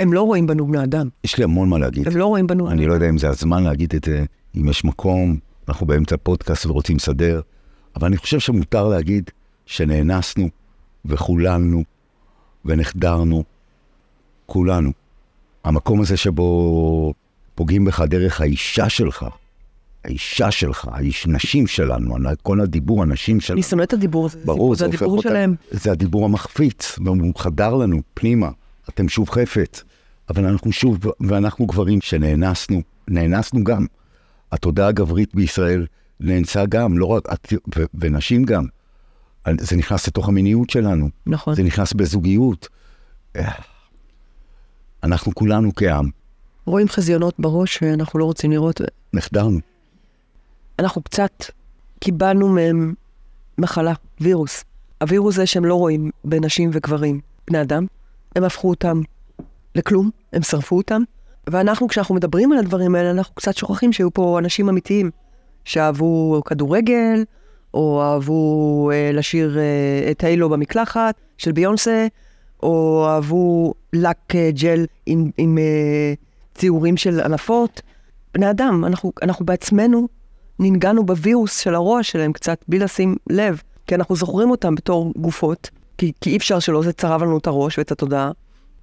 [0.00, 1.08] הם לא רואים בנו בני אדם.
[1.24, 2.08] יש לי המון מה להגיד.
[2.08, 2.70] הם לא רואים בנו...
[2.70, 4.24] אני לא יודע אם זה הזמן להגיד את זה,
[4.56, 5.36] אם יש מקום,
[5.68, 7.40] אנחנו באמצע פודקאסט ורוצים לסדר,
[7.96, 9.30] אבל אני חושב שמותר להגיד
[9.66, 10.48] שנאנסנו
[11.04, 11.84] וחוללנו
[12.64, 13.44] ונחדרנו,
[14.46, 14.92] כולנו.
[15.64, 17.14] המקום הזה שבו
[17.54, 19.26] פוגעים בך דרך האישה שלך,
[20.04, 23.56] האישה שלך, האיש, נשים שלנו, כל הדיבור, הנשים שלנו.
[23.56, 24.38] אני שונא את הדיבור הזה.
[24.44, 25.54] ברור, זה זה הדיבור אותה, שלהם.
[25.70, 28.50] זה הדיבור המחפיץ, והוא חדר לנו פנימה,
[28.88, 29.84] אתם שוב חפץ,
[30.30, 33.86] אבל אנחנו שוב, ואנחנו גברים שנאנסנו, נאנסנו גם.
[34.52, 35.86] התודעה הגברית בישראל
[36.20, 37.28] נאנסה גם, לא רק,
[37.94, 38.64] ונשים גם.
[39.60, 41.08] זה נכנס לתוך המיניות שלנו.
[41.26, 41.54] נכון.
[41.54, 42.68] זה נכנס בזוגיות.
[43.36, 43.52] אה,
[45.02, 46.10] אנחנו כולנו כעם,
[46.66, 48.80] רואים חזיונות בראש שאנחנו לא רוצים לראות.
[49.12, 49.58] נחדרנו.
[50.78, 51.44] אנחנו קצת
[52.00, 52.94] קיבלנו מהם
[53.58, 54.64] מחלה, וירוס.
[55.00, 57.86] הווירוס זה שהם לא רואים בנשים וגברים, בני אדם,
[58.36, 59.00] הם הפכו אותם
[59.74, 61.02] לכלום, הם שרפו אותם,
[61.46, 65.10] ואנחנו, כשאנחנו מדברים על הדברים האלה, אנחנו קצת שוכחים שהיו פה אנשים אמיתיים,
[65.64, 67.24] שאהבו כדורגל,
[67.74, 72.06] או אהבו אה, לשיר אה, את הילו במקלחת של ביונסה,
[72.62, 76.14] או אהבו לק אה, ג'ל עם, עם אה,
[76.54, 77.82] ציורים של ענפות.
[78.34, 80.08] בני אדם, אנחנו, אנחנו בעצמנו
[80.58, 85.70] ננגענו בווירוס של הרוע שלהם קצת, בלי לשים לב, כי אנחנו זוכרים אותם בתור גופות,
[85.98, 88.30] כי, כי אי אפשר שלא, זה צרב לנו את הראש ואת התודעה,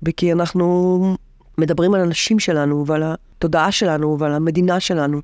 [0.03, 1.15] וכי אנחנו
[1.57, 5.21] מדברים על הנשים שלנו ועל התודעה שלנו ועל המדינה שלנו.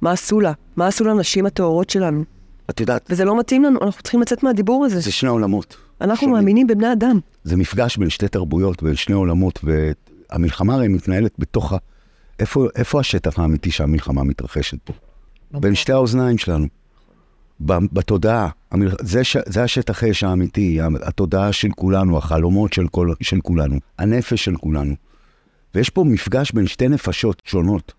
[0.00, 0.52] מה עשו לה?
[0.76, 2.24] מה עשו לנשים הטהורות שלנו?
[2.70, 5.00] את יודעת, וזה לא מתאים לנו, אנחנו צריכים לצאת מהדיבור הזה.
[5.00, 5.76] זה שני עולמות.
[6.00, 6.34] אנחנו שונים.
[6.34, 7.18] מאמינים בבני אדם.
[7.44, 11.76] זה מפגש בין שתי תרבויות, בין שני עולמות, והמלחמה הרי מתנהלת בתוך ה...
[12.38, 14.92] איפה, איפה השטח האמיתי שהמלחמה מתרחשת פה?
[15.50, 16.66] בין שתי האוזניים שלנו.
[17.60, 18.88] בתודעה, המל...
[19.00, 19.36] זה, ש...
[19.46, 23.12] זה השטח אש האמיתי, התודעה של כולנו, החלומות של, כל...
[23.20, 24.94] של כולנו, הנפש של כולנו.
[25.74, 27.92] ויש פה מפגש בין שתי נפשות שונות.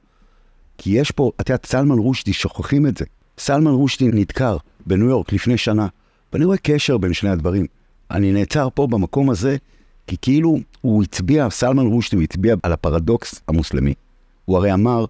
[0.77, 3.05] כי יש פה, את יודעת, סלמן רושדי, שוכחים את זה.
[3.37, 5.87] סלמן רושדי נדקר בניו יורק לפני שנה,
[6.33, 7.65] ואני רואה קשר בין שני הדברים.
[8.11, 9.57] אני נעצר פה במקום הזה,
[10.07, 13.93] כי כאילו הוא הצביע, סלמן רושדי, הצביע על הפרדוקס המוסלמי.
[14.45, 15.05] הוא הרי אמר,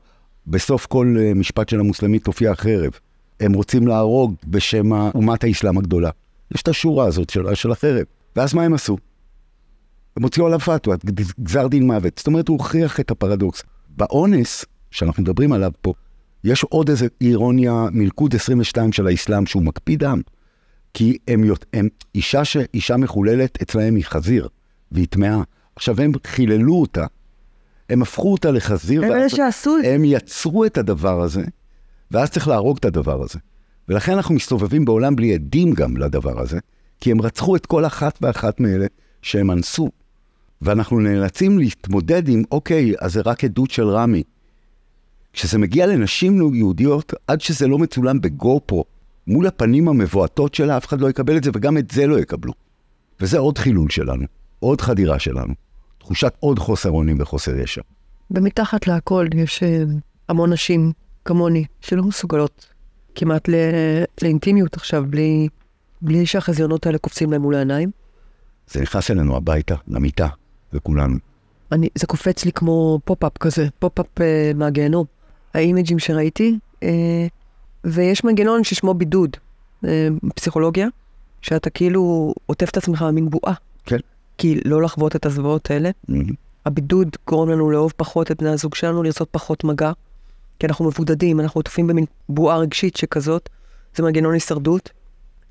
[0.48, 2.92] בסוף כל אה, משפט של המוסלמי תופיע החרב.
[3.40, 6.10] הם רוצים להרוג בשם אומת האסלאם הגדולה.
[6.56, 8.04] יש את השורה הזאת של, של החרב.
[8.36, 8.98] ואז מה הם עשו?
[10.18, 10.96] הם הוציאו עליו פתווה,
[11.40, 12.14] גזר דין מוות.
[12.18, 13.64] זאת אומרת, הוא הוכיח את הפרדוקס.
[13.98, 15.94] באונס, שאנחנו מדברים עליו פה,
[16.44, 20.22] יש עוד איזה אירוניה, מלכוד 22 של האסלאם, שהוא מקפיד עם.
[20.94, 24.48] כי הם, הם אישה, ש, אישה מחוללת אצלהם היא חזיר,
[24.92, 25.42] והיא טמאה.
[25.76, 27.06] עכשיו, הם חיללו אותה.
[27.90, 29.06] הם הפכו אותה לחזיר.
[29.06, 29.94] הם אלה שעשו את זה.
[29.94, 31.44] הם יצרו את הדבר הזה,
[32.12, 33.40] ואז צריך להרוג את הדבר הזה.
[33.90, 36.60] ולכן אנחנו מסתובבים בעולם בלי עדים גם לדבר הזה,
[37.00, 38.86] כי הם רצחו את כל אחת ואחת מאלה
[39.22, 39.90] שהם אנסו.
[40.62, 44.24] ואנחנו נאלצים להתמודד עם, אוקיי, אז זה רק עדות של רמי.
[45.34, 48.86] כשזה מגיע לנשים יהודיות, עד שזה לא מצולם בגו-פרו,
[49.28, 52.54] מול הפנים המבועתות שלה, אף אחד לא יקבל את זה, וגם את זה לא יקבלו.
[53.20, 54.26] וזה עוד חילול שלנו,
[54.60, 55.54] עוד חדירה שלנו,
[55.98, 57.82] תחושת עוד חוסר אונים וחוסר ישע.
[58.32, 59.84] ומתחת להכל יש אה,
[60.30, 60.92] המון נשים
[61.26, 62.68] כמוני שלא מסוגלות
[63.16, 63.54] כמעט ל...
[64.22, 65.48] לאינטימיות עכשיו, בלי,
[66.02, 67.92] בלי שהחזיונות האלה קופצים להם מול העיניים.
[68.68, 70.28] זה נכנס אלינו הביתה, למיטה,
[70.74, 71.18] וכולנו.
[71.72, 75.06] אני, זה קופץ לי כמו פופ-אפ כזה, פופ-אפ אה, מהגיהנום.
[75.54, 77.28] האימג'ים שראיתי, אה,
[77.84, 79.38] ויש מנגנון ששמו בידוד,
[79.86, 80.88] אה, פסיכולוגיה,
[81.42, 83.54] שאתה כאילו עוטף את עצמך במין בועה.
[83.86, 83.98] כן.
[84.38, 85.90] כי לא לחוות את הזוועות האלה.
[86.10, 86.14] Mhm.
[86.66, 89.92] הבידוד גורם לנו לאהוב פחות את בני הזוג שלנו, לרצות פחות מגע,
[90.60, 93.50] כי אנחנו מבודדים, אנחנו עוטפים במין בועה רגשית שכזאת,
[93.96, 94.90] זה מנגנון הישרדות,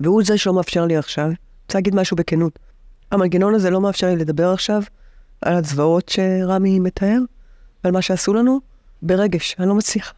[0.01, 1.25] והוא זה שלא מאפשר לי עכשיו.
[1.25, 1.35] אני
[1.67, 2.59] רוצה להגיד משהו בכנות.
[3.11, 4.83] המנגנון הזה לא מאפשר לי לדבר עכשיו
[5.43, 7.19] על הזוועות שרמי מתאר,
[7.85, 8.61] ועל מה שעשו לנו,
[9.03, 10.13] ברגש, אני לא מצליחה.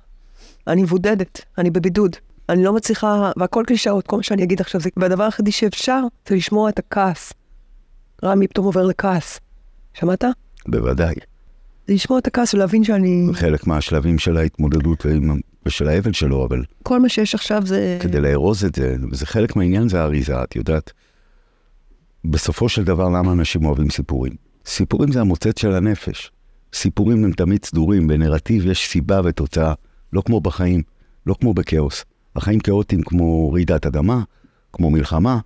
[0.66, 2.16] אני מבודדת, אני בבידוד.
[2.49, 4.91] אני לא מצליחה, והכל קלישאות, כל מה שאני אגיד עכשיו זה...
[4.97, 7.33] והדבר היחידי שאפשר זה לשמוע את הכעס.
[8.24, 9.41] רמי פתאום עובר לכעס.
[9.95, 10.24] שמעת?
[10.66, 11.14] בוודאי.
[11.87, 13.26] זה לשמוע את הכעס ולהבין שאני...
[13.33, 17.99] חלק מהשלבים של ההתמודדות ועם- ושל האבל שלו, אבל כל מה שיש עכשיו זה...
[18.01, 20.93] כדי לארוז את זה, וזה חלק מהעניין זה האריזה, את יודעת.
[22.24, 24.33] בסופו של דבר, למה אנשים אוהבים סיפורים?
[24.66, 26.30] סיפורים זה המוצץ של הנפש.
[26.75, 29.75] סיפורים הם תמיד סדורים, בנרטיב יש סיבה ותוצאה,
[30.12, 30.83] לא כמו בחיים,
[31.27, 32.05] לא כמו בכאוס.
[32.37, 34.23] החיים כאוטיים כמו רעידת אדמה,
[34.73, 35.39] כמו מלחמה,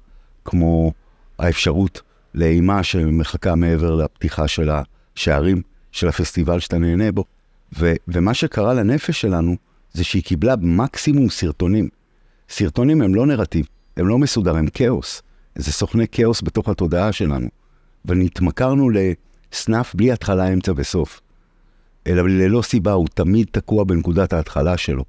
[0.45, 0.93] כמו
[1.39, 2.03] האפשרות
[2.35, 5.63] לאימה שמחכה מעבר לפתיחה של השערים
[5.93, 7.25] של הפסטיבל שאתה נהנה בו.
[7.79, 9.57] ו- ומה שקרה לנפש שלנו,
[9.93, 11.89] זה שהיא קיבלה מקסימום סרטונים.
[12.49, 13.67] סרטונים הם לא נרטיב,
[13.97, 15.23] הם לא מסודר, הם כאוס.
[15.57, 17.49] זה סוכני כאוס בתוך התודעה שלנו.
[18.05, 18.91] ונתמכרנו
[19.53, 21.21] לסנאף בלי התחלה, אמצע וסוף.
[22.07, 25.05] אלא ללא סיבה, הוא תמיד תקוע בנקודת ההתחלה שלו.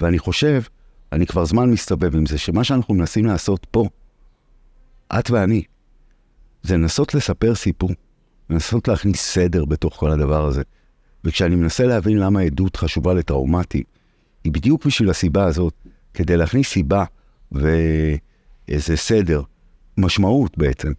[0.00, 0.62] ואני חושב,
[1.12, 3.88] אני כבר זמן מסתובב עם זה, שמה שאנחנו מנסים לעשות פה,
[5.18, 5.62] את ואני,
[6.62, 7.90] זה לנסות לספר סיפור,
[8.50, 10.62] לנסות להכניס סדר בתוך כל הדבר הזה.
[11.24, 13.82] וכשאני מנסה להבין למה עדות חשובה לטראומטי,
[14.44, 15.74] היא בדיוק בשביל הסיבה הזאת,
[16.14, 17.04] כדי להכניס סיבה
[17.52, 19.42] ואיזה סדר,
[19.96, 20.92] משמעות בעצם,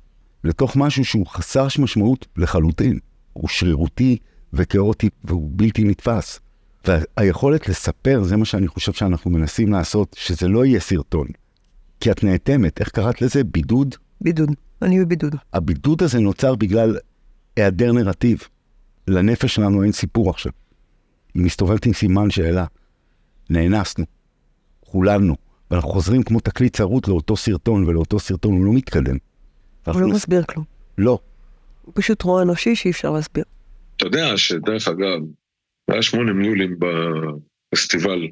[0.44, 3.00] לתוך משהו שהוא חסר משמעות לחלוטין.
[3.34, 4.18] הוא שרירותי
[4.54, 6.40] וכאוטי והוא בלתי נתפס.
[6.88, 11.28] והיכולת לספר, זה מה שאני חושב שאנחנו מנסים לעשות, שזה לא יהיה סרטון.
[12.00, 13.44] כי את נאטמת, איך קראת לזה?
[13.44, 13.96] בידוד?
[14.22, 14.50] בידוד.
[14.82, 15.36] אני בבידוד.
[15.54, 16.98] הבידוד הזה נוצר בגלל
[17.56, 18.40] היעדר נרטיב.
[19.08, 20.52] לנפש שלנו אין סיפור עכשיו.
[21.34, 22.66] היא מסתובבת עם סימן שאלה.
[23.50, 24.06] נאנסנו,
[24.86, 25.36] חוללנו,
[25.72, 29.18] ואנחנו חוזרים כמו תקליט צרוט לאותו סרטון, ולאותו סרטון הוא לא מתקדם.
[29.86, 30.66] הוא לא מסביר כלום.
[30.98, 31.20] לא.
[31.82, 33.44] הוא פשוט רוע אנושי שאי אפשר להסביר.
[33.98, 35.20] אתה יודע שדרך אגב,
[35.92, 38.28] היה שמונה מיולים בפסטיבל.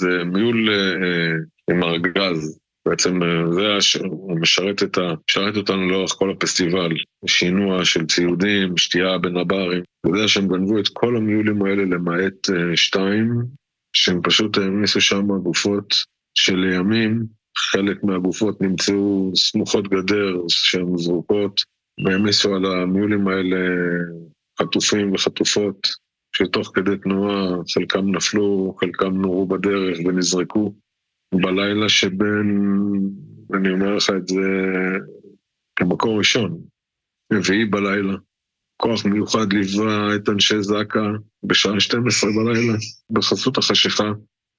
[0.00, 2.58] זה מיול אה, עם ארגז.
[2.88, 3.96] בעצם אה, זה הש...
[3.96, 5.14] הוא משרת, את ה...
[5.30, 6.92] משרת אותנו לאורך כל הפסטיבל.
[7.26, 9.82] שינוע של ציודים, שתייה בין הברים.
[10.00, 13.28] אתה יודע שהם גנבו את כל המיולים האלה למעט אה, שתיים,
[13.92, 15.94] שהם פשוט העמיסו שם גופות
[16.34, 17.26] שלימים
[17.56, 21.60] חלק מהגופות נמצאו סמוכות גדר שהן זרוקות,
[22.04, 23.56] והעמיסו על המיולים האלה
[24.60, 25.88] חטופים וחטופות,
[26.36, 30.74] שתוך כדי תנועה חלקם נפלו, חלקם נורו בדרך ונזרקו.
[31.34, 32.70] בלילה שבין,
[33.54, 34.40] אני אומר לך את זה
[35.76, 36.60] כמקור ראשון,
[37.32, 38.14] רביעי בלילה.
[38.76, 41.00] כוח מיוחד ליווה את אנשי זק"א
[41.44, 42.72] בשעה 12 בלילה,
[43.10, 44.12] בחסות החשיכה.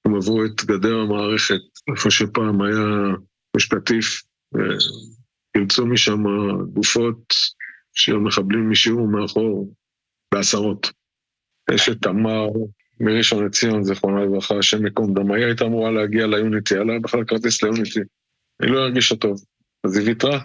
[0.06, 3.16] הם עברו את גדר המערכת, איפה שפעם היה
[3.54, 6.24] גוש קטיף, וחילצו משם
[6.74, 7.34] גופות
[7.94, 9.74] של מחבלים משיעור מאחור,
[10.34, 10.92] בעשרות.
[11.72, 12.48] יש את תמר
[13.00, 17.24] מראשון לציון, זיכרונה לברכה, השם ייקום דמה, היא הייתה אמורה להגיע ליוניטי, היה לה בכלל
[17.24, 18.00] כרטיס ליוניטי.
[18.62, 19.44] היא לא הרגישה טוב,
[19.84, 20.40] אז היא ויתרה.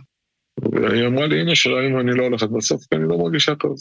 [0.72, 3.76] והיא אמרה לי, אמא שלה, אמא, אני לא הולכת בסוף, כי אני לא מרגישה טוב.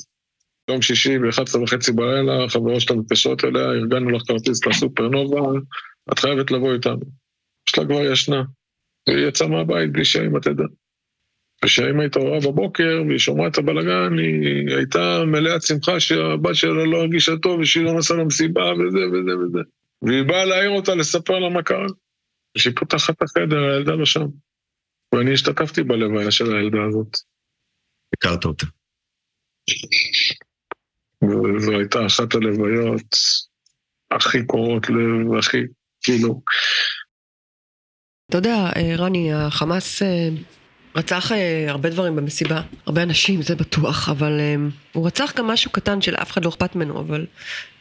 [0.69, 5.59] יום שישי ב-11 וחצי בלילה, חברות שלה מתקשרות אליה, ארגנו לך כרטיס לסופרנובה,
[6.13, 7.05] את חייבת לבוא איתנו.
[7.69, 8.43] יש לה כבר ישנה.
[9.07, 10.63] והיא יצאה מהבית בלי שהאמא תדע.
[11.65, 17.31] כשהאמא התעוררה בבוקר והיא שומעה את הבלגן, היא הייתה מלאת שמחה שהבת שלה לא הרגישה
[17.41, 19.59] טוב ושהיא לא נסעה למסיבה וזה וזה וזה.
[20.01, 21.87] והיא באה להעיר אותה, לספר לה מה קרה.
[22.57, 24.25] כשהיא פותחת את החדר, הילדה לא שם.
[25.15, 27.17] ואני השתתפתי בלוויה של הילדה הזאת.
[28.13, 28.65] הכרת אותה.
[31.23, 33.15] וזו הייתה אחת הלוויות
[34.11, 35.57] הכי קורות לב, הכי,
[36.03, 36.41] כאילו...
[38.29, 40.01] אתה יודע, רני, החמאס
[40.95, 41.31] רצח
[41.67, 44.39] הרבה דברים במסיבה, הרבה אנשים, זה בטוח, אבל
[44.93, 47.25] הוא רצח גם משהו קטן שלאף אחד לא אכפת ממנו, אבל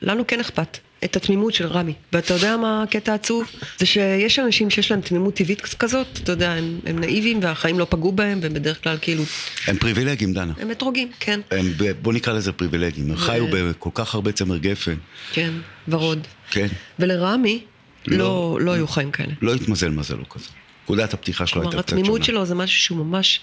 [0.03, 0.79] לנו כן אכפת.
[1.05, 1.93] את התמימות של רמי.
[2.13, 3.47] ואתה יודע מה הקטע העצוב?
[3.79, 7.87] זה שיש אנשים שיש להם תמימות טבעית כזאת, אתה יודע, הם, הם נאיבים והחיים לא
[7.91, 9.25] פגעו בהם, והם בדרך כלל כאילו...
[9.67, 10.53] הם פריבילגים, דנה.
[10.61, 11.41] הם אתרוגים, כן.
[11.51, 13.11] הם, בוא נקרא לזה פריבילגים.
[13.11, 13.17] הם.
[13.17, 14.95] חיו בכל כך הרבה צמר גפן.
[15.33, 15.51] כן,
[15.89, 16.27] ורוד.
[16.51, 16.67] כן.
[16.99, 17.65] ולרמי
[18.07, 19.33] לא, לא, לא היו חיים כאלה.
[19.43, 20.49] לא התמזל מזלו כזה.
[20.89, 22.01] נקודת הפתיחה שלו הייתה קצת שונה.
[22.01, 23.41] התמימות שלו זה משהו שהוא ממש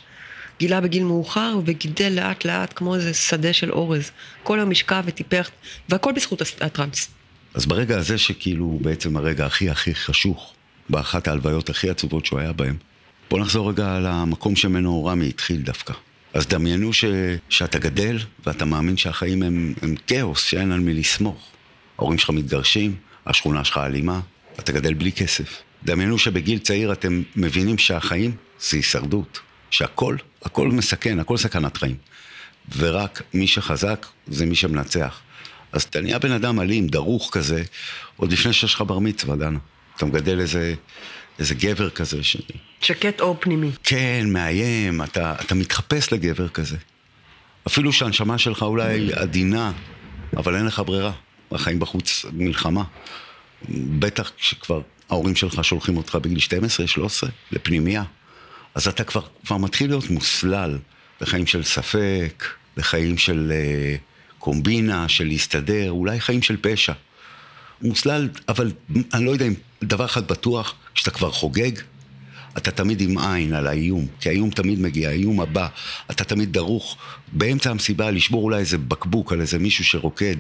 [0.60, 4.12] גילה בגיל מאוחר, וגידל לאט לאט כמו איזה שדה של אורז.
[4.44, 5.50] כל היום משקע וטיפח,
[5.90, 7.10] והכל בזכות הטראנס.
[7.54, 10.54] אז ברגע הזה שכאילו בעצם הרגע הכי הכי חשוך,
[10.90, 12.76] באחת ההלוויות הכי עצובות שהוא היה בהן,
[13.30, 15.94] בוא נחזור רגע למקום שממנו רמי התחיל דווקא.
[16.34, 17.06] אז דמיינו ש...
[17.50, 21.52] שאתה גדל ואתה מאמין שהחיים הם, הם כאוס, שאין על מי לסמוך.
[21.98, 24.20] ההורים שלך מתגרשים, השכונה שלך אלימה,
[24.60, 25.62] אתה גדל בלי כסף.
[25.86, 31.96] דמיינו שבגיל צעיר אתם מבינים שהחיים זה הישרדות, שהכל, הכל מסכן, הכל סכנת חיים.
[32.78, 35.20] ורק מי שחזק זה מי שמנצח.
[35.72, 37.64] אז אתה נהיה בן אדם אלים, דרוך כזה,
[38.16, 39.60] עוד לפני שיש לך בר מצווה, דנה.
[39.98, 40.74] אתה מגדל איזה,
[41.40, 42.38] איזה גבר כזה ש...
[42.82, 43.72] שקט או פנימי.
[43.84, 46.78] כן, מאיים, אתה, אתה מתחפש לגבר כזה.
[47.68, 49.72] אפילו שהנשמה שלך אולי עדינה,
[50.38, 51.12] אבל אין לך ברירה.
[51.52, 52.84] החיים בחוץ מלחמה.
[54.00, 58.04] בטח כשכבר ההורים שלך שולחים אותך בגיל 12-13 לפנימייה,
[58.76, 60.78] אז אתה כבר, כבר מתחיל להיות מוסלל
[61.22, 62.44] לחיים של ספק,
[62.78, 63.52] לחיים של...
[63.52, 66.94] Uh, קומבינה של להסתדר, אולי חיים של פשע.
[67.82, 68.72] מוסלל, אבל
[69.14, 69.54] אני לא יודע אם
[69.84, 71.72] דבר אחד בטוח, כשאתה כבר חוגג,
[72.58, 75.68] אתה תמיד עם עין על האיום, כי האיום תמיד מגיע, האיום הבא,
[76.12, 76.98] אתה תמיד דרוך
[77.32, 80.36] באמצע המסיבה לשבור אולי איזה בקבוק על איזה מישהו שרוקד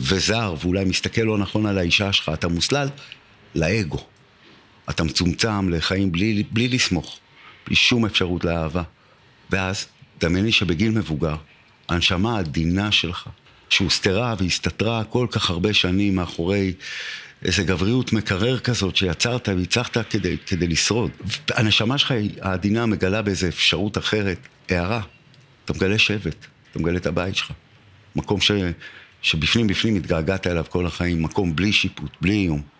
[0.00, 2.88] וזר, ואולי מסתכל לא נכון על האישה שלך, אתה מוסלל
[3.54, 3.98] לאגו.
[4.90, 7.18] אתה מצומצם לחיים בלי, בלי לסמוך,
[7.66, 8.82] בלי שום אפשרות לאהבה.
[9.50, 9.86] ואז,
[10.20, 11.36] דמייני שבגיל מבוגר,
[11.88, 13.28] הנשמה העדינה שלך,
[13.68, 16.72] שהוסתרה והסתתרה כל כך הרבה שנים מאחורי
[17.44, 21.10] איזה גבריות מקרר כזאת שיצרת והצלחת כדי, כדי לשרוד.
[21.50, 25.00] הנשמה שלך העדינה מגלה באיזה אפשרות אחרת, הערה.
[25.64, 27.52] אתה מגלה שבט, אתה מגלה את הבית שלך.
[28.16, 28.50] מקום ש,
[29.22, 32.73] שבפנים בפנים התגעגעת אליו כל החיים, מקום בלי שיפוט, בלי איום.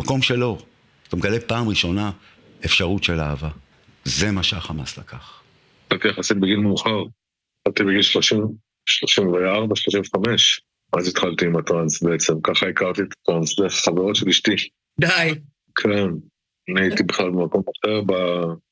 [0.00, 0.58] מקום שלא.
[1.08, 2.10] אתה מגלה פעם ראשונה
[2.64, 3.48] אפשרות של אהבה.
[4.04, 5.42] זה מה שהחמאס לקח.
[5.92, 7.02] לקח יחסית בגיל מאוחר.
[7.66, 8.38] התחלתי בגיל 30,
[8.86, 10.60] 34, 35,
[10.92, 14.56] אז התחלתי עם הטראנס בעצם, ככה הכרתי את הטראנס דרך חברות של אשתי.
[15.00, 15.34] די.
[15.74, 16.08] כן,
[16.70, 18.00] אני הייתי בכלל במקום אחר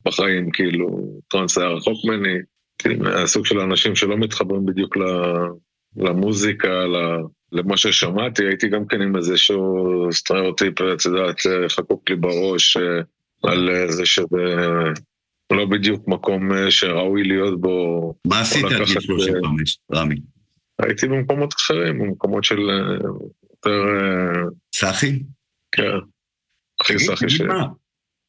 [0.05, 0.87] בחיים, כאילו,
[1.29, 2.39] טראנס היה רחוק ממני.
[2.85, 4.97] הייתי מהסוג של האנשים שלא מתחברים בדיוק
[5.97, 7.23] למוזיקה, ל-
[7.53, 13.01] למה ששמעתי, הייתי גם כן עם איזשהו סטריאוטיפ, את יודעת, חקוק לי בראש, אה,
[13.43, 14.57] על זה שזה
[15.53, 18.15] לא בדיוק מקום אה, שראוי להיות בו.
[18.27, 20.17] מה עשית עד גיל לקחת, אה, 35, רמי?
[20.79, 22.95] הייתי במקומות אחרים, במקומות של אה,
[23.53, 23.85] יותר...
[24.71, 25.23] צחי?
[25.73, 25.83] כן.
[26.81, 27.41] הכי סחי ש...
[27.41, 27.65] מה?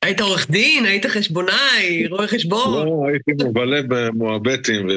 [0.02, 0.86] היית עורך דין?
[0.86, 2.08] היית חשבונאי?
[2.10, 2.88] רואה חשבון?
[2.88, 4.88] לא, הייתי מבלה במועבטים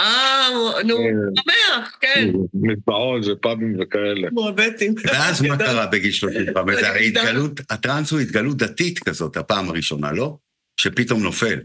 [0.00, 0.48] אה,
[0.84, 0.96] נו,
[1.34, 2.30] שמח, כן.
[2.34, 4.28] ובמטבעות ופאבים וכאלה.
[4.32, 4.94] מועבטים.
[5.04, 6.74] ואז מה קרה בגיל 35?
[6.74, 7.08] זה הרי.
[7.08, 10.36] התגלות, הטראנס הוא התגלות דתית כזאת, הפעם הראשונה, לא?
[10.76, 11.58] שפתאום נופל.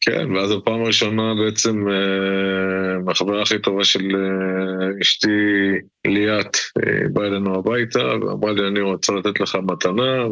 [0.00, 5.28] כן, ואז בפעם הראשונה בעצם אה, החברה הכי טובה של אה, אשתי
[6.06, 10.24] ליאת אה, באה אלינו הביתה ואמרה לי אני רוצה לתת לך מתנה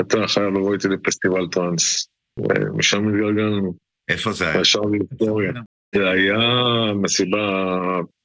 [0.00, 2.08] ואתה חייב לבוא איתי לפסטיבל טראנס.
[2.38, 3.74] ומשם התגלגלנו.
[4.08, 4.60] איפה זה היה?
[4.60, 5.52] ישר להיסטוריה.
[5.94, 6.38] זה היה
[6.94, 7.70] מסיבה,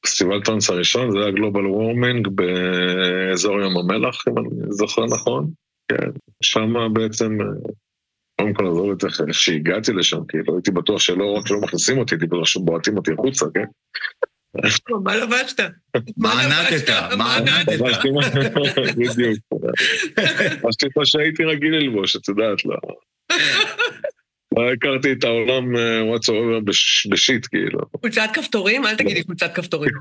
[0.01, 5.51] פסטיבל טראנס הראשון, זה היה Global Warming באזור ים המלח, אם אני זוכר נכון.
[5.91, 6.09] כן,
[6.43, 7.37] שם בעצם,
[8.41, 12.15] קודם כל עזוב את איך שהגעתי לשם, כאילו הייתי בטוח שלא רק שלא מכניסים אותי,
[12.15, 13.65] הייתי בטוח שבועטים אותי החוצה, כן?
[15.03, 15.59] מה לבשת?
[16.17, 16.89] מה ענדת?
[17.17, 17.79] מה ענדת?
[18.97, 19.37] בדיוק.
[20.17, 22.75] לבשתי מה שהייתי רגיל ללבוש, את יודעת, לא.
[24.57, 27.79] לא הכרתי את העולם אה, whatsoever בש- בשיט, כאילו.
[28.01, 28.85] חולצת כפתורים?
[28.85, 29.91] אל תגידי חולצת כפתורים.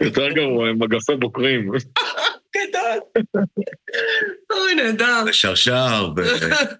[0.00, 1.70] יותר גרוע, עם מגפי בוקרים.
[2.56, 3.24] גדול.
[4.52, 5.24] אוי, נהדר.
[5.32, 6.20] שרשר, ו...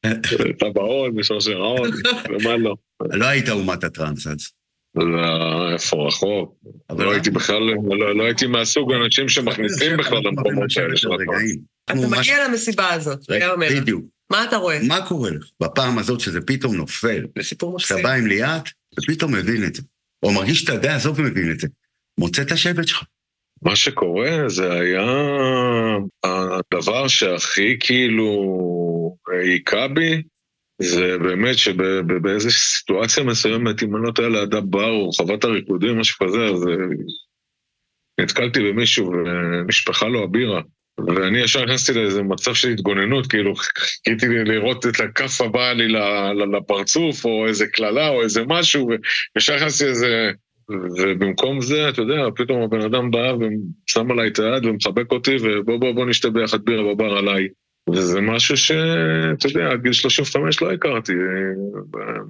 [0.61, 1.91] טבעות ושרשראות,
[2.29, 2.75] ומה לא.
[3.21, 4.51] לא היית אומת הטראנס אז.
[4.97, 6.55] לא, איפה רחוק.
[6.99, 7.63] לא הייתי בכלל,
[7.99, 11.53] לא לא הייתי מהסוג האנשים שמכניסים בכלל למקומות האלה של הטראנס.
[11.85, 13.19] אתה מגיע למסיבה הזאת.
[13.71, 14.05] בדיוק.
[14.31, 14.79] מה אתה רואה?
[14.89, 17.27] מה קורה לך בפעם הזאת שזה פתאום נופל?
[17.39, 18.03] זה סיפור מקסים.
[18.03, 18.63] בא עם ליאת,
[19.01, 19.83] ופתאום מבין את זה.
[20.23, 21.69] או מרגיש שאתה יודע, עזוב מבין את זה.
[22.19, 23.03] מוצא את השבט שלך.
[23.63, 25.07] מה שקורה זה היה
[26.25, 30.23] הדבר שהכי כאילו היכה בי,
[30.79, 36.27] זה באמת שבאיזו סיטואציה מסוימת, אם אני לא טועה לידה בר או חוות הריקודים, משהו
[36.27, 36.75] כזה, אז אה,
[38.21, 40.61] נתקלתי במישהו ונשפכה לו הבירה.
[41.07, 45.89] ואני ישר נכנסתי לאיזה מצב של התגוננות, כאילו חיכיתי לראות את הכף הבאה לי
[46.53, 48.89] לפרצוף, או איזה קללה, או איזה משהו,
[49.35, 50.31] וישר נכנסתי לאיזה...
[50.99, 55.77] ובמקום זה, אתה יודע, פתאום הבן אדם בא ושם עליי את היד ומחבק אותי, ובוא
[55.77, 57.49] בוא בוא נשתה ביחד בירה בבר עליי.
[57.91, 61.13] וזה משהו שאתה יודע, עד גיל 35 לא הכרתי.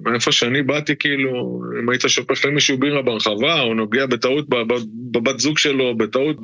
[0.03, 4.45] מאיפה שאני באתי, כאילו, אם היית שופך למישהו בירה ברחבה, או נוגע בטעות
[5.11, 6.37] בבת זוג שלו, בטעות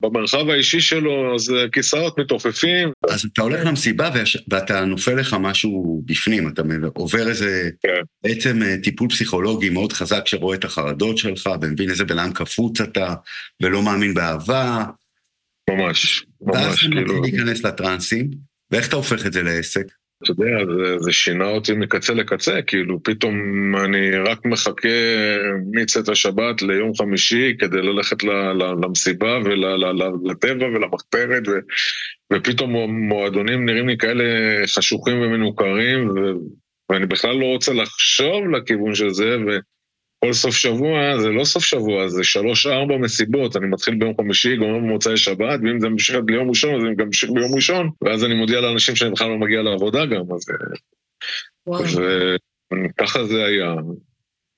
[0.00, 2.88] במרחב האישי שלו, אז אה, כיסאות מתעופפים.
[3.10, 4.10] אז אתה הולך למסיבה
[4.48, 6.62] ואתה נופל לך משהו בפנים, אתה
[6.94, 7.70] עובר איזה
[8.24, 12.80] בעצם אה, טיפול פסיכולוגי מאוד חזק שרואה את החרדות שלך ומבין איזה בן אדם קפוץ
[12.80, 13.14] אתה
[13.62, 14.84] ולא מאמין באהבה.
[15.70, 17.00] ממש, ואז אתה כאילו.
[17.00, 18.30] מתחיל להיכנס לטרנסים,
[18.70, 19.86] ואיך אתה הופך את זה לעסק?
[20.22, 23.34] אתה יודע, זה, זה שינה אותי מקצה לקצה, כאילו פתאום
[23.76, 24.88] אני רק מחכה
[25.72, 31.52] מצאת השבת ליום חמישי כדי ללכת ל, ל, למסיבה ולטבע ולמחתרת, ו,
[32.32, 32.70] ופתאום
[33.08, 34.24] מועדונים נראים לי כאלה
[34.76, 36.14] חשוכים ומנוכרים, ו,
[36.90, 39.36] ואני בכלל לא רוצה לחשוב לכיוון של זה,
[40.18, 44.78] וכל סוף שבוע זה לא סוף שבוע, זה שלוש-ארבע מסיבות, אני מתחיל ביום חמישי, גומר
[44.78, 48.24] במוצאי שבת, ואם זה ממשיך עד ליום ראשון, אז אני גם ממשיך ביום ראשון, ואז
[48.24, 50.46] אני מודיע לאנשים שאני בכלל לא מגיע לעבודה גם, אז...
[51.66, 51.84] וואו.
[52.90, 53.74] וככה זה היה.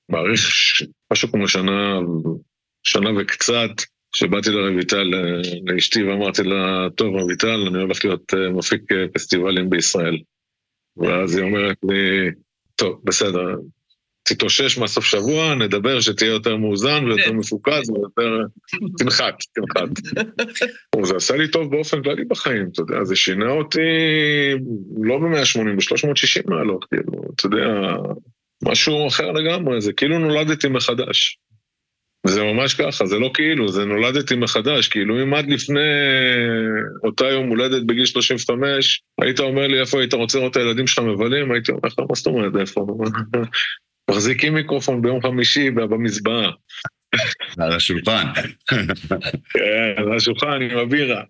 [0.09, 0.41] מעריך
[1.13, 1.99] משהו כמו שנה,
[2.83, 3.71] שנה וקצת,
[4.15, 9.69] שבאתי לרויטל, אה, לאשתי, ואמרתי לה, טוב, רויטל, אני הולך להיות אה, מפיק אה, פסטיבלים
[9.69, 10.17] בישראל.
[10.97, 12.31] ואז היא אומרת לי,
[12.75, 13.55] טוב, בסדר,
[14.23, 18.37] תתאושש מהסוף שבוע, נדבר שתהיה יותר מאוזן ויותר מפוקס ויותר...
[18.97, 19.89] תנחת, תנחת.
[21.07, 23.79] זה עשה לי טוב באופן כללי בחיים, אתה יודע, זה שינה אותי
[25.01, 27.97] לא ב-180, ב-360 מעלות, כאילו, אתה יודע,
[28.63, 31.37] משהו אחר לגמרי, זה כאילו נולדתי מחדש.
[32.27, 35.79] זה ממש ככה, זה לא כאילו, זה נולדתי מחדש, כאילו אם עד לפני
[37.03, 40.99] אותה יום הולדת בגיל 35, היית אומר לי איפה היית רוצה לראות את הילדים שלך
[40.99, 42.87] מבלים, הייתי אומר לך, מה זאת אומרת, איפה?
[44.11, 46.51] מחזיקים מיקרופון ביום חמישי במזבעה.
[47.57, 48.27] על השולחן.
[49.53, 51.23] כן, על השולחן עם הבירה.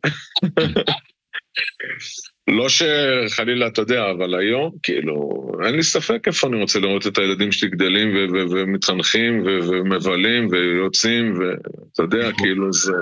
[2.47, 7.17] לא שחלילה, אתה יודע, אבל היום, כאילו, אין לי ספק איפה אני רוצה לראות את
[7.17, 12.93] הילדים שלי גדלים ו- ו- ומתחנכים ו- ומבלים ויוצאים, ואתה יודע, כאילו, זה,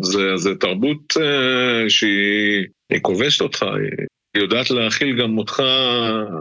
[0.00, 5.60] זה, זה תרבות uh, שהיא כובשת אותך, היא, היא יודעת להכיל גם אותך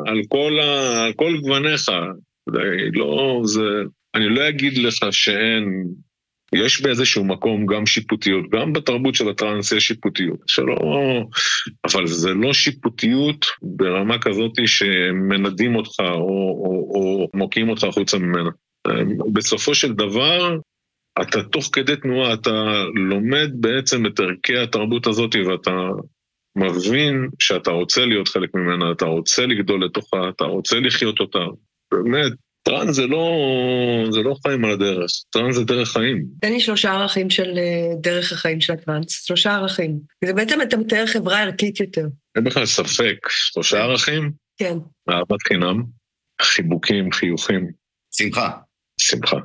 [0.05, 1.91] על כל, ה, על כל גווניך.
[2.93, 3.61] לא, זה,
[4.15, 5.85] אני לא אגיד לך שאין
[6.55, 10.77] יש באיזשהו מקום גם שיפוטיות, גם בתרבות של הטראנס יש שיפוטיות, שלא...
[11.85, 16.15] אבל זה לא שיפוטיות ברמה כזאת שמנדים אותך או,
[16.65, 18.49] או, או מוקיעים אותך החוצה ממנה.
[19.33, 20.57] בסופו של דבר,
[21.21, 25.89] אתה תוך כדי תנועה, אתה לומד בעצם את ערכי התרבות הזאת ואתה
[26.55, 31.39] מבין שאתה רוצה להיות חלק ממנה, אתה רוצה לגדול לתוכה, אתה רוצה לחיות אותה.
[31.93, 32.31] באמת,
[32.63, 33.27] טראנס זה לא,
[34.11, 36.25] זה לא חיים על הדרך, טראנס זה דרך חיים.
[36.41, 39.99] תן לי שלושה ערכים של אה, דרך החיים של הטראנס, שלושה ערכים.
[40.25, 42.07] זה בעצם אתה מתאר חברה ערכית יותר.
[42.35, 44.31] אין בכלל ספק, שלושה ערכים?
[44.57, 44.77] כן.
[45.09, 45.83] אהבת חינם,
[46.41, 47.67] חיבוקים, חיוכים.
[48.11, 48.51] שמחה.
[49.01, 49.37] שמחה.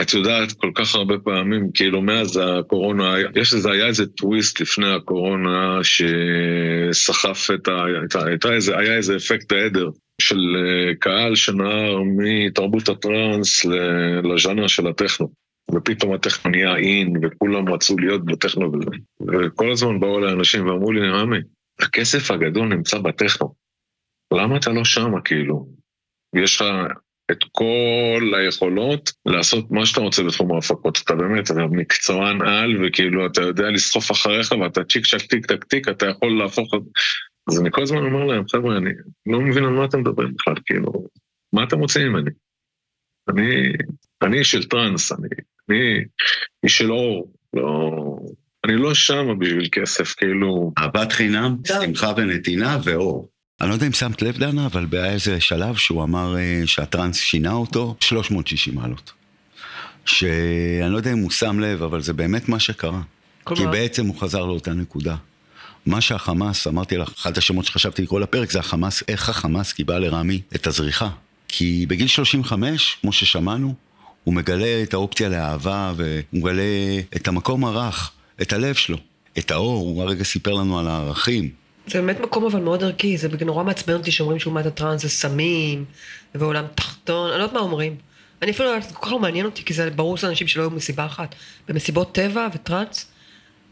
[0.00, 4.94] את יודעת, כל כך הרבה פעמים, כאילו מאז הקורונה, יש איזה, היה איזה טוויסט לפני
[4.94, 7.84] הקורונה שסחף את ה...
[8.26, 9.88] הייתה איזה, היה איזה אפקט העדר.
[10.22, 13.64] של אה, קהל שנער מתרבות הטראנס
[14.24, 15.28] לז'אנר של הטכנו.
[15.74, 18.72] ופתאום הטכנו נהיה אין, וכולם רצו להיות בטכנו.
[19.28, 21.38] וכל הזמן באו אליי אנשים ואמרו לי, רמי,
[21.80, 23.54] הכסף הגדול נמצא בטכנו.
[24.34, 25.66] למה אתה לא שמה, כאילו?
[26.36, 26.66] יש לך
[27.32, 31.00] את כל היכולות לעשות מה שאתה רוצה בתחום ההפקות.
[31.04, 35.64] אתה באמת, אתה מקצוען על, וכאילו, אתה יודע לסחוף אחריך, ואתה צ'יק צ'ק טיק טק
[35.64, 36.74] טיק, אתה יכול להפוך...
[37.48, 38.90] אז אני כל הזמן אומר להם, חבר'ה, אני
[39.26, 40.92] לא מבין על מה אתם מדברים בכלל, כאילו,
[41.52, 42.30] מה אתם רוצים ממני?
[43.28, 43.72] אני,
[44.22, 45.28] אני איש של טראנס, אני,
[45.68, 46.04] אני
[46.64, 47.90] איש של אור, לא...
[48.66, 50.72] אני לא שם בשביל כסף, כאילו...
[50.78, 53.31] אהבת חינם, שמחה ונתינה ואור.
[53.62, 57.16] אני לא יודע אם שמת לב, דנה, אבל היה איזה שלב שהוא אמר uh, שהטראנס
[57.16, 59.12] שינה אותו 360 מעלות.
[60.04, 63.00] שאני לא יודע אם הוא שם לב, אבל זה באמת מה שקרה.
[63.44, 63.62] כלומר...
[63.62, 65.16] כי בעצם הוא חזר לאותה נקודה.
[65.86, 70.40] מה שהחמאס, אמרתי לך, אחד השמות שחשבתי לקרוא לפרק זה החמאס, איך החמאס קיבל לרמי
[70.54, 71.08] את הזריחה.
[71.48, 73.74] כי בגיל 35, כמו ששמענו,
[74.24, 76.62] הוא מגלה את האופציה לאהבה, והוא מגלה
[77.16, 78.10] את המקום הרך,
[78.42, 78.98] את הלב שלו,
[79.38, 81.61] את האור, הוא הרגע סיפר לנו על הערכים.
[81.92, 85.84] זה באמת מקום אבל מאוד ערכי, זה נורא מעצבן אותי שאומרים שאומת הטראנס זה סמים,
[86.34, 87.96] ועולם תחתון, אני לא יודעת מה אומרים.
[88.42, 90.70] אני אפילו, זה כל כך לא מעניין אותי, כי זה ברור שזה אנשים שלא היו
[90.70, 91.34] מסיבה אחת.
[91.68, 93.06] במסיבות טבע וטראנס,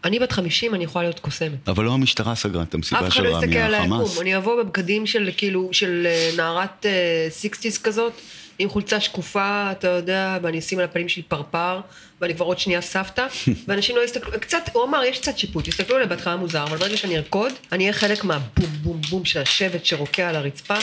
[0.05, 1.69] אני בת 50, אני יכולה להיות קוסמת.
[1.69, 3.45] אבל לא המשטרה סגרה את המסיבה של רמי, החמאס.
[3.45, 4.21] אף אחד לא יסתכל על היקום.
[4.21, 6.87] אני אבוא בבגדים של כאילו, של אה, נערת
[7.28, 8.13] sixties אה, כזאת,
[8.61, 11.81] עם חולצה שקופה, אתה יודע, ואני אשים על הפנים שלי פרפר,
[12.20, 13.27] ואני כבר עוד שנייה סבתא,
[13.69, 16.97] ואנשים לא יסתכלו, קצת, הוא אמר, יש קצת שיפוט, יסתכלו עליי בהתחלה מוזר, אבל ברגע
[16.97, 20.77] שאני ארקוד, אני אהיה חלק מהבום בום בום של השבט שרוקע על הרצפה,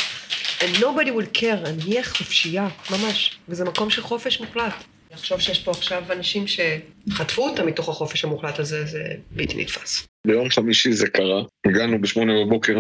[0.60, 4.84] and nobody will care, אני אהיה חופשייה, ממש, וזה מקום של חופש מוחלט.
[5.14, 10.08] לחשוב שיש פה עכשיו אנשים שחטפו אותם מתוך החופש המוחלט הזה, זה בלתי נתפס.
[10.28, 12.76] ביום חמישי זה קרה, הגענו בשמונה בבוקר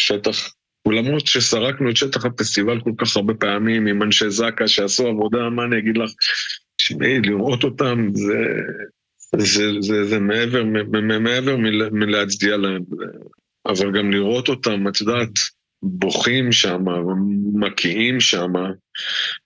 [0.00, 0.52] לשטח,
[0.88, 5.64] ולמרות שסרקנו את שטח הפסטיבל כל כך הרבה פעמים עם אנשי זק"א שעשו עבודה, מה
[5.64, 6.10] אני אגיד לך,
[6.76, 8.44] תשמעי, לראות אותם זה,
[9.36, 10.64] זה, זה, זה מעבר,
[11.18, 11.56] מעבר
[11.92, 12.82] מלהצדיע להם,
[13.66, 15.30] אבל גם לראות אותם, את יודעת,
[15.82, 16.84] בוכים שם,
[17.54, 18.52] מקיאים שם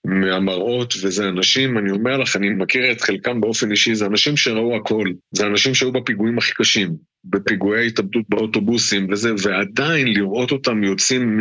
[0.04, 4.76] מהמראות, וזה אנשים, אני אומר לך, אני מכיר את חלקם באופן אישי, זה אנשים שראו
[4.76, 11.40] הכל, זה אנשים שהיו בפיגועים הכי קשים, בפיגועי התאבדות באוטובוסים וזה, ועדיין לראות אותם יוצאים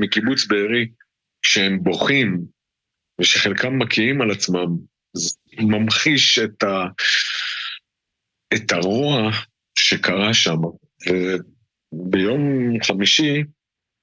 [0.00, 0.86] מקיבוץ בארי,
[1.42, 2.40] שהם בוכים,
[3.20, 4.66] ושחלקם מקיאים על עצמם,
[5.16, 6.86] זה ממחיש את, ה,
[8.54, 9.30] את הרוע
[9.78, 10.58] שקרה שם.
[11.92, 13.44] וביום חמישי,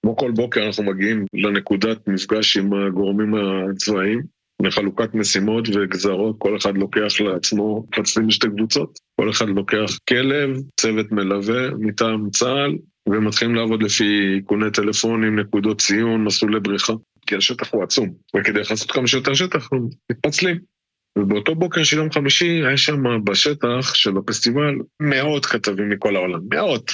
[0.02, 4.22] כמו כל בוקר אנחנו מגיעים לנקודת מפגש עם הגורמים הצבאיים,
[4.64, 11.12] לחלוקת משימות וגזרות, כל אחד לוקח לעצמו, חצפים לשתי קבוצות, כל אחד לוקח כלב, צוות
[11.12, 12.78] מלווה מטעם צה"ל,
[13.10, 16.94] ומתחילים לעבוד לפי איכוני טלפונים, נקודות ציון, מסלולי בריחה,
[17.28, 20.60] כי השטח הוא עצום, וכדי לעשות כמה שיותר שטח, אנחנו מתפצלים.
[21.18, 26.92] ובאותו בוקר של יום חמישי היה שם בשטח של הפסטיבל מאות כתבים מכל העולם, מאות.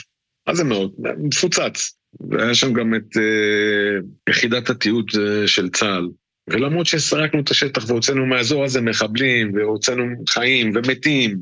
[0.48, 0.92] מה זה מאות?
[1.18, 1.97] מפוצץ.
[2.30, 6.08] והיה שם גם את uh, יחידת התיעוד uh, של צה"ל.
[6.50, 11.38] ולמרות שסרקנו את השטח והוצאנו מהאזור הזה מחבלים, והוצאנו חיים ומתים,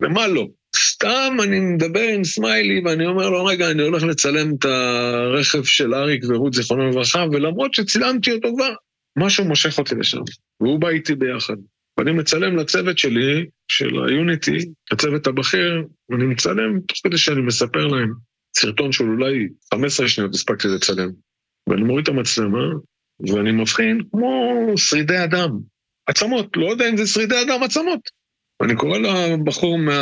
[0.00, 0.46] ומה לא.
[0.76, 5.94] סתם אני מדבר עם סמיילי ואני אומר לו, רגע, אני הולך לצלם את הרכב של
[5.94, 8.74] אריק ורות, זיכרונו לברכה, ולמרות שצילמתי אותו כבר,
[9.18, 10.20] משהו מושך אותי לשם,
[10.60, 11.56] והוא בא איתי ביחד.
[11.98, 14.58] ואני מצלם לצוות שלי, של היוניטי,
[14.92, 18.12] הצוות הבכיר, ואני מצלם תוך כדי שאני מספר להם.
[18.58, 21.10] סרטון של אולי 15 שניות הספקתי לצלם.
[21.68, 22.64] ואני מוריד את המצלמה,
[23.28, 25.50] ואני מבחין כמו שרידי אדם.
[26.06, 28.00] עצמות, לא יודע אם זה שרידי אדם, עצמות.
[28.60, 29.96] ואני קורא לבחור מה...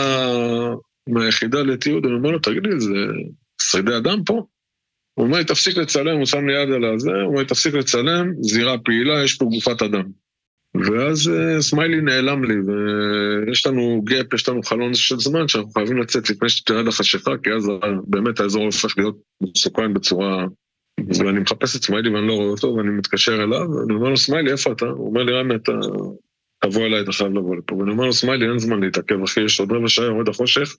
[1.09, 2.95] מהיחידה לתיעוד, אני אומר לו, תגיד לי, זה
[3.63, 4.47] שרידי אדם פה?
[5.15, 7.75] הוא אומר לי, תפסיק לצלם, הוא שם לי יד על הזה, הוא אומר לי, תפסיק
[7.75, 10.05] לצלם, זירה פעילה, יש פה גופת אדם.
[10.75, 15.99] ואז אה, סמיילי נעלם לי, ויש לנו gap, יש לנו חלון של זמן שאנחנו חייבים
[15.99, 17.69] לצאת לפני שתרד החשיכה, כי אז
[18.07, 20.47] באמת האזור הופך להיות מסוכן בצורה...
[21.19, 24.53] ואני מחפש את סמיילי ואני לא רואה אותו, ואני מתקשר אליו, ואני אומר לו, סמיילי,
[24.53, 24.87] איפה אתה?
[24.87, 25.73] הוא אומר לי, רמי, אתה...
[26.61, 27.75] תבוא אליי, אתה חייב לבוא לפה.
[27.75, 30.77] ואני אומר לו, סמיילי, אין זמן להתעכב, אחי, יש עוד רבע שעה, יורד החושך,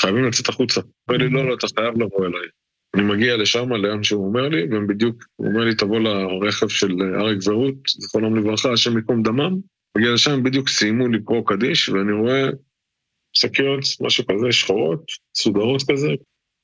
[0.00, 0.80] חייבים לצאת החוצה.
[0.80, 2.48] הוא אומר לי, לא, לא, אתה חייב לבוא אליי.
[2.94, 6.96] אני מגיע לשם, לאן שהוא אומר לי, והם בדיוק, הוא אומר לי, תבוא לרכב של
[7.20, 9.56] אריק ורות, זכרונם לברכה, השם ייקום דמם.
[9.98, 12.48] מגיע לשם, בדיוק סיימו לקרוא קדיש, ואני רואה
[13.32, 15.04] שקיות, משהו כזה, שחורות,
[15.36, 16.08] סודרות כזה,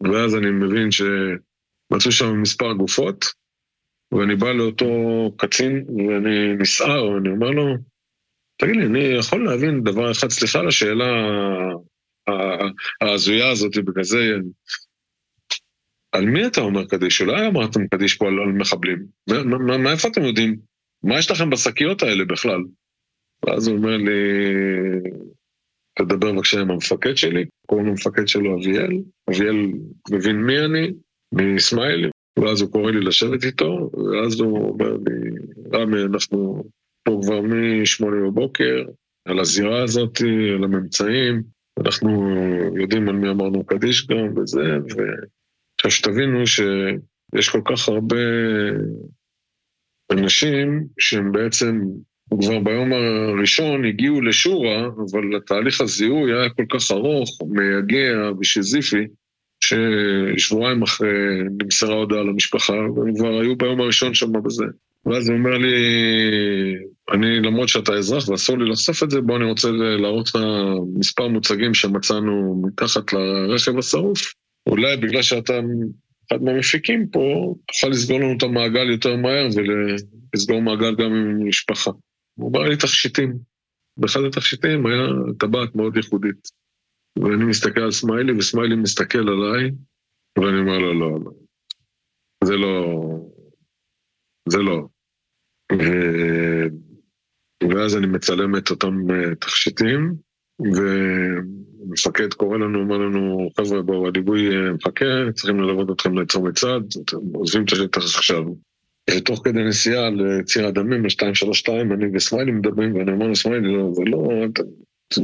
[0.00, 3.24] ואז אני מבין שמצאו שם מספר גופות,
[4.12, 4.86] ואני בא לאותו
[5.36, 7.74] קצין, ואני נסער, ואני אומר לו,
[8.56, 11.06] תגיד לי, אני יכול להבין דבר אחד, סליחה על השאלה
[13.00, 14.36] ההזויה הזאת, בכזה
[16.16, 17.20] על מי אתה אומר קדיש?
[17.20, 19.06] אולי אמרתם קדיש פה על, על מחבלים.
[19.78, 20.56] מאיפה אתם יודעים?
[21.02, 22.60] מה יש לכם בשקיות האלה בכלל?
[23.46, 24.12] ואז הוא אומר לי,
[25.98, 28.92] תדבר בבקשה עם המפקד שלי, קוראים למפקד שלו אביאל,
[29.30, 29.72] אביאל
[30.10, 30.92] מבין מי אני,
[31.34, 35.30] מסמיילי, ואז הוא קורא לי לשבת איתו, ואז הוא אומר לי,
[35.72, 36.64] רמי, אנחנו
[37.04, 38.84] פה כבר משמונה בבוקר,
[39.28, 40.20] על הזירה הזאת,
[40.54, 41.42] על הממצאים,
[41.80, 42.34] אנחנו
[42.80, 45.02] יודעים על מי אמרנו קדיש גם וזה, ו...
[45.86, 48.16] עכשיו שתבינו שיש כל כך הרבה
[50.12, 51.80] אנשים שהם בעצם
[52.40, 59.06] כבר ביום הראשון הגיעו לשורה, אבל התהליך הזיהוי היה כל כך ארוך, מייגע ושזיפי,
[59.60, 61.08] ששבועיים אחרי
[61.62, 64.64] נמסרה הודעה למשפחה, והם כבר היו ביום הראשון שם בזה.
[65.06, 65.74] ואז הוא אומר לי,
[67.12, 70.38] אני, למרות שאתה אזרח ואסור לי לחשוף את זה, בוא אני רוצה להראות לך
[70.98, 74.45] מספר מוצגים שמצאנו מתחת לרכב השרוף.
[74.66, 75.52] אולי בגלל שאתה
[76.28, 81.90] אחד מהמפיקים פה, תוכל לסגור לנו את המעגל יותר מהר ולסגור מעגל גם עם משפחה.
[82.34, 83.38] הוא אמר לי תכשיטים.
[83.96, 85.06] באחד התכשיטים היה
[85.38, 86.48] טבעת מאוד ייחודית.
[87.18, 89.70] ואני מסתכל על סמיילי, וסמיילי מסתכל עליי,
[90.38, 91.30] ואני אומר לו, לא, לא.
[92.44, 92.94] זה לא...
[94.48, 94.88] זה לא.
[95.72, 95.84] ו...
[97.70, 100.14] ואז אני מצלם את אותם אה, תכשיטים,
[101.88, 106.80] ומפקד קורא לנו, אומר לנו, חבר'ה, בואו, הליווי אה, מחכה, צריכים ללוות אתכם לצומת צד,
[107.34, 108.44] עוזבים את השטח עכשיו.
[109.10, 114.46] ותוך כדי נסיעה לציר הדמים, ל-232, אני וסמיילי מדברים, ואני אומר לסמיילי, לא, זה לא,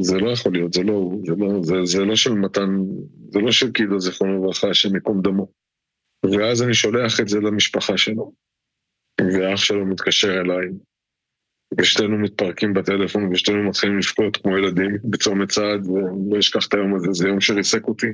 [0.02, 2.78] זה לא יכול להיות, זה לא, זה לא, זה, זה לא של מתן,
[3.32, 5.52] זה לא של כאילו זיכרונו לברכה, השם ייקום דמו.
[6.24, 8.32] ואז אני שולח את זה למשפחה שלו,
[9.20, 10.68] ואח שלו מתקשר אליי,
[11.80, 17.08] ושתינו מתפרקים בטלפון ושתינו מתחילים לבכות כמו ילדים בצומת צעד, ולא אשכח את היום הזה,
[17.12, 18.06] זה יום שריסק אותי.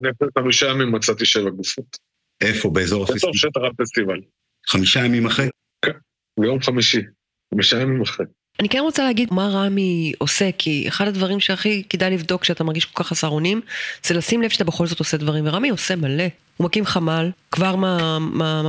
[0.00, 1.96] לפני חמישה ימים מצאתי שבע גופות.
[2.40, 2.70] איפה?
[2.70, 3.28] באזור הפסטיבל?
[3.28, 4.20] בתוך שטח הפסטיבל.
[4.66, 5.48] חמישה ימים אחרי?
[5.84, 5.92] כן,
[6.40, 7.02] ביום חמישי.
[7.54, 8.26] חמישה ימים אחרי.
[8.60, 12.84] אני כן רוצה להגיד מה רמי עושה, כי אחד הדברים שהכי כדאי לבדוק כשאתה מרגיש
[12.84, 13.60] כל כך חסר אונים,
[14.04, 16.24] זה לשים לב שאתה בכל זאת עושה דברים, ורמי עושה מלא.
[16.56, 17.76] הוא מקים חמ"ל, כבר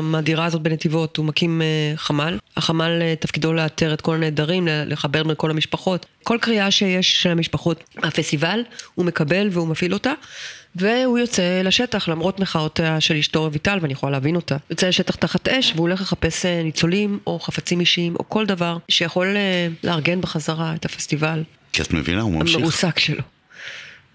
[0.02, 2.38] מהדירה מה, הזאת בנתיבות הוא מקים uh, חמ"ל.
[2.58, 6.06] החמ"ל uh, תפקידו לאתר את כל הנעדרים, לחבר בין כל המשפחות.
[6.24, 8.64] כל קריאה שיש של המשפחות מהפסטיבל,
[8.96, 10.14] הוא מקבל והוא מפעיל אותה.
[10.76, 14.58] והוא יוצא לשטח למרות מחאותיה של אשתו רויטל, ואני יכולה להבין אותה.
[14.70, 18.78] יוצא לשטח תחת אש והוא הולך לחפש אה, ניצולים או חפצים אישיים או כל דבר
[18.90, 19.36] שיכול
[19.84, 21.44] לארגן בחזרה את הפסטיבל.
[21.74, 22.56] כי את מבינה, הוא ממשיך.
[22.56, 23.22] המרוסק שלו.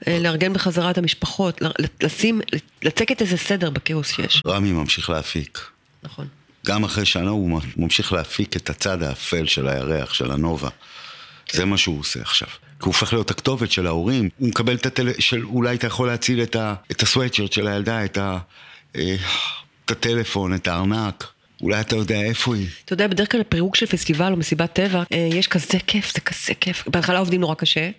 [0.07, 1.63] אה, לארגן בחזרה את המשפחות,
[2.03, 2.41] לשים,
[2.83, 4.43] לצקת איזה סדר בכאוס שיש.
[4.47, 5.61] רמי ממשיך להפיק.
[6.03, 6.27] נכון.
[6.67, 10.69] גם אחרי שנה הוא ממשיך להפיק את הצד האפל של הירח, של הנובה.
[11.47, 11.59] כן.
[11.59, 12.49] זה מה שהוא עושה עכשיו.
[12.81, 15.09] כי הוא הופך להיות הכתובת של ההורים, הוא מקבל את הטל...
[15.19, 16.75] של אולי אתה יכול להציל את, ה...
[16.91, 18.39] את הסוואטשרט של הילדה, את, ה...
[18.97, 19.17] אה,
[19.85, 21.25] את הטלפון, את הארנק.
[21.61, 22.67] אולי אתה יודע איפה היא.
[22.85, 26.21] אתה יודע, בדרך כלל פירוק של פסטיבל או מסיבת טבע, אה, יש כזה כיף, זה
[26.21, 26.85] כזה כיף.
[26.89, 27.91] בהתחלה עובדים נורא קשה,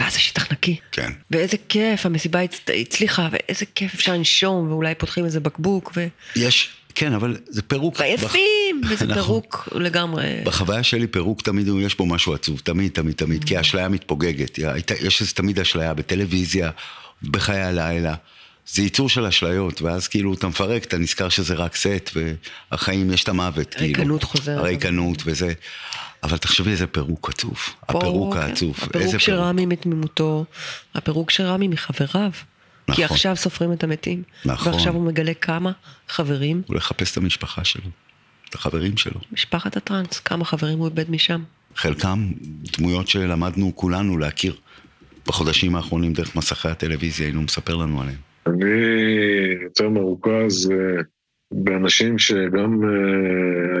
[0.00, 0.76] ואז השטח נקי.
[0.92, 1.12] כן.
[1.30, 2.40] ואיזה כיף, המסיבה
[2.80, 6.06] הצליחה, ואיזה כיף אפשר לנשום, ואולי פותחים איזה בקבוק, ו...
[6.36, 8.00] יש, כן, אבל זה פירוק.
[8.00, 8.90] ויפים, בח...
[8.90, 9.14] וזה נכון.
[9.14, 10.40] פירוק לגמרי.
[10.44, 14.58] בחוויה שלי פירוק תמיד יש בו משהו עצוב, תמיד, תמיד, תמיד, כי האשליה מתפוגגת.
[15.00, 16.70] יש איזה תמיד אשליה בטלוויזיה,
[17.22, 18.14] בחיי הלילה.
[18.66, 22.10] זה ייצור של אשליות, ואז כאילו אתה מפרק, אתה נזכר שזה רק סט,
[22.70, 23.84] והחיים יש את המוות, כאילו.
[23.84, 24.58] הריקנות חוזרת.
[24.58, 25.52] הריקנות וזה.
[26.22, 27.56] אבל תחשבי איזה פירוק עצוב.
[27.88, 28.40] הפירוק כן.
[28.40, 28.76] העצוב.
[28.82, 30.44] הפירוק של רמי מתמימותו,
[30.94, 31.68] הפירוק של רמי
[32.88, 32.96] מחבריו.
[32.96, 33.14] כי נכון.
[33.14, 34.22] עכשיו סופרים את המתים.
[34.44, 34.72] נכון.
[34.72, 35.72] ועכשיו הוא מגלה כמה
[36.08, 37.90] חברים, הוא לחפש את המשפחה שלו,
[38.50, 39.20] את החברים שלו.
[39.32, 41.42] משפחת הטראנס, כמה חברים הוא איבד משם.
[41.74, 42.32] חלקם
[42.78, 44.54] דמויות שלמדנו כולנו להכיר
[45.26, 48.18] בחודשים האחרונים דרך מסכי הטלוויזיה, היינו מספר לנו עליהם.
[48.46, 51.02] אני יותר מרוכז אה,
[51.52, 52.88] באנשים שגם אה,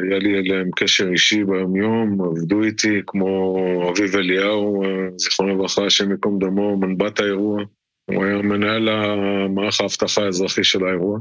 [0.02, 6.10] היה לי אליהם קשר אישי ביומיום, עבדו איתי, כמו אביב אליהו, אה, זיכרונו לברכה, השם
[6.10, 7.62] ייקום דמו, מנבט האירוע.
[8.10, 11.18] הוא היה מנהל המערך האבטחה האזרחי של האירוע.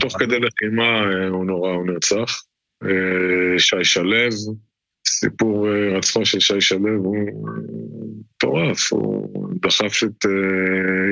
[0.00, 2.42] תוך כדי לחימה אה, הוא נורא, הוא נרצח.
[2.84, 4.28] אה, שי שלו,
[5.08, 7.16] סיפור אה, הירצחו של שי שלו הוא
[8.34, 10.26] מטורף, הוא דחף את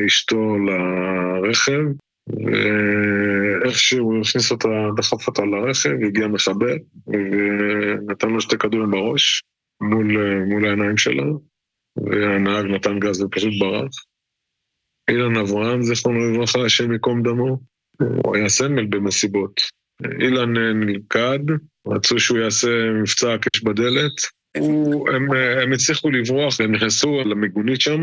[0.07, 1.81] אשתו לרכב,
[2.29, 9.43] ואיכשהו הוא הכניס אותה, דחף אותה לרכב, הגיע מחבל, ונתן לו שתי כדורים בראש,
[9.81, 11.25] מול, מול העיניים שלה,
[11.97, 14.08] והנהג נתן גז ופשוט ברח.
[15.09, 17.59] אילן אברהם, זיכרונו לברכה, השם ייקום דמו,
[18.01, 19.61] הוא היה סמל במסיבות.
[20.21, 21.39] אילן אה, נלכד,
[21.87, 22.69] רצו שהוא יעשה
[23.01, 24.13] מבצע הקש בדלת.
[24.59, 28.01] הוא, הם, אה, הם הצליחו לברוח, הם נכנסו למיגונית שם,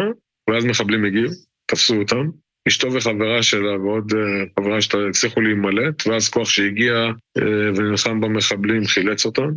[0.50, 1.32] ואז מחבלים הגיעו,
[1.66, 2.30] תפסו אותם.
[2.68, 7.12] אשתו וחברה שלה ועוד אה, חברה שלה הצליחו להימלט, ואז כוח שהגיע
[7.76, 9.50] ונלחם במחבלים חילץ אותם.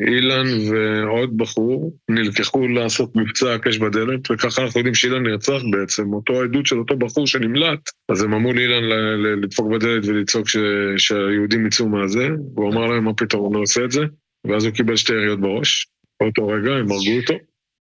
[0.00, 6.42] אילן ועוד בחור נלקחו לעשות מבצע הקש בדלת, וככה אנחנו יודעים שאילן נרצח בעצם, אותו
[6.42, 8.84] העדות של אותו בחור שנמלט, אז הם אמרו לאילן
[9.22, 10.56] לדפוק בדלת ולצעוק ש-
[10.96, 14.00] שהיהודים יצאו מהזה, והוא אמר להם מה פתאום לא עושה את זה,
[14.46, 15.86] ואז הוא קיבל שתי יריות בראש,
[16.20, 17.34] באותו רגע הם הרגו אותו.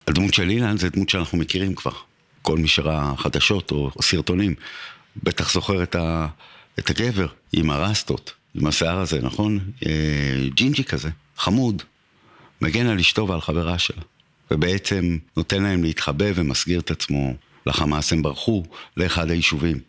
[0.08, 1.92] הדמות של אילן זה דמות שאנחנו מכירים כבר.
[2.42, 4.54] כל מי שראה חדשות או סרטונים,
[5.22, 6.26] בטח זוכר את, ה,
[6.78, 9.58] את הגבר עם הרסטות, עם השיער הזה, נכון?
[9.86, 9.92] אה,
[10.54, 11.82] ג'ינג'י כזה, חמוד,
[12.60, 14.02] מגן על אשתו ועל חברה שלה,
[14.50, 17.34] ובעצם נותן להם להתחבא ומסגיר את עצמו
[17.66, 18.64] לחמאס, הם ברחו
[18.96, 19.80] לאחד היישובים,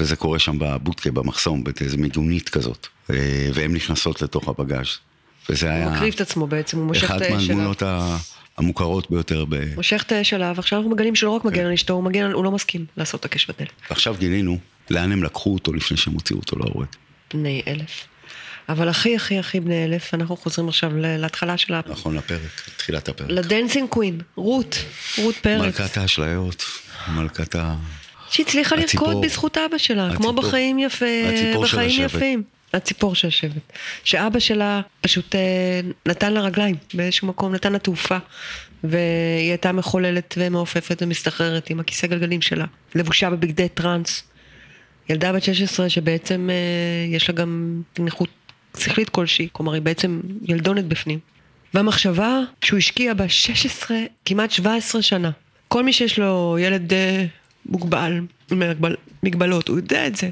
[0.00, 4.86] וזה קורה שם בבודקה, במחסום, באיזה מיגונית כזאת, אה, והן נכנסות לתוך הבגאז',
[5.50, 7.38] וזה היה הוא מקריב את עצמו בעצם, הוא מושך את האש אליו.
[7.38, 8.16] מהדמויות ה-
[8.58, 9.74] המוכרות ביותר ב...
[9.76, 12.32] מושך את האש עליו, עכשיו אנחנו מגלים שהוא לא רק מגן על אשתו, הוא מגן.
[12.32, 13.70] הוא לא מסכים לעשות את הקש בדלת.
[13.90, 14.58] ועכשיו גילינו
[14.90, 16.86] לאן הם לקחו אותו לפני שהם הוציאו אותו להורג.
[17.34, 18.06] בני אלף.
[18.68, 21.80] אבל הכי הכי הכי בני אלף, אנחנו חוזרים עכשיו להתחלה של ה...
[21.86, 23.30] נכון, לפרק, תחילת הפרק.
[23.30, 24.78] ל Dancing Queen, רות,
[25.18, 26.64] רות פרץ, מלכת האשליות,
[27.08, 27.74] מלכת ה...
[28.30, 29.24] שהצליחה לרקוד.
[29.24, 30.32] בזכות אבא שלה, כמו הציפור.
[30.32, 31.06] בחיים יפה,
[31.62, 32.04] בחיים.
[32.04, 32.42] יפים.
[32.72, 33.72] הציפור של השבט.
[34.04, 38.18] שאבא שלה פשוט אה, נתן לה רגליים באיזשהו מקום, נתן לה תעופה.
[38.84, 44.22] והיא הייתה מחוללת ומעופפת ומסתחררת עם הכיסא גלגלים שלה, לבושה בבגדי טראנס.
[45.08, 48.28] ילדה בת 16 שבעצם אה, יש לה גם נכות
[48.78, 51.18] שכלית כלשהי, כלומר היא בעצם ילדונת בפנים.
[51.74, 55.30] והמחשבה שהוא השקיע בה 16, כמעט 17 שנה.
[55.68, 57.24] כל מי שיש לו ילד אה,
[57.66, 58.20] מוגבל,
[58.50, 60.28] עם מגבל, מגבלות, הוא יודע את זה.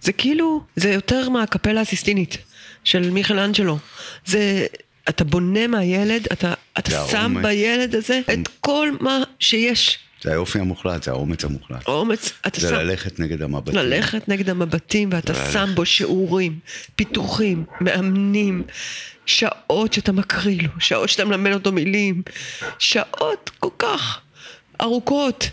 [0.00, 2.38] זה כאילו, זה יותר מהקפלה הסיסטינית
[2.84, 3.78] של מיכאל אנג'לו.
[4.26, 4.66] זה,
[5.08, 7.36] אתה בונה מהילד, אתה, אתה שם.
[7.42, 9.98] בילד הזה את כל מה שיש.
[10.22, 11.86] זה היופי המוחלט, זה האומץ המוחלט.
[11.86, 12.74] אומץ, אתה זה שם...
[12.74, 13.74] ללכת נגד המבטים.
[13.74, 15.52] ללכת נגד המבטים, ואתה ללכת.
[15.52, 16.58] שם בו שיעורים,
[16.96, 18.62] פיתוחים, מאמנים,
[19.26, 22.22] שעות שאתה מקריא לו, שעות שאתה מלמד אותו מילים,
[22.78, 24.20] שעות כל כך
[24.80, 25.50] ארוכות,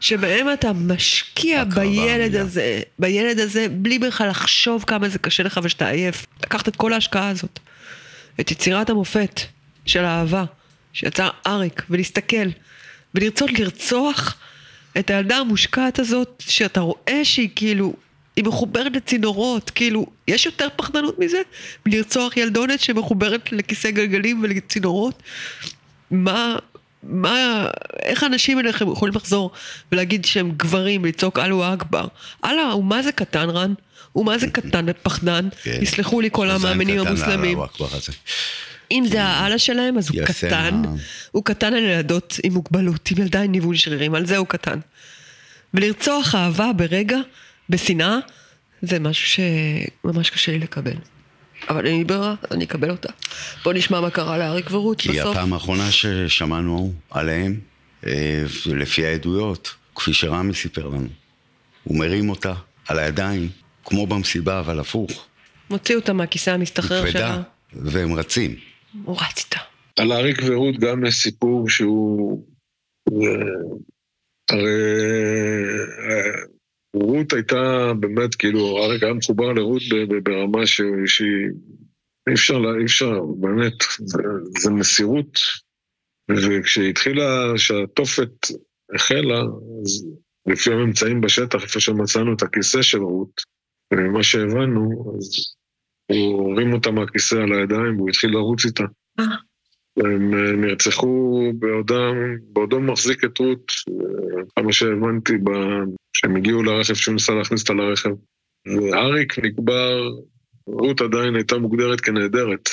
[0.00, 5.88] שבהם אתה משקיע בילד הזה, בילד הזה, בלי בכלל לחשוב כמה זה קשה לך ושאתה
[5.88, 6.26] עייף.
[6.42, 7.58] לקחת את כל ההשקעה הזאת,
[8.40, 9.40] את יצירת המופת
[9.86, 10.44] של האהבה,
[10.92, 12.46] שיצר אריק, ולהסתכל,
[13.14, 14.36] ולרצות לרצוח
[14.98, 17.94] את הילדה המושקעת הזאת, שאתה רואה שהיא כאילו,
[18.36, 21.38] היא מחוברת לצינורות, כאילו, יש יותר פחדנות מזה?
[21.86, 25.22] מלרצוח ילדונת שמחוברת לכיסא גלגלים ולצינורות?
[26.10, 26.56] מה,
[27.02, 27.66] מה,
[28.02, 29.50] איך האנשים האלה יכולים לחזור
[29.92, 32.06] ולהגיד שהם גברים, לצעוק אללהו אכבר?
[32.44, 33.74] אללה, הוא מה זה קטן, רן?
[34.12, 35.48] הוא מה זה קטן ופחדן?
[35.62, 35.78] כן.
[35.82, 37.58] יסלחו לי כל המאמינים המוסלמים.
[38.90, 40.82] אם זה האללה שלהם, אז הוא קטן.
[41.30, 44.78] הוא קטן על ילדות עם מוגבלות, עם ילדה עם ניוון שרירים, על זה הוא קטן.
[45.74, 47.18] ולרצוח אהבה ברגע,
[47.68, 48.18] בשנאה,
[48.82, 49.42] זה משהו
[50.04, 50.96] שממש קשה לי לקבל.
[51.68, 53.08] אבל אין לי ברירה, אני אקבל אותה.
[53.64, 55.36] בוא נשמע מה קרה לאריק ורות כי בסוף.
[55.36, 57.60] הפעם האחרונה ששמענו עליהם,
[58.06, 61.08] אה, לפי העדויות, כפי שרמי סיפר לנו,
[61.84, 62.52] הוא מרים אותה
[62.88, 63.48] על הידיים,
[63.84, 65.26] כמו במסיבה, אבל הפוך.
[65.70, 67.42] מוציא אותה מהכיסא המסתחרר כבדה, שלה.
[67.72, 68.69] והם רצים.
[69.04, 69.60] הוא רץ איתה.
[69.98, 72.44] על אריק ורות גם יש סיפור שהוא...
[73.08, 73.46] אה,
[74.50, 74.92] הרי
[76.08, 76.42] אה,
[76.96, 79.82] רות הייתה באמת, כאילו, אריק היה מחובר לרות
[80.22, 81.50] ברמה שהיא...
[82.28, 84.22] אי אפשר, לה- אי אפשר, באמת, זה,
[84.58, 85.38] זה מסירות.
[86.30, 88.32] וכשהתחילה, כשהתופת
[88.94, 89.40] החלה,
[89.84, 90.06] אז
[90.46, 93.40] לפי הממצאים בשטח, איפה שמצאנו את הכיסא של רות,
[93.92, 95.54] וממה שהבנו, אז
[96.10, 98.84] הוא הרים אותה מהכיסא על הידיים והוא התחיל לרוץ איתה.
[99.96, 102.14] הם אה, נרצחו בעודם,
[102.52, 105.32] בעודו מחזיק את רות, אה, כמה שהבנתי,
[106.12, 108.10] כשהם הגיעו לרכב, שהוא ניסה להכניס אותה לרכב.
[108.66, 110.10] ואריק נקבר,
[110.66, 112.68] רות עדיין הייתה מוגדרת כנהדרת.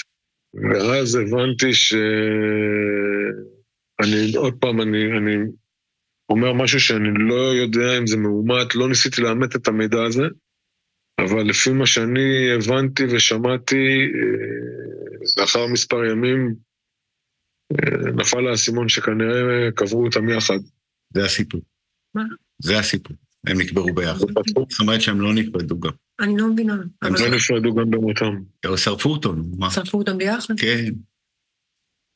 [0.53, 1.95] ואז הבנתי ש...
[3.99, 5.35] אני, עוד פעם, אני, אני
[6.29, 10.23] אומר משהו שאני לא יודע אם זה מאומת, לא ניסיתי לאמת את המידע הזה,
[11.19, 16.55] אבל לפי מה שאני הבנתי ושמעתי, אה, לאחר מספר ימים,
[17.73, 20.59] אה, נפל האסימון שכנראה קברו אותם יחד.
[21.13, 21.61] זה הסיפור.
[22.15, 22.23] מה?
[22.61, 23.15] זה הסיפור.
[23.47, 24.19] הם נקברו ביחד.
[24.69, 25.91] זאת אומרת שהם לא נפרדו גם.
[26.19, 26.73] אני לא מבינה.
[27.01, 28.35] הם לא נפרדו גם במותם.
[28.75, 29.71] שרפו אותו, מה?
[29.71, 30.53] שרפו אותם ביחד?
[30.57, 30.85] כן.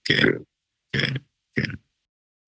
[0.03, 0.27] כן.
[0.95, 1.13] כן.
[1.55, 1.71] כן.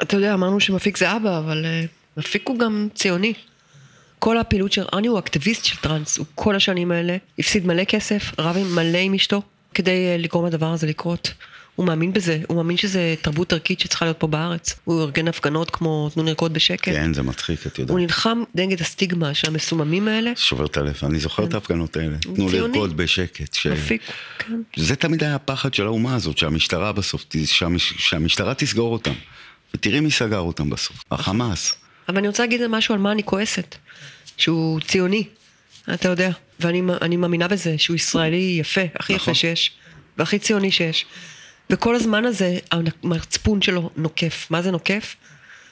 [0.02, 3.34] אתה יודע, אמרנו שמפיק זה אבא, אבל uh, מפיק הוא גם ציוני.
[4.24, 8.32] כל הפעילות של ארני הוא אקטיביסט של טראנס, הוא כל השנים האלה הפסיד מלא כסף,
[8.40, 9.42] רב עם מלא עם אשתו,
[9.74, 11.34] כדי uh, לגרום לדבר הזה לקרות.
[11.76, 14.76] הוא מאמין בזה, הוא מאמין שזה תרבות ערכית שצריכה להיות פה בארץ.
[14.84, 16.86] הוא ארגן הפגנות כמו תנו לרקוד בשקט.
[16.86, 17.90] כן, זה מצחיק, את יודעת.
[17.90, 20.32] הוא נלחם נגד הסטיגמה של המסוממים האלה.
[20.36, 21.56] שובר את הלב, אני זוכר את כן.
[21.56, 22.18] ההפגנות האלה.
[22.36, 23.54] תנו לרקוד בשקט.
[23.54, 23.68] ש...
[23.68, 24.02] מפיק,
[24.40, 24.62] כן.
[24.76, 27.94] זה תמיד היה הפחד של האומה הזאת, שהמשטרה בסוף, שהמש...
[27.98, 29.14] שהמשטרה תסגור אותם.
[29.74, 31.74] ותראי מי סגר אותם בסוף, החמאס.
[32.10, 33.76] אבל אני רוצה להגיד משהו על מה אני כועסת.
[34.38, 35.28] שהוא ציוני,
[35.94, 36.30] אתה יודע.
[36.60, 39.32] ואני מאמינה בזה, שהוא ישראלי יפה, הכי נכון.
[39.32, 39.72] יפה שיש.
[40.18, 41.06] והכי ציוני שיש.
[41.70, 44.48] וכל הזמן הזה, המצפון שלו נוקף.
[44.50, 45.16] מה זה נוקף?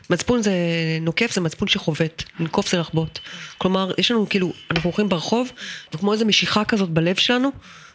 [0.10, 0.54] מצפון זה
[1.02, 3.20] נוקף, זה מצפון שחובט, לנקוף זה לחבוט.
[3.58, 5.52] כלומר, יש לנו כאילו, אנחנו הולכים ברחוב,
[5.94, 7.52] וכמו איזו משיכה כזאת בלב שלנו,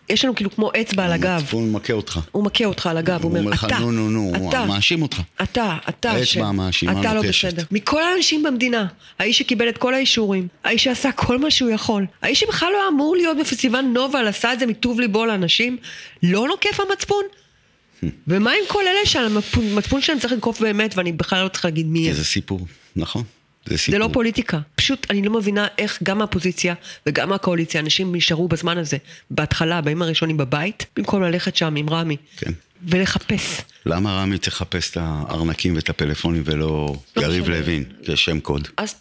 [0.08, 1.30] יש לנו כאילו כמו אצבע על הגב.
[1.30, 2.20] המצפון מכה אותך.
[2.32, 5.20] הוא מכה אותך על הגב, הוא אומר, אתה, נו, נו, נו, הוא מאשים אותך.
[5.42, 7.22] אתה, אתה, האצבע המאשימה אתה לא.
[7.22, 7.62] בסדר.
[7.70, 8.86] מכל האנשים במדינה,
[9.18, 13.16] האיש שקיבל את כל האישורים, האיש שעשה כל מה שהוא יכול, האיש שבכלל לא אמור
[13.16, 15.76] להיות בפסטיבל נובה, אבל עשה את זה מטוב ליבו לאנשים,
[16.22, 17.22] לא נוקף המצפון?
[18.28, 22.08] ומה עם כל אלה שהמצפון שלהם צריך לנקוף באמת, ואני בכלל לא צריכה להגיד מי
[22.08, 22.14] הם.
[22.14, 22.60] זה סיפור,
[22.96, 23.22] נכון.
[23.66, 23.92] זה סיפור.
[23.92, 24.58] זה לא פוליטיקה.
[24.74, 26.74] פשוט אני לא מבינה איך גם מהאופוזיציה
[27.06, 28.96] וגם מהקואליציה אנשים נשארו בזמן הזה,
[29.30, 32.16] בהתחלה, בימים הראשונים בבית, במקום ללכת שם עם רמי.
[32.36, 32.52] כן.
[32.82, 33.60] ולחפש.
[33.86, 38.68] למה רמי תחפש את הארנקים ואת הפלאפונים ולא יריב לוין כשם קוד?
[38.76, 38.94] אז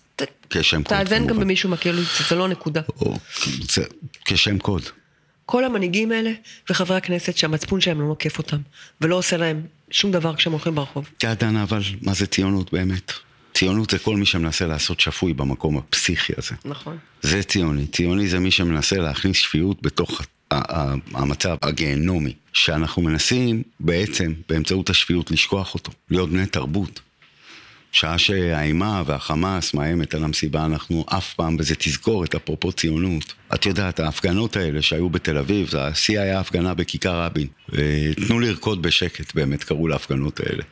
[0.50, 0.98] כשם קוד.
[0.98, 1.40] תאזן גם.
[1.40, 2.82] במישהו מהקואליציה, זה לא נקודה.
[3.02, 3.18] או,
[3.72, 3.84] זה,
[4.26, 4.82] כשם קוד.
[5.46, 6.32] כל המנהיגים האלה
[6.70, 8.58] וחברי הכנסת שהמצפון שלהם לא נוקף אותם,
[9.02, 9.62] ולא עושה להם
[9.92, 11.10] שום דבר כשהם הולכים ברחוב.
[11.18, 13.12] את יודעת, דנה, אבל מה זה ציונות באמת?
[13.56, 16.56] ציונות זה כל מי שמנסה לעשות שפוי במקום הפסיכי הזה.
[16.66, 16.98] נכון.
[17.22, 17.88] זה ציוני.
[17.88, 20.22] ציוני זה מי שמנסה להכניס שפיות בתוך
[21.14, 27.00] המצב הגיהנומי, שאנחנו מנסים בעצם באמצעות השפיות לשכוח אותו, להיות בני תרבות.
[27.92, 33.34] שעה שהאימה והחמאס מאיימת על המסיבה, אנחנו אף פעם בזה תזכורת, אפרופו ציונות.
[33.54, 37.48] את יודעת, ההפגנות האלה שהיו בתל אביב, השיא היה הפגנה בכיכר רבין.
[38.28, 40.64] תנו לרקוד בשקט, באמת קראו להפגנות האלה.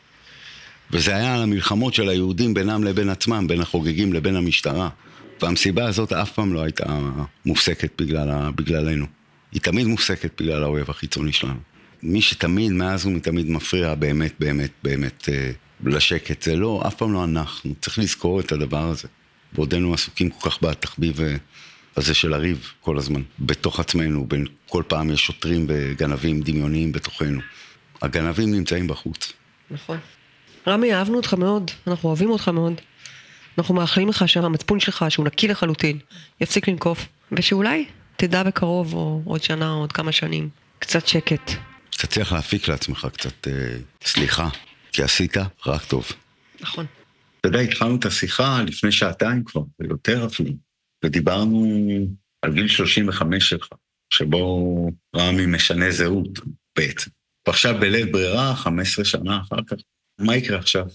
[0.94, 4.90] וזה היה על המלחמות של היהודים בינם לבין עצמם, בין החוגגים לבין המשטרה.
[5.42, 7.00] והמסיבה הזאת אף פעם לא הייתה
[7.46, 9.06] מופסקת בגלל, ה- בגללנו.
[9.52, 11.60] היא תמיד מופסקת בגלל האויב החיצוני שלנו.
[12.04, 15.52] מי שתמיד, מאז ומתמיד מפריע באמת, באמת, באמת אה,
[15.84, 17.76] לשקט, זה לא, אף פעם לא אנחנו.
[17.82, 19.08] צריך לזכור את הדבר הזה.
[19.54, 21.36] בעודנו עסוקים כל כך בתחביב אה,
[21.98, 27.40] הזה של הריב כל הזמן, בתוך עצמנו, בין כל פעם יש שוטרים וגנבים דמיוניים בתוכנו.
[28.02, 29.34] הגנבים נמצאים בחוץ.
[29.72, 29.98] נכון.
[30.68, 32.74] רמי, אהבנו אותך מאוד, אנחנו אוהבים אותך מאוד.
[33.58, 36.00] אנחנו מאחלים לך שהמצפון שלך, שהוא נקי לחלוטין,
[36.42, 37.86] יפסיק לנקוף, ושאולי
[38.16, 40.50] תדע בקרוב, או עוד שנה, או עוד כמה שנים,
[40.80, 41.52] קצת שקט.
[41.90, 44.50] תצליח להפיק לעצמך קצת אה, סליחה,
[44.92, 46.12] כי עשית רק טוב.
[46.62, 46.86] נכון.
[47.40, 50.52] אתה יודע, התחלנו את השיחה לפני שעתיים כבר, ויותר אפילו,
[51.06, 51.68] ודיברנו
[52.42, 53.68] על גיל 35 שלך,
[54.14, 56.40] שבו רמי משנה זהות
[56.78, 57.12] בעצם.
[57.48, 59.76] ועכשיו בלית ברירה, 15 שנה אחר כך,
[60.20, 60.86] מה יקרה עכשיו?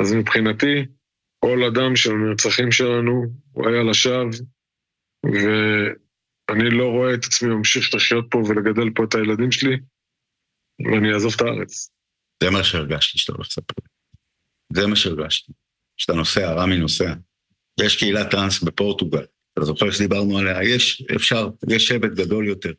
[0.00, 0.86] אז מבחינתי,
[1.44, 4.30] כל אדם של הנרצחים שלנו, הוא היה לשווא,
[5.24, 9.76] ואני לא רואה את עצמי ממשיך לחיות פה ולגדל פה את הילדים שלי,
[10.84, 11.90] ואני אעזוב את הארץ.
[12.42, 13.74] זה מה שהרגשתי שאתה הולך לספר.
[14.72, 15.52] זה מה שהרגשתי.
[15.96, 17.14] שאתה נוסע, רמי נוסע.
[17.80, 22.72] יש קהילת טראנס בפורטוגל, אתה זוכר שדיברנו עליה, יש, אפשר, יש שבט גדול יותר,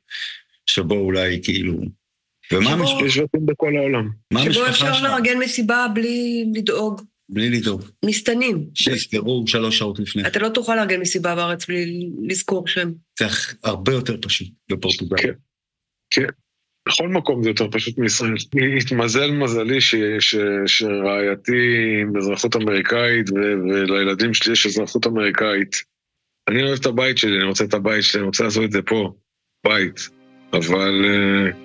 [0.66, 2.03] שבו אולי כאילו...
[2.52, 3.06] ומה שבו- המשפחה?
[3.06, 4.10] יש שבטים בכל העולם.
[4.34, 5.04] מה שבו המשפחה אפשר שלך?
[5.04, 7.02] לארגן מסיבה בלי לדאוג.
[7.30, 7.82] בלי לדאוג.
[8.06, 8.66] מסתנים.
[8.74, 10.28] שיסגרו שלוש שעות לפני.
[10.28, 12.92] אתה לא תוכל לארגן מסיבה בארץ בלי לזכור שם.
[13.20, 13.26] זה
[13.64, 15.18] הרבה יותר פשוט בפורטוגל.
[15.18, 15.34] כן.
[16.14, 16.26] כן.
[16.88, 18.34] בכל מקום זה יותר פשוט מישראל.
[18.78, 25.76] התמזל מזלי ש, ש, שרעייתי עם אזרחות אמריקאית ו, ולילדים שלי יש אזרחות אמריקאית.
[26.50, 28.82] אני אוהב את הבית שלי, אני רוצה את הבית שלי, אני רוצה לעשות את זה
[28.82, 29.14] פה,
[29.66, 30.10] בית.
[30.54, 31.56] אבל uh,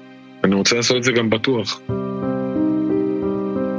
[0.44, 1.80] אני רוצה לעשות את זה גם בטוח.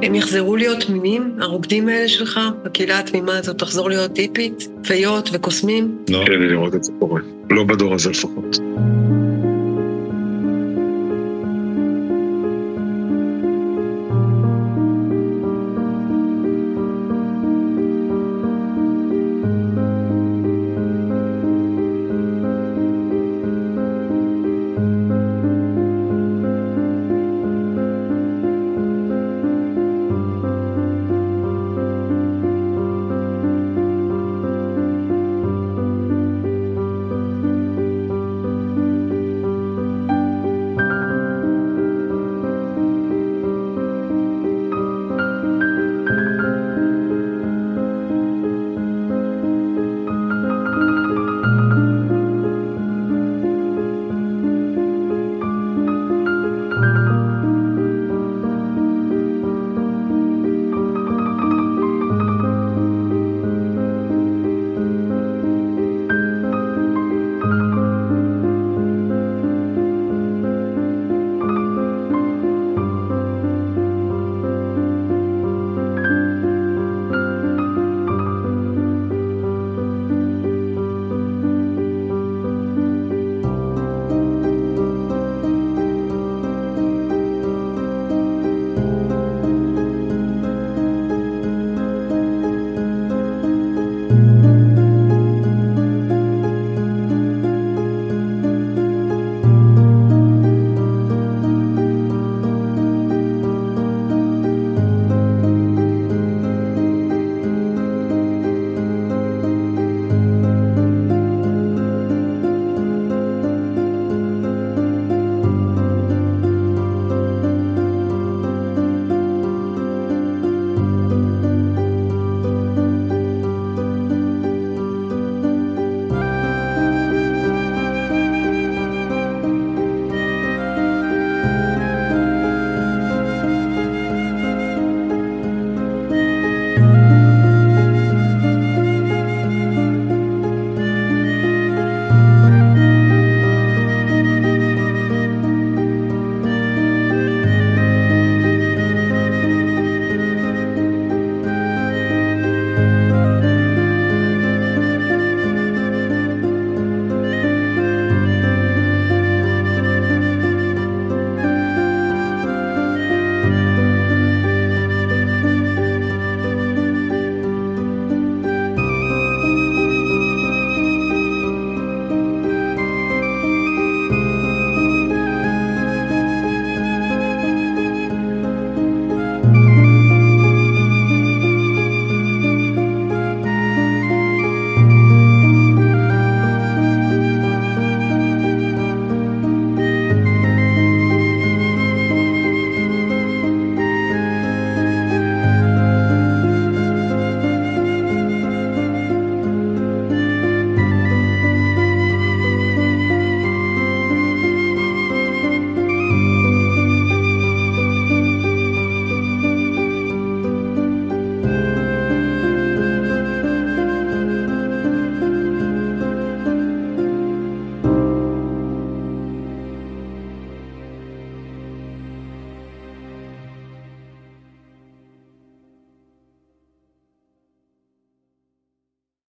[0.03, 5.97] הם יחזרו להיות תמימים, הרוקדים האלה שלך, בקהילה התמימה הזאת, תחזור להיות טיפית, פיות וקוסמים?
[6.09, 6.23] לא.
[6.25, 7.21] כן, לראות את זה קורה.
[7.49, 8.57] לא בדור הזה לפחות.